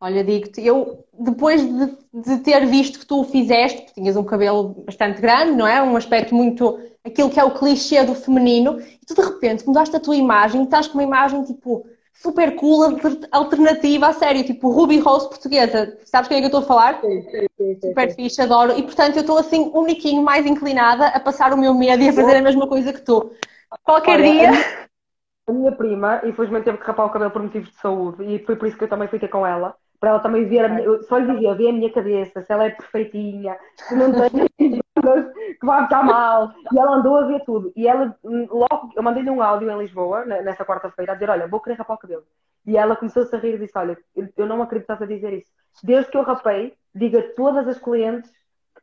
Olha, 0.00 0.22
digo-te, 0.22 0.64
eu 0.64 1.04
depois 1.18 1.62
de, 1.62 1.96
de, 2.12 2.38
ter 2.40 2.66
visto 2.66 2.98
que 2.98 3.06
tu 3.06 3.20
o 3.20 3.24
fizeste, 3.24 3.82
porque 3.82 4.00
tinhas 4.00 4.16
um 4.16 4.24
cabelo 4.24 4.84
bastante 4.84 5.20
grande, 5.20 5.52
não 5.52 5.66
é? 5.66 5.82
Um 5.82 5.96
aspecto 5.96 6.34
muito 6.34 6.78
aquilo 7.02 7.30
que 7.30 7.40
é 7.40 7.44
o 7.44 7.54
clichê 7.54 8.02
do 8.04 8.14
feminino, 8.14 8.80
e 8.80 9.06
tu 9.06 9.14
de 9.14 9.22
repente 9.22 9.66
mudaste 9.66 9.96
a 9.96 10.00
tua 10.00 10.16
imagem 10.16 10.64
estás 10.64 10.86
com 10.86 10.98
uma 10.98 11.04
imagem 11.04 11.42
tipo 11.44 11.86
super 12.14 12.56
cool, 12.56 12.98
alternativa, 13.30 14.08
a 14.08 14.12
sério, 14.12 14.44
tipo 14.44 14.70
Ruby 14.70 14.98
Rose 14.98 15.28
portuguesa. 15.28 15.98
Sabes 16.04 16.28
quem 16.28 16.38
é 16.38 16.40
que 16.40 16.46
eu 16.46 16.58
estou 16.58 16.62
a 16.62 16.66
falar? 16.66 17.00
Sim, 17.00 17.22
sim, 17.22 17.46
sim, 17.56 17.80
super 17.80 18.14
fixe, 18.14 18.40
adoro. 18.40 18.78
E 18.78 18.82
portanto 18.82 19.16
eu 19.16 19.20
estou 19.20 19.38
assim, 19.38 19.70
um 19.74 19.84
niquinho 19.84 20.22
mais 20.22 20.46
inclinada 20.46 21.08
a 21.08 21.20
passar 21.20 21.52
o 21.52 21.58
meu 21.58 21.74
medo 21.74 22.02
e 22.02 22.08
a 22.08 22.12
fazer 22.12 22.36
a 22.36 22.42
mesma 22.42 22.66
coisa 22.66 22.92
que 22.92 23.00
tu. 23.00 23.30
Qualquer 23.82 24.20
Olha, 24.20 24.32
dia. 24.32 24.50
A 25.46 25.52
minha 25.52 25.72
prima, 25.72 26.22
infelizmente, 26.24 26.64
teve 26.64 26.78
que 26.78 26.84
rapar 26.84 27.06
o 27.06 27.10
cabelo 27.10 27.30
por 27.30 27.42
motivos 27.42 27.68
de 27.68 27.76
saúde 27.76 28.24
e 28.24 28.38
foi 28.46 28.56
por 28.56 28.66
isso 28.66 28.78
que 28.78 28.84
eu 28.84 28.88
também 28.88 29.08
fiquei 29.08 29.28
com 29.28 29.46
ela. 29.46 29.76
Para 30.00 30.10
ela 30.10 30.20
também 30.20 30.46
ver 30.46 30.64
a 30.64 30.68
minha, 30.68 30.84
eu 30.84 31.02
só 31.04 31.18
lhe 31.18 31.32
dizia, 31.32 31.54
vê 31.54 31.68
a 31.68 31.72
minha 31.72 31.90
cabeça, 31.90 32.42
se 32.42 32.52
ela 32.52 32.64
é 32.64 32.70
perfeitinha, 32.70 33.56
se 33.76 33.94
não 33.94 34.12
tem 34.12 34.48
que 34.58 35.66
vai 35.66 35.82
ficar 35.84 36.02
mal. 36.02 36.52
E 36.72 36.78
ela 36.78 36.96
andou 36.96 37.16
a 37.16 37.26
ver 37.26 37.42
tudo. 37.44 37.72
E 37.74 37.86
ela, 37.86 38.16
logo, 38.22 38.90
eu 38.94 39.02
mandei-lhe 39.02 39.30
um 39.30 39.42
áudio 39.42 39.70
em 39.70 39.78
Lisboa, 39.78 40.24
nessa 40.24 40.64
quarta-feira, 40.64 41.12
a 41.12 41.14
dizer: 41.14 41.30
Olha, 41.30 41.48
vou 41.48 41.60
querer 41.60 41.76
rapar 41.76 41.96
o 41.96 42.00
cabelo. 42.00 42.24
E 42.66 42.76
ela 42.76 42.96
começou-se 42.96 43.34
a 43.34 43.38
rir 43.38 43.54
e 43.54 43.58
disse: 43.58 43.76
Olha, 43.76 43.96
eu 44.36 44.46
não 44.46 44.62
acredito 44.62 44.90
a 44.90 45.06
dizer 45.06 45.32
isso. 45.32 45.50
Desde 45.82 46.10
que 46.10 46.16
eu 46.16 46.22
rapei, 46.22 46.74
diga 46.94 47.20
a 47.20 47.34
todas 47.34 47.66
as 47.66 47.78
clientes 47.78 48.30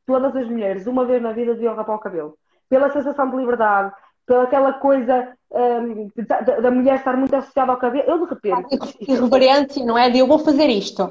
todas 0.05 0.35
as 0.35 0.47
mulheres, 0.47 0.87
uma 0.87 1.05
vez 1.05 1.21
na 1.21 1.31
vida, 1.31 1.53
deviam 1.53 1.75
rapar 1.75 1.95
o 1.95 1.99
cabelo. 1.99 2.37
Pela 2.69 2.91
sensação 2.91 3.29
de 3.29 3.37
liberdade, 3.37 3.93
pela 4.25 4.43
aquela 4.43 4.73
coisa 4.73 5.37
um, 5.51 6.09
da, 6.27 6.39
da, 6.41 6.71
mulher 6.71 6.95
estar 6.95 7.17
muito 7.17 7.35
associada 7.35 7.71
ao 7.71 7.77
cabelo. 7.77 8.09
Eu, 8.09 8.25
de 8.25 8.33
repente. 8.33 8.79
Irreverência, 9.01 9.85
não 9.85 9.97
é? 9.97 10.09
De 10.09 10.19
eu 10.19 10.27
vou 10.27 10.39
fazer 10.39 10.67
isto. 10.67 11.03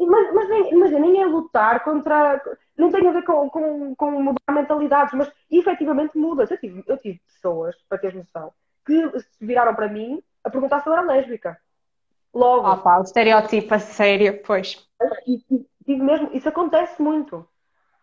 Mas, 0.00 0.32
mas 0.32 0.48
nem, 0.48 0.72
imagina, 0.72 1.00
nem 1.00 1.22
é 1.22 1.26
lutar 1.26 1.82
contra. 1.82 2.40
Não 2.76 2.90
tem 2.90 3.06
a 3.08 3.12
ver 3.12 3.24
com, 3.24 3.50
com, 3.50 3.94
com 3.96 4.10
mudar 4.12 4.52
mentalidades, 4.52 5.12
mas 5.14 5.30
efetivamente 5.50 6.16
muda. 6.16 6.46
Eu 6.48 6.58
tive, 6.58 6.84
eu 6.86 6.96
tive 6.98 7.20
pessoas, 7.26 7.74
para 7.88 7.98
teres 7.98 8.16
noção, 8.16 8.52
que 8.86 9.20
se 9.20 9.44
viraram 9.44 9.74
para 9.74 9.88
mim 9.88 10.22
a 10.44 10.50
perguntar 10.50 10.80
se 10.80 10.88
eu 10.88 10.92
era 10.92 11.02
lésbica. 11.02 11.58
Logo. 12.32 12.66
Ah, 12.66 12.76
pá, 12.76 12.98
o 12.98 13.02
estereótipo 13.02 13.74
a 13.74 13.78
sério, 13.80 14.40
pois. 14.46 14.86
E, 15.26 15.42
e, 15.86 15.96
mesmo, 15.96 16.30
isso 16.32 16.48
acontece 16.48 17.02
muito. 17.02 17.46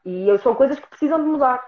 E 0.05 0.37
são 0.39 0.53
coisas 0.53 0.77
que 0.77 0.87
precisam 0.87 1.23
de 1.23 1.29
mudar. 1.29 1.63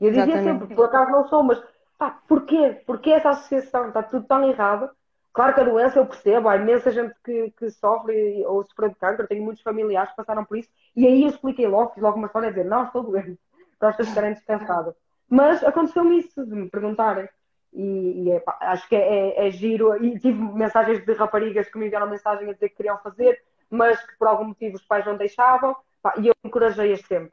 E 0.00 0.06
eu 0.06 0.12
dizia 0.12 0.34
Exatamente. 0.34 0.60
sempre, 0.60 0.76
por 0.76 0.86
acaso 0.86 1.10
não 1.10 1.28
sou, 1.28 1.42
mas 1.42 1.60
pá, 1.98 2.18
porquê? 2.28 2.82
Porquê 2.86 3.10
essa 3.10 3.30
associação? 3.30 3.88
Está 3.88 4.02
tudo 4.02 4.26
tão 4.26 4.48
errado 4.48 4.90
Claro 5.34 5.52
que 5.52 5.60
a 5.60 5.64
doença 5.64 5.98
eu 5.98 6.06
percebo, 6.06 6.48
há 6.48 6.56
imensa 6.56 6.92
gente 6.92 7.12
que, 7.24 7.50
que 7.58 7.68
sofre 7.68 8.46
ou 8.46 8.64
sofreu 8.64 8.90
de 8.90 8.94
câncer, 8.94 9.26
tenho 9.26 9.42
muitos 9.42 9.64
familiares 9.64 10.10
que 10.10 10.16
passaram 10.16 10.44
por 10.44 10.56
isso, 10.56 10.70
e 10.94 11.04
aí 11.08 11.24
eu 11.24 11.28
expliquei 11.28 11.66
logo, 11.66 11.92
fiz 11.92 12.00
logo 12.00 12.16
uma 12.16 12.28
história 12.28 12.48
a 12.48 12.52
dizer, 12.52 12.64
não, 12.64 12.84
estou 12.84 13.02
doente, 13.02 13.36
para 13.76 13.88
as 13.88 13.96
pessoas 13.96 14.14
ficarem 14.14 14.34
descansadas. 14.34 14.94
Mas 15.28 15.64
aconteceu-me 15.64 16.20
isso, 16.20 16.46
de 16.46 16.54
me 16.54 16.70
perguntarem. 16.70 17.28
E, 17.72 18.22
e 18.22 18.30
é, 18.30 18.38
pá, 18.38 18.56
acho 18.60 18.88
que 18.88 18.94
é, 18.94 19.00
é, 19.00 19.48
é, 19.48 19.50
giro. 19.50 19.96
E 20.04 20.20
tive 20.20 20.40
mensagens 20.40 21.04
de 21.04 21.12
raparigas 21.14 21.68
que 21.68 21.76
me 21.76 21.86
enviaram 21.86 22.08
mensagem 22.08 22.48
a 22.48 22.52
dizer 22.52 22.68
que 22.68 22.76
queriam 22.76 22.98
fazer, 22.98 23.42
mas 23.68 24.00
que 24.06 24.16
por 24.16 24.28
algum 24.28 24.44
motivo 24.44 24.76
os 24.76 24.84
pais 24.84 25.04
não 25.04 25.16
deixavam. 25.16 25.74
Pá, 26.00 26.14
e 26.16 26.28
eu 26.28 26.34
encorajei-as 26.44 27.00
sempre. 27.00 27.32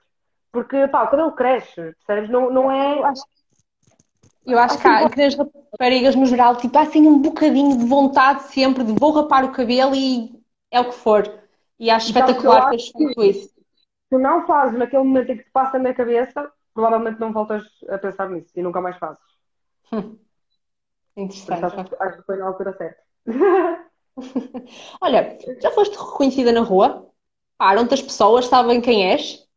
Porque 0.52 0.88
pá, 0.88 1.04
o 1.04 1.10
cabelo 1.10 1.34
cresce, 1.34 1.93
percebes? 2.08 2.32
Não, 2.32 2.50
não 2.50 2.71
é. 2.71 3.04
Acho 3.04 3.24
eu 4.45 4.58
acho 4.58 4.77
que, 4.80 4.88
há, 4.88 5.10
que 5.10 5.17
nas 5.17 5.36
raparigas 5.36 6.15
no 6.15 6.25
geral, 6.25 6.56
tipo, 6.56 6.77
há 6.77 6.82
assim 6.82 7.08
um 7.08 7.19
bocadinho 7.19 7.77
de 7.77 7.86
vontade 7.86 8.43
sempre 8.43 8.84
de 8.84 8.93
vou 8.93 9.12
rapar 9.12 9.45
o 9.45 9.51
cabelo 9.51 9.96
e 9.96 10.31
é 10.71 10.79
o 10.79 10.89
que 10.89 10.96
for. 10.96 11.23
E 11.79 11.89
acho 11.89 12.10
então, 12.10 12.21
espetacular 12.21 12.69
teres 12.69 12.89
feito 12.89 13.23
isso. 13.23 13.50
Se 14.10 14.17
não 14.17 14.46
fazes 14.46 14.77
naquele 14.77 15.04
momento 15.04 15.31
em 15.31 15.37
que 15.37 15.44
te 15.44 15.52
passa 15.52 15.79
na 15.79 15.94
cabeça, 15.94 16.52
provavelmente 16.73 17.19
não 17.19 17.31
voltas 17.31 17.63
a 17.89 17.98
pensar 17.98 18.29
nisso 18.29 18.52
e 18.56 18.62
nunca 18.62 18.81
mais 18.81 18.98
fazes. 18.98 19.21
Hum. 19.92 20.17
Interessante. 21.15 21.65
Acho, 21.65 21.96
acho, 22.00 22.17
que 22.17 22.23
foi 22.25 22.37
na 22.37 22.48
altura 22.48 22.75
certa. 22.77 23.02
Olha, 25.02 25.37
já 25.62 25.71
foste 25.71 25.98
reconhecida 25.98 26.52
na 26.52 26.62
rua? 26.62 27.08
Param-te 27.58 27.94
as 27.94 28.02
pessoas, 28.02 28.48
sabem 28.48 28.81
quem 28.81 29.12
és? 29.12 29.48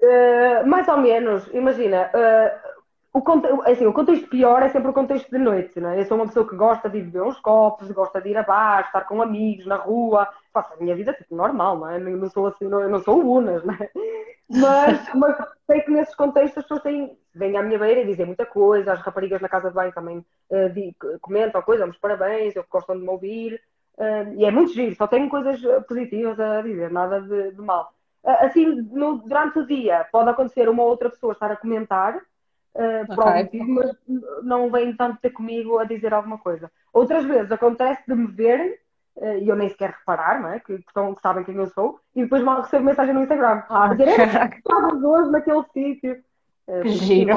Uh, 0.00 0.66
mais 0.66 0.88
ou 0.88 0.96
menos. 0.98 1.46
Imagina, 1.52 2.10
uh, 2.14 2.69
o, 3.12 3.62
assim, 3.62 3.86
o 3.86 3.92
contexto 3.92 4.28
pior 4.28 4.62
é 4.62 4.68
sempre 4.68 4.90
o 4.90 4.94
contexto 4.94 5.28
de 5.30 5.38
noite, 5.38 5.80
não 5.80 5.90
é? 5.90 6.00
Eu 6.00 6.04
sou 6.04 6.16
uma 6.16 6.26
pessoa 6.26 6.48
que 6.48 6.54
gosta 6.54 6.88
de 6.88 7.00
beber 7.00 7.22
uns 7.22 7.40
copos, 7.40 7.90
gosta 7.90 8.20
de 8.20 8.28
ir 8.28 8.36
a 8.36 8.44
bar, 8.44 8.84
estar 8.86 9.02
com 9.02 9.20
amigos 9.20 9.66
na 9.66 9.76
rua, 9.76 10.28
faço 10.52 10.74
a 10.74 10.76
minha 10.76 10.94
vida 10.94 11.12
tipo, 11.12 11.34
normal, 11.34 11.78
não 11.78 11.88
é? 11.88 11.96
Eu 11.96 12.16
não 12.16 12.30
sou 12.30 12.46
assim, 12.46 12.66
não, 12.66 12.88
não 12.88 13.00
sou 13.02 13.20
unas, 13.20 13.64
não 13.64 13.74
é? 13.74 13.90
Mas, 14.48 15.08
mas 15.14 15.36
sei 15.66 15.80
que 15.80 15.90
nesses 15.90 16.14
contextos 16.14 16.58
as 16.58 16.64
pessoas 16.64 16.82
têm, 16.82 17.18
vêm 17.34 17.56
à 17.56 17.62
minha 17.62 17.80
beira 17.80 18.00
e 18.00 18.06
dizem 18.06 18.26
muita 18.26 18.46
coisa, 18.46 18.92
as 18.92 19.00
raparigas 19.00 19.40
na 19.40 19.48
casa 19.48 19.70
de 19.70 19.74
banho 19.74 19.92
também 19.92 20.18
uh, 20.18 21.18
comentam 21.20 21.60
coisas, 21.62 21.96
parabéns, 21.96 22.54
eu 22.54 22.64
gostam 22.70 22.96
de 22.96 23.02
me 23.02 23.08
ouvir, 23.08 23.60
uh, 23.98 24.34
e 24.36 24.44
é 24.44 24.52
muito 24.52 24.72
giro, 24.72 24.94
só 24.94 25.08
tenho 25.08 25.28
coisas 25.28 25.60
positivas 25.88 26.38
a 26.38 26.62
dizer, 26.62 26.92
nada 26.92 27.20
de, 27.20 27.52
de 27.52 27.60
mal. 27.60 27.92
Uh, 28.22 28.44
assim, 28.44 28.66
no, 28.66 29.18
durante 29.18 29.58
o 29.58 29.66
dia 29.66 30.06
pode 30.12 30.30
acontecer 30.30 30.68
uma 30.68 30.84
ou 30.84 30.90
outra 30.90 31.10
pessoa 31.10 31.32
estar 31.32 31.50
a 31.50 31.56
comentar, 31.56 32.20
uh, 32.74 33.20
algum 33.20 33.38
motivo, 33.38 33.70
mas 33.70 33.96
não 34.42 34.70
vem 34.70 34.96
tanto 34.96 35.20
ter 35.20 35.30
comigo 35.30 35.78
a 35.78 35.84
dizer 35.84 36.12
alguma 36.12 36.38
coisa. 36.38 36.70
Outras 36.92 37.24
vezes 37.24 37.50
acontece 37.50 38.02
de 38.06 38.14
me 38.14 38.26
verem 38.28 38.74
uh, 39.16 39.38
e 39.38 39.48
eu 39.48 39.56
nem 39.56 39.68
sequer 39.68 39.90
reparar, 39.90 40.40
não 40.40 40.50
é? 40.50 40.60
Que, 40.60 40.78
que, 40.78 40.88
estão, 40.88 41.14
que 41.14 41.22
sabem 41.22 41.44
quem 41.44 41.56
eu 41.56 41.68
sou, 41.68 42.00
e 42.14 42.22
depois 42.22 42.42
mal 42.42 42.62
recebo 42.62 42.84
mensagem 42.84 43.14
no 43.14 43.22
Instagram. 43.22 43.62
Ah, 43.68 43.90
a 43.90 43.94
dizer, 43.94 44.08
estavas 44.56 45.02
hoje 45.02 45.30
naquele 45.30 45.64
sítio. 45.72 46.22
Uh, 46.66 46.88
Giro. 46.88 47.34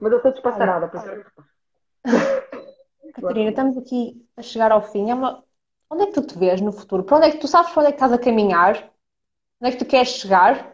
Mas 0.00 0.12
eu 0.12 0.16
estou 0.16 0.32
despassarada 0.32 0.88
para 0.88 1.00
ser. 1.00 1.26
Catarina, 3.14 3.50
estamos 3.50 3.76
aqui 3.76 4.26
a 4.36 4.42
chegar 4.42 4.72
ao 4.72 4.82
fim. 4.82 5.10
É 5.10 5.14
uma... 5.14 5.44
Onde 5.90 6.04
é 6.04 6.06
que 6.06 6.12
tu 6.12 6.22
te 6.22 6.38
vês 6.38 6.60
no 6.60 6.72
futuro? 6.72 7.04
Para 7.04 7.18
onde 7.18 7.26
é 7.26 7.30
que 7.30 7.38
tu 7.38 7.46
sabes 7.46 7.70
para 7.70 7.82
onde 7.82 7.88
é 7.88 7.92
que 7.92 7.96
estás 7.96 8.12
a 8.12 8.18
caminhar? 8.18 8.90
Onde 9.60 9.68
é 9.68 9.70
que 9.70 9.84
tu 9.84 9.84
queres 9.84 10.08
chegar? 10.08 10.71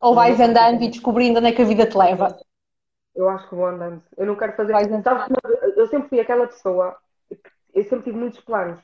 Ou 0.00 0.14
vais 0.14 0.40
andando 0.40 0.82
e 0.82 0.88
descobrindo 0.88 1.38
onde 1.38 1.48
é 1.48 1.52
que 1.52 1.62
a 1.62 1.64
vida 1.64 1.86
te 1.86 1.96
leva? 1.96 2.38
Eu 3.14 3.28
acho 3.28 3.48
que 3.48 3.54
vou 3.54 3.66
andando. 3.66 4.02
Eu 4.16 4.26
não 4.26 4.36
quero 4.36 4.52
fazer. 4.52 4.72
Sabes, 5.02 5.26
eu 5.76 5.88
sempre 5.88 6.08
fui 6.08 6.20
aquela 6.20 6.46
pessoa. 6.46 6.96
Eu 7.74 7.82
sempre 7.84 8.04
tive 8.04 8.16
muitos 8.16 8.40
planos. 8.40 8.80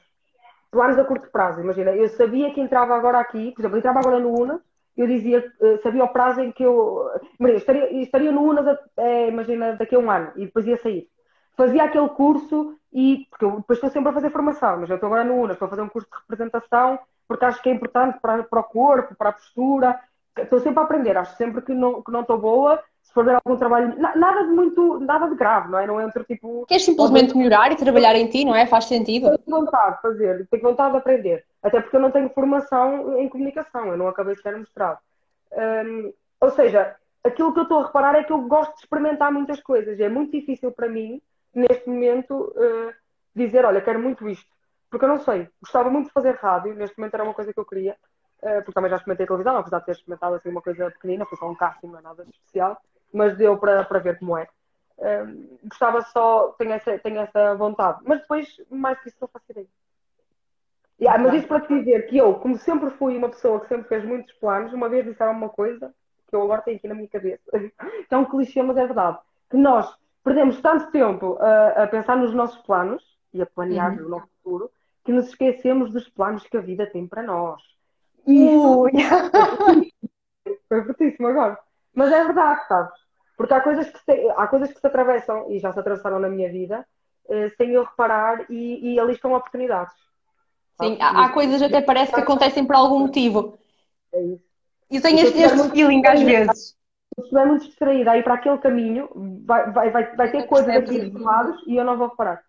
Planos 0.73 0.99
a 0.99 1.05
curto 1.05 1.31
prazo. 1.31 1.61
Imagina, 1.61 1.93
eu 1.93 2.09
sabia 2.09 2.53
que 2.53 2.61
entrava 2.61 2.97
agora 2.97 3.21
aqui, 3.21 3.53
por 3.53 3.61
exemplo, 3.61 3.77
eu 3.77 3.79
entrava 3.79 4.01
agora 4.01 4.19
no 4.19 4.37
UNA, 4.37 4.61
eu 4.97 5.07
dizia, 5.07 5.45
eh, 5.61 5.79
sabia 5.85 6.03
o 6.03 6.09
prazo 6.09 6.41
em 6.41 6.51
que 6.51 6.65
eu. 6.65 7.09
Maria, 7.39 7.57
estaria, 7.57 7.93
estaria 8.03 8.33
no 8.33 8.43
UNA, 8.43 8.77
é, 8.97 9.29
imagina, 9.29 9.77
daqui 9.77 9.95
a 9.95 10.01
um 10.01 10.11
ano, 10.11 10.33
e 10.35 10.47
depois 10.47 10.67
ia 10.67 10.77
sair. 10.79 11.09
Fazia 11.57 11.85
aquele 11.85 12.09
curso 12.09 12.77
e. 12.93 13.27
Porque 13.31 13.45
eu 13.45 13.57
depois 13.57 13.77
estou 13.77 13.91
sempre 13.91 14.11
a 14.11 14.13
fazer 14.13 14.31
formação, 14.31 14.81
mas 14.81 14.91
eu 14.91 14.97
estou 14.97 15.07
agora 15.07 15.23
no 15.23 15.35
UNA, 15.35 15.53
estou 15.53 15.67
a 15.67 15.71
fazer 15.71 15.83
um 15.83 15.89
curso 15.89 16.09
de 16.11 16.17
representação, 16.17 16.99
porque 17.29 17.45
acho 17.45 17.63
que 17.63 17.69
é 17.69 17.73
importante 17.73 18.19
para, 18.21 18.43
para 18.43 18.61
o 18.61 18.65
corpo, 18.65 19.15
para 19.15 19.29
a 19.29 19.33
postura, 19.33 20.01
estou 20.43 20.59
sempre 20.61 20.81
a 20.81 20.83
aprender, 20.83 21.17
acho 21.17 21.37
sempre 21.37 21.63
que 21.63 21.73
não, 21.73 22.03
que 22.03 22.11
não 22.11 22.23
estou 22.23 22.39
boa, 22.39 22.83
se 23.03 23.13
for 23.13 23.25
ver 23.25 23.35
algum 23.35 23.57
trabalho, 23.57 23.95
nada 23.99 24.45
de 24.45 24.51
muito, 24.51 24.99
nada 25.01 25.29
de 25.29 25.37
grave, 25.37 25.71
não 25.71 25.79
é? 25.79 25.87
Não 25.87 26.01
entro 26.01 26.25
tipo. 26.25 26.67
Queres 26.67 26.85
simplesmente 26.85 27.37
melhorar 27.37 27.71
e 27.71 27.77
trabalhar 27.77 28.17
em 28.17 28.27
ti, 28.29 28.45
não 28.45 28.55
é? 28.55 28.67
Faz 28.67 28.87
sentido. 28.87 29.39
Tenho 29.39 29.61
vontade 29.61 29.97
de 29.97 30.03
fazer, 30.03 30.49
tenho 30.51 30.63
vontade 30.63 30.93
de 30.93 30.99
aprender. 30.99 31.45
Até 31.63 31.81
porque 31.81 31.97
eu 31.97 32.01
não 32.01 32.11
tenho 32.11 32.29
formação 32.31 33.19
em 33.19 33.29
comunicação, 33.29 33.87
eu 33.87 33.97
não 33.97 34.09
acabei 34.09 34.35
de 34.35 34.43
ser 34.43 34.57
mostrado. 34.57 34.99
Um, 35.53 36.13
ou 36.41 36.51
seja, 36.51 36.97
aquilo 37.23 37.53
que 37.53 37.61
eu 37.61 37.65
estou 37.65 37.81
a 37.81 37.87
reparar 37.87 38.17
é 38.17 38.25
que 38.25 38.33
eu 38.33 38.43
gosto 38.43 38.75
de 38.75 38.81
experimentar 38.81 39.33
muitas 39.33 39.61
coisas. 39.61 40.01
É 40.01 40.09
muito 40.09 40.33
difícil 40.33 40.73
para 40.73 40.89
mim, 40.89 41.21
neste 41.55 41.89
momento, 41.89 42.53
uh, 42.57 42.93
dizer, 43.35 43.65
olha, 43.65 43.81
quero 43.81 44.01
muito 44.01 44.29
isto. 44.29 44.49
Porque 44.91 45.05
eu 45.05 45.09
não 45.09 45.19
sei. 45.19 45.49
Gostava 45.61 45.91
muito 45.91 46.07
de 46.07 46.13
fazer 46.13 46.35
rádio, 46.37 46.75
neste 46.75 46.99
momento 46.99 47.15
era 47.15 47.25
uma 47.25 47.35
coisa 47.35 47.53
que 47.53 47.61
eu 47.61 47.65
queria. 47.65 47.97
Eh, 48.45 48.61
porque 48.61 48.75
também 48.75 48.91
já 48.91 48.97
experimentei 48.97 49.27
televisão, 49.27 49.57
apesar 49.57 49.79
de 49.79 49.87
ter 49.87 49.93
experimentado 49.93 50.35
assim 50.35 50.51
uma 50.51 50.61
coisa 50.61 50.91
pequenina, 50.91 51.25
foi 51.25 51.39
só 51.39 51.49
um 51.49 51.55
casting, 51.55 51.87
não 51.87 51.99
é 51.99 52.03
nada 52.03 52.27
especial, 52.31 52.79
mas 53.11 53.35
deu 53.39 53.57
para, 53.57 53.85
para 53.85 53.99
ver 54.01 54.19
como 54.19 54.37
é. 54.37 54.47
Um, 54.99 55.07
ehm, 55.07 55.59
gostava 55.65 56.03
só, 56.03 56.55
tenho 56.59 56.73
essa, 56.73 56.99
tenho 56.99 57.21
essa 57.21 57.55
vontade, 57.55 58.01
mas 58.05 58.21
depois, 58.21 58.61
mais 58.71 59.01
que 59.01 59.09
isso, 59.09 59.17
não 59.19 59.29
faço 59.29 59.47
ideia. 59.49 59.67
Yeah, 61.01 61.21
mas 61.23 61.35
isto 61.35 61.49
para 61.49 61.63
te 61.63 61.79
dizer 61.79 62.07
que 62.07 62.19
eu, 62.19 62.35
como 62.35 62.57
sempre 62.59 62.91
fui 62.91 63.17
uma 63.17 63.31
pessoa 63.31 63.61
que 63.61 63.67
sempre 63.67 63.89
fez 63.89 64.05
muitos 64.05 64.33
planos, 64.35 64.75
uma 64.75 64.91
vez 64.91 65.07
disseram 65.07 65.33
uma 65.33 65.49
coisa 65.49 65.93
que 66.29 66.37
eu 66.37 66.43
agora 66.43 66.63
tenho 66.63 66.77
aqui 66.77 66.87
na 66.87 66.95
minha 66.95 67.09
cabeça, 67.09 67.43
que 67.51 68.15
é 68.15 68.17
um 68.17 68.27
clichê, 68.27 68.63
mas 68.63 68.77
é 68.77 68.85
verdade, 68.85 69.19
que 69.51 69.57
nós 69.57 69.91
perdemos 70.23 70.61
tanto 70.61 70.91
tempo 70.91 71.39
a, 71.41 71.85
a 71.85 71.87
pensar 71.87 72.17
nos 72.17 72.35
nossos 72.35 72.61
planos 72.63 73.03
e 73.33 73.41
a 73.41 73.47
planear 73.47 73.99
uhum. 73.99 74.07
o 74.07 74.09
nosso 74.11 74.29
futuro, 74.37 74.71
que 75.03 75.13
nos 75.13 75.29
esquecemos 75.29 75.91
dos 75.91 76.09
planos 76.11 76.47
que 76.47 76.59
a 76.59 76.61
vida 76.61 76.87
tem 76.87 77.07
para 77.07 77.23
nós. 77.23 77.75
Ui! 78.27 78.93
Foi 80.69 80.85
fortíssimo 80.85 81.29
agora. 81.29 81.59
Mas 81.95 82.13
é 82.13 82.25
verdade, 82.25 82.67
sabes? 82.67 82.93
Porque 83.37 83.55
há 83.55 83.61
coisas 83.61 83.91
que 83.91 83.99
se, 83.99 84.31
há 84.37 84.47
coisas 84.47 84.73
que 84.73 84.81
se 84.81 84.87
atravessam 84.87 85.51
e 85.51 85.59
já 85.59 85.73
se 85.73 85.81
atravessaram 85.81 86.19
na 86.19 86.29
minha 86.29 86.51
vida 86.51 86.87
eh, 87.29 87.51
sem 87.57 87.71
eu 87.71 87.85
reparar 87.85 88.47
e, 88.51 88.95
e 88.95 89.01
ali 89.01 89.15
estão 89.15 89.33
oportunidades. 89.33 89.95
Sim, 90.81 90.99
há, 91.01 91.25
há 91.25 91.29
coisas 91.31 91.63
até 91.63 91.81
parece 91.81 92.13
que 92.13 92.21
acontecem 92.21 92.67
por 92.67 92.75
algum 92.75 93.01
motivo. 93.01 93.59
É 94.13 94.21
isso. 94.21 94.45
Eu 94.91 95.03
tenho 95.03 95.19
este, 95.21 95.39
este 95.39 95.71
feeling 95.71 96.03
às 96.07 96.23
vezes. 96.23 96.77
Se 97.15 97.23
estiver 97.23 97.47
muito 97.47 97.65
distraída 97.65 98.11
aí 98.11 98.23
para 98.23 98.35
aquele 98.35 98.59
caminho, 98.59 99.09
vai, 99.45 99.71
vai, 99.71 99.91
vai, 99.91 100.17
vai 100.17 100.31
ter 100.33 100.47
coisas 100.47 100.69
aqui 100.75 100.99
dos 100.99 101.23
lados 101.23 101.63
e 101.67 101.77
eu 101.77 101.85
não 101.85 101.97
vou 101.97 102.09
reparar. 102.09 102.43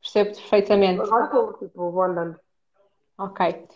Percebo 0.00 0.34
perfeitamente. 0.34 1.00
Agora 1.00 1.24
estou, 1.24 1.52
tipo, 1.54 1.90
vou 1.90 2.02
andando. 2.02 2.38
Ok. 3.18 3.68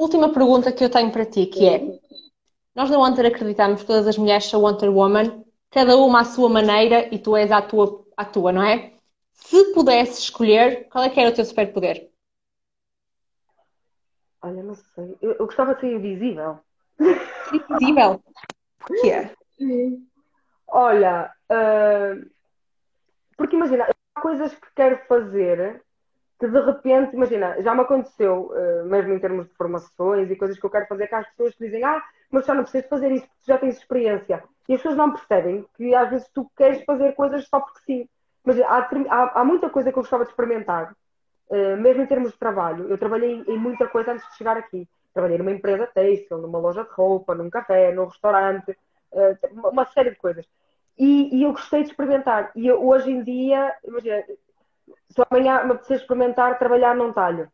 Última 0.00 0.32
pergunta 0.32 0.72
que 0.72 0.82
eu 0.82 0.88
tenho 0.88 1.12
para 1.12 1.26
ti, 1.26 1.44
que 1.44 1.68
é: 1.68 2.00
nós 2.74 2.88
na 2.88 2.96
Wonder 2.96 3.26
acreditamos 3.26 3.82
que 3.82 3.86
todas 3.86 4.06
as 4.06 4.16
mulheres 4.16 4.46
são 4.46 4.62
Wonder 4.62 4.88
Woman, 4.88 5.44
cada 5.70 5.94
uma 5.98 6.22
à 6.22 6.24
sua 6.24 6.48
maneira 6.48 7.14
e 7.14 7.18
tu 7.18 7.36
és 7.36 7.52
à 7.52 7.60
tua, 7.60 8.02
à 8.16 8.24
tua, 8.24 8.50
não 8.50 8.62
é? 8.62 8.94
Se 9.34 9.74
pudesses 9.74 10.20
escolher, 10.20 10.88
qual 10.88 11.04
é 11.04 11.10
que 11.10 11.20
era 11.20 11.28
o 11.28 11.34
teu 11.34 11.44
superpoder? 11.44 12.10
Olha, 14.40 14.62
não 14.62 14.74
sei. 14.74 15.18
Eu, 15.20 15.32
eu 15.32 15.44
gostava 15.44 15.74
de 15.74 15.80
ser 15.82 15.92
invisível. 15.92 16.58
Invisível? 17.52 18.22
Porquê? 18.80 19.30
Sim. 19.58 20.06
Olha, 20.66 21.30
uh, 21.52 22.30
porque 23.36 23.54
imagina, 23.54 23.86
há 24.14 24.20
coisas 24.22 24.54
que 24.54 24.68
quero 24.74 24.96
fazer 25.06 25.84
que 26.40 26.48
de 26.48 26.58
repente, 26.58 27.14
imagina, 27.14 27.60
já 27.60 27.74
me 27.74 27.82
aconteceu, 27.82 28.50
uh, 28.50 28.84
mesmo 28.86 29.12
em 29.12 29.18
termos 29.18 29.46
de 29.46 29.54
formações 29.54 30.30
e 30.30 30.36
coisas 30.36 30.58
que 30.58 30.64
eu 30.64 30.70
quero 30.70 30.86
fazer, 30.86 31.06
que 31.06 31.14
há 31.14 31.22
pessoas 31.22 31.54
que 31.54 31.66
dizem, 31.66 31.84
ah, 31.84 32.02
mas 32.30 32.46
já 32.46 32.54
não 32.54 32.62
precisas 32.62 32.88
fazer 32.88 33.12
isso, 33.12 33.26
porque 33.26 33.42
tu 33.44 33.46
já 33.46 33.58
tens 33.58 33.76
experiência. 33.76 34.42
E 34.66 34.72
as 34.72 34.80
pessoas 34.80 34.96
não 34.96 35.12
percebem 35.12 35.66
que 35.76 35.94
às 35.94 36.08
vezes 36.08 36.30
tu 36.32 36.50
queres 36.56 36.82
fazer 36.84 37.12
coisas 37.12 37.46
só 37.46 37.60
porque 37.60 37.80
sim. 37.80 38.08
Mas 38.42 38.58
há, 38.58 38.88
há, 39.10 39.40
há 39.40 39.44
muita 39.44 39.68
coisa 39.68 39.92
que 39.92 39.98
eu 39.98 40.02
gostava 40.02 40.24
de 40.24 40.30
experimentar, 40.30 40.96
uh, 41.50 41.76
mesmo 41.76 42.02
em 42.02 42.06
termos 42.06 42.32
de 42.32 42.38
trabalho. 42.38 42.88
Eu 42.88 42.96
trabalhei 42.96 43.44
em, 43.46 43.58
muita 43.58 43.86
coisa 43.86 44.12
antes 44.12 44.26
de 44.30 44.36
chegar 44.38 44.56
aqui. 44.56 44.88
Trabalhei 45.12 45.36
numa 45.36 45.52
empresa 45.52 45.86
têxtil, 45.88 46.38
numa 46.38 46.58
loja 46.58 46.84
de 46.84 46.90
roupa, 46.90 47.34
num 47.34 47.50
café, 47.50 47.92
num 47.92 48.06
restaurante, 48.06 48.70
uh, 49.12 49.68
uma 49.68 49.84
série 49.84 50.10
de 50.10 50.16
coisas. 50.16 50.46
E, 50.98 51.36
e, 51.36 51.42
eu 51.42 51.52
gostei 51.52 51.82
de 51.82 51.90
experimentar. 51.90 52.50
E 52.56 52.66
eu, 52.66 52.82
hoje 52.82 53.10
em 53.10 53.22
dia, 53.22 53.74
imagina, 53.84 54.24
se 55.08 55.22
amanhã 55.30 55.64
me 55.64 55.72
apetecer 55.72 55.98
experimentar 55.98 56.58
trabalhar 56.58 56.94
num 56.94 57.12
talho. 57.12 57.50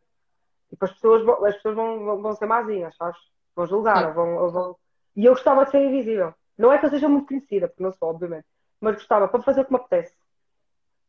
Tipo, 0.69 0.85
as 0.85 0.91
pessoas, 0.93 1.23
vão, 1.23 1.45
as 1.45 1.55
pessoas 1.55 1.75
vão, 1.75 2.21
vão 2.21 2.33
ser 2.33 2.45
mazinhas, 2.45 2.95
sabes? 2.95 3.19
Vão 3.55 3.65
julgar, 3.65 4.13
vão, 4.13 4.51
vão... 4.51 4.75
E 5.15 5.25
eu 5.25 5.33
gostava 5.33 5.65
de 5.65 5.71
ser 5.71 5.81
invisível. 5.81 6.33
Não 6.57 6.71
é 6.71 6.77
que 6.77 6.85
eu 6.85 6.89
seja 6.89 7.07
muito 7.07 7.27
conhecida, 7.27 7.67
porque 7.67 7.83
não 7.83 7.91
sou, 7.93 8.09
obviamente. 8.09 8.45
Mas 8.79 8.95
gostava, 8.95 9.27
para 9.27 9.41
fazer 9.41 9.61
o 9.61 9.65
que 9.65 9.71
me 9.71 9.77
apetece. 9.77 10.13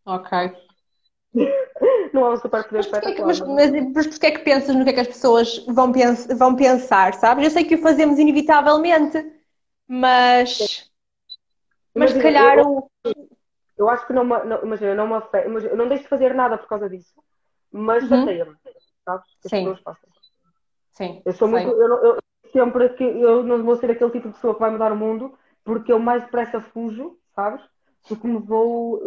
Ok. 0.06 0.56
não 2.12 2.26
é 2.26 2.30
um 2.30 2.36
super 2.36 2.64
poder 2.64 2.80
espetacular. 2.80 3.26
Mas, 3.26 3.40
mas, 3.40 3.70
mas 3.94 4.06
porquê 4.06 4.26
é 4.26 4.30
que 4.30 4.38
pensas 4.38 4.74
no 4.74 4.84
que 4.84 4.90
é 4.90 4.92
que 4.94 5.00
as 5.00 5.08
pessoas 5.08 5.58
vão, 5.66 5.92
pens 5.92 6.26
vão 6.26 6.54
pensar, 6.54 7.14
sabes? 7.14 7.44
Eu 7.44 7.50
sei 7.50 7.64
que 7.64 7.74
o 7.74 7.82
fazemos 7.82 8.18
inevitavelmente, 8.18 9.18
mas... 9.86 10.88
Mas, 11.94 12.12
mas 12.12 12.12
se 12.12 12.22
calhar 12.22 12.58
eu, 12.58 12.88
o 13.04 13.37
eu 13.78 13.88
acho 13.88 14.06
que 14.06 14.12
não, 14.12 14.24
não 14.24 14.62
imagina, 14.62 14.94
não 14.94 15.06
me 15.06 15.14
afeta, 15.14 15.48
eu 15.48 15.76
não 15.76 15.88
deixo 15.88 16.02
de 16.02 16.08
fazer 16.08 16.34
nada 16.34 16.58
por 16.58 16.66
causa 16.66 16.90
disso, 16.90 17.14
mas 17.70 18.02
uhum. 18.02 18.08
chateia-me, 18.08 18.56
sabes? 19.04 19.26
Que 19.40 19.48
Sim. 19.48 19.76
Sim. 20.90 21.22
Eu 21.24 21.32
sou 21.32 21.46
muito, 21.46 21.68
eu, 21.68 22.02
eu, 22.02 22.18
sempre 22.52 22.88
que 22.90 23.04
eu 23.04 23.44
não 23.44 23.62
vou 23.62 23.76
ser 23.76 23.90
aquele 23.92 24.10
tipo 24.10 24.28
de 24.28 24.34
pessoa 24.34 24.54
que 24.54 24.60
vai 24.60 24.70
mudar 24.70 24.92
o 24.92 24.96
mundo, 24.96 25.38
porque 25.64 25.92
eu 25.92 26.00
mais 26.00 26.24
depressa 26.24 26.60
fujo, 26.60 27.16
sabes? 27.36 27.62
Porque 28.08 28.26
me 28.26 28.38
vou, 28.38 29.00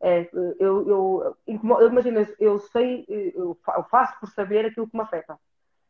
eh, 0.00 0.20
é, 0.20 0.30
eu, 0.60 0.88
eu, 0.88 1.36
eu 1.46 1.88
imagina, 1.88 2.28
eu 2.38 2.60
sei, 2.60 3.04
eu 3.08 3.58
faço 3.90 4.20
por 4.20 4.28
saber 4.28 4.66
aquilo 4.66 4.88
que 4.88 4.96
me 4.96 5.02
afeta. 5.02 5.36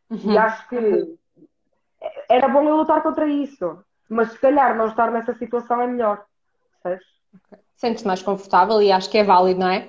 Uhum. 0.09 0.33
E 0.33 0.39
acho 0.39 0.69
que 0.71 1.19
era 2.31 2.49
bom 2.49 2.67
eu 2.67 2.77
lutar 2.77 3.03
contra 3.03 3.27
isso, 3.27 3.85
mas 4.09 4.33
se 4.33 4.39
calhar 4.39 4.75
não 4.75 4.87
estar 4.87 5.11
nessa 5.11 5.35
situação 5.35 5.83
é 5.83 5.87
melhor, 5.87 6.25
sabes? 6.83 7.05
Okay 7.45 7.59
sentes 7.83 8.05
mais 8.05 8.23
confortável 8.23 8.81
e 8.81 8.93
acho 8.93 9.11
que 9.11 9.19
é 9.19 9.25
válido, 9.25 9.59
não 9.59 9.69
é? 9.69 9.89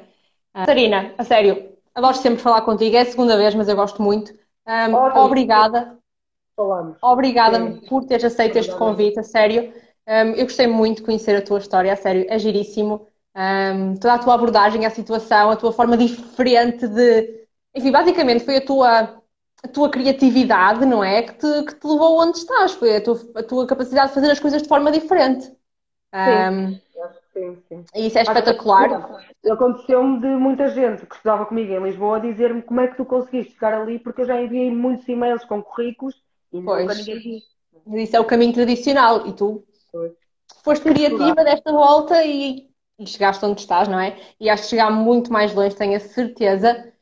Uh, 0.56 1.14
a 1.16 1.24
sério, 1.24 1.72
adoro 1.94 2.18
sempre 2.18 2.42
falar 2.42 2.62
contigo, 2.62 2.96
é 2.96 3.02
a 3.02 3.06
segunda 3.06 3.38
vez, 3.38 3.54
mas 3.54 3.70
eu 3.70 3.76
gosto 3.76 4.02
muito. 4.02 4.34
Um, 4.68 4.96
obrigada. 5.20 5.98
Falamos. 6.56 6.98
Obrigada 7.02 7.60
Sim. 7.60 7.82
por 7.88 8.04
teres 8.06 8.26
aceito 8.26 8.58
este 8.58 8.76
convite, 8.76 9.20
a 9.20 9.24
sério. 9.24 9.72
Um, 10.08 10.32
eu 10.32 10.46
gostei 10.46 10.66
muito 10.66 10.98
de 10.98 11.04
conhecer 11.04 11.36
a 11.36 11.42
tua 11.42 11.60
história, 11.60 11.94
a 11.94 11.96
sério, 11.96 12.26
é 12.28 12.40
giríssimo. 12.40 13.08
Um, 13.36 13.96
toda 13.96 14.14
a 14.14 14.20
tua 14.20 14.34
abordagem 14.34 14.86
à 14.86 14.90
situação, 14.90 15.52
a 15.52 15.56
tua 15.56 15.72
forma 15.72 15.96
diferente 15.96 16.88
de. 16.88 17.46
Enfim, 17.76 17.92
basicamente 17.92 18.44
foi 18.44 18.58
a 18.58 18.66
tua, 18.66 19.22
a 19.64 19.68
tua 19.68 19.90
criatividade, 19.90 20.86
não 20.86 21.04
é? 21.04 21.22
Que 21.22 21.34
te, 21.34 21.64
que 21.64 21.76
te 21.76 21.88
levou 21.88 22.20
onde 22.20 22.40
estás, 22.40 22.74
foi 22.74 22.98
a 22.98 23.02
tua, 23.02 23.20
a 23.36 23.44
tua 23.44 23.68
capacidade 23.68 24.10
de 24.10 24.16
fazer 24.16 24.32
as 24.32 24.40
coisas 24.40 24.62
de 24.64 24.68
forma 24.68 24.92
diferente. 24.92 25.52
Um, 26.14 26.80
sim, 27.34 27.58
sim. 27.68 27.86
E 27.96 28.08
isso 28.08 28.18
é 28.18 28.22
espetacular. 28.22 29.10
Aconteceu-me 29.50 30.20
de 30.20 30.28
muita 30.28 30.70
gente 30.70 31.06
que 31.06 31.16
estudava 31.16 31.46
comigo 31.46 31.74
em 31.74 31.84
Lisboa 31.84 32.20
dizer-me 32.20 32.62
como 32.62 32.82
é 32.82 32.88
que 32.88 32.98
tu 32.98 33.06
conseguiste 33.06 33.54
chegar 33.54 33.74
ali, 33.74 34.00
porque 34.00 34.22
eu 34.22 34.26
já 34.26 34.42
enviei 34.42 34.72
muitos 34.72 35.08
e-mails 35.08 35.44
com 35.46 35.62
currículos 35.62 36.16
e 36.52 36.62
pois. 36.62 36.84
nunca 36.84 36.96
ninguém 36.96 37.20
disse. 37.20 37.54
Isso 38.04 38.16
é 38.16 38.20
o 38.20 38.26
caminho 38.26 38.54
tradicional 38.54 39.28
e 39.28 39.34
tu 39.34 39.64
pois. 39.92 40.14
foste 40.64 40.84
criativa 40.84 41.44
desta 41.44 41.72
volta 41.72 42.24
e 42.24 42.72
e 43.00 43.08
chegaste 43.08 43.44
onde 43.44 43.62
estás, 43.62 43.88
não 43.88 44.00
é? 44.00 44.18
E 44.40 44.50
acho 44.50 44.64
que 44.64 44.70
chegar 44.70 44.92
muito 44.92 45.32
mais 45.32 45.54
longe, 45.54 45.76
tenho 45.76 45.96
a 45.96 46.00
certeza. 46.00 46.93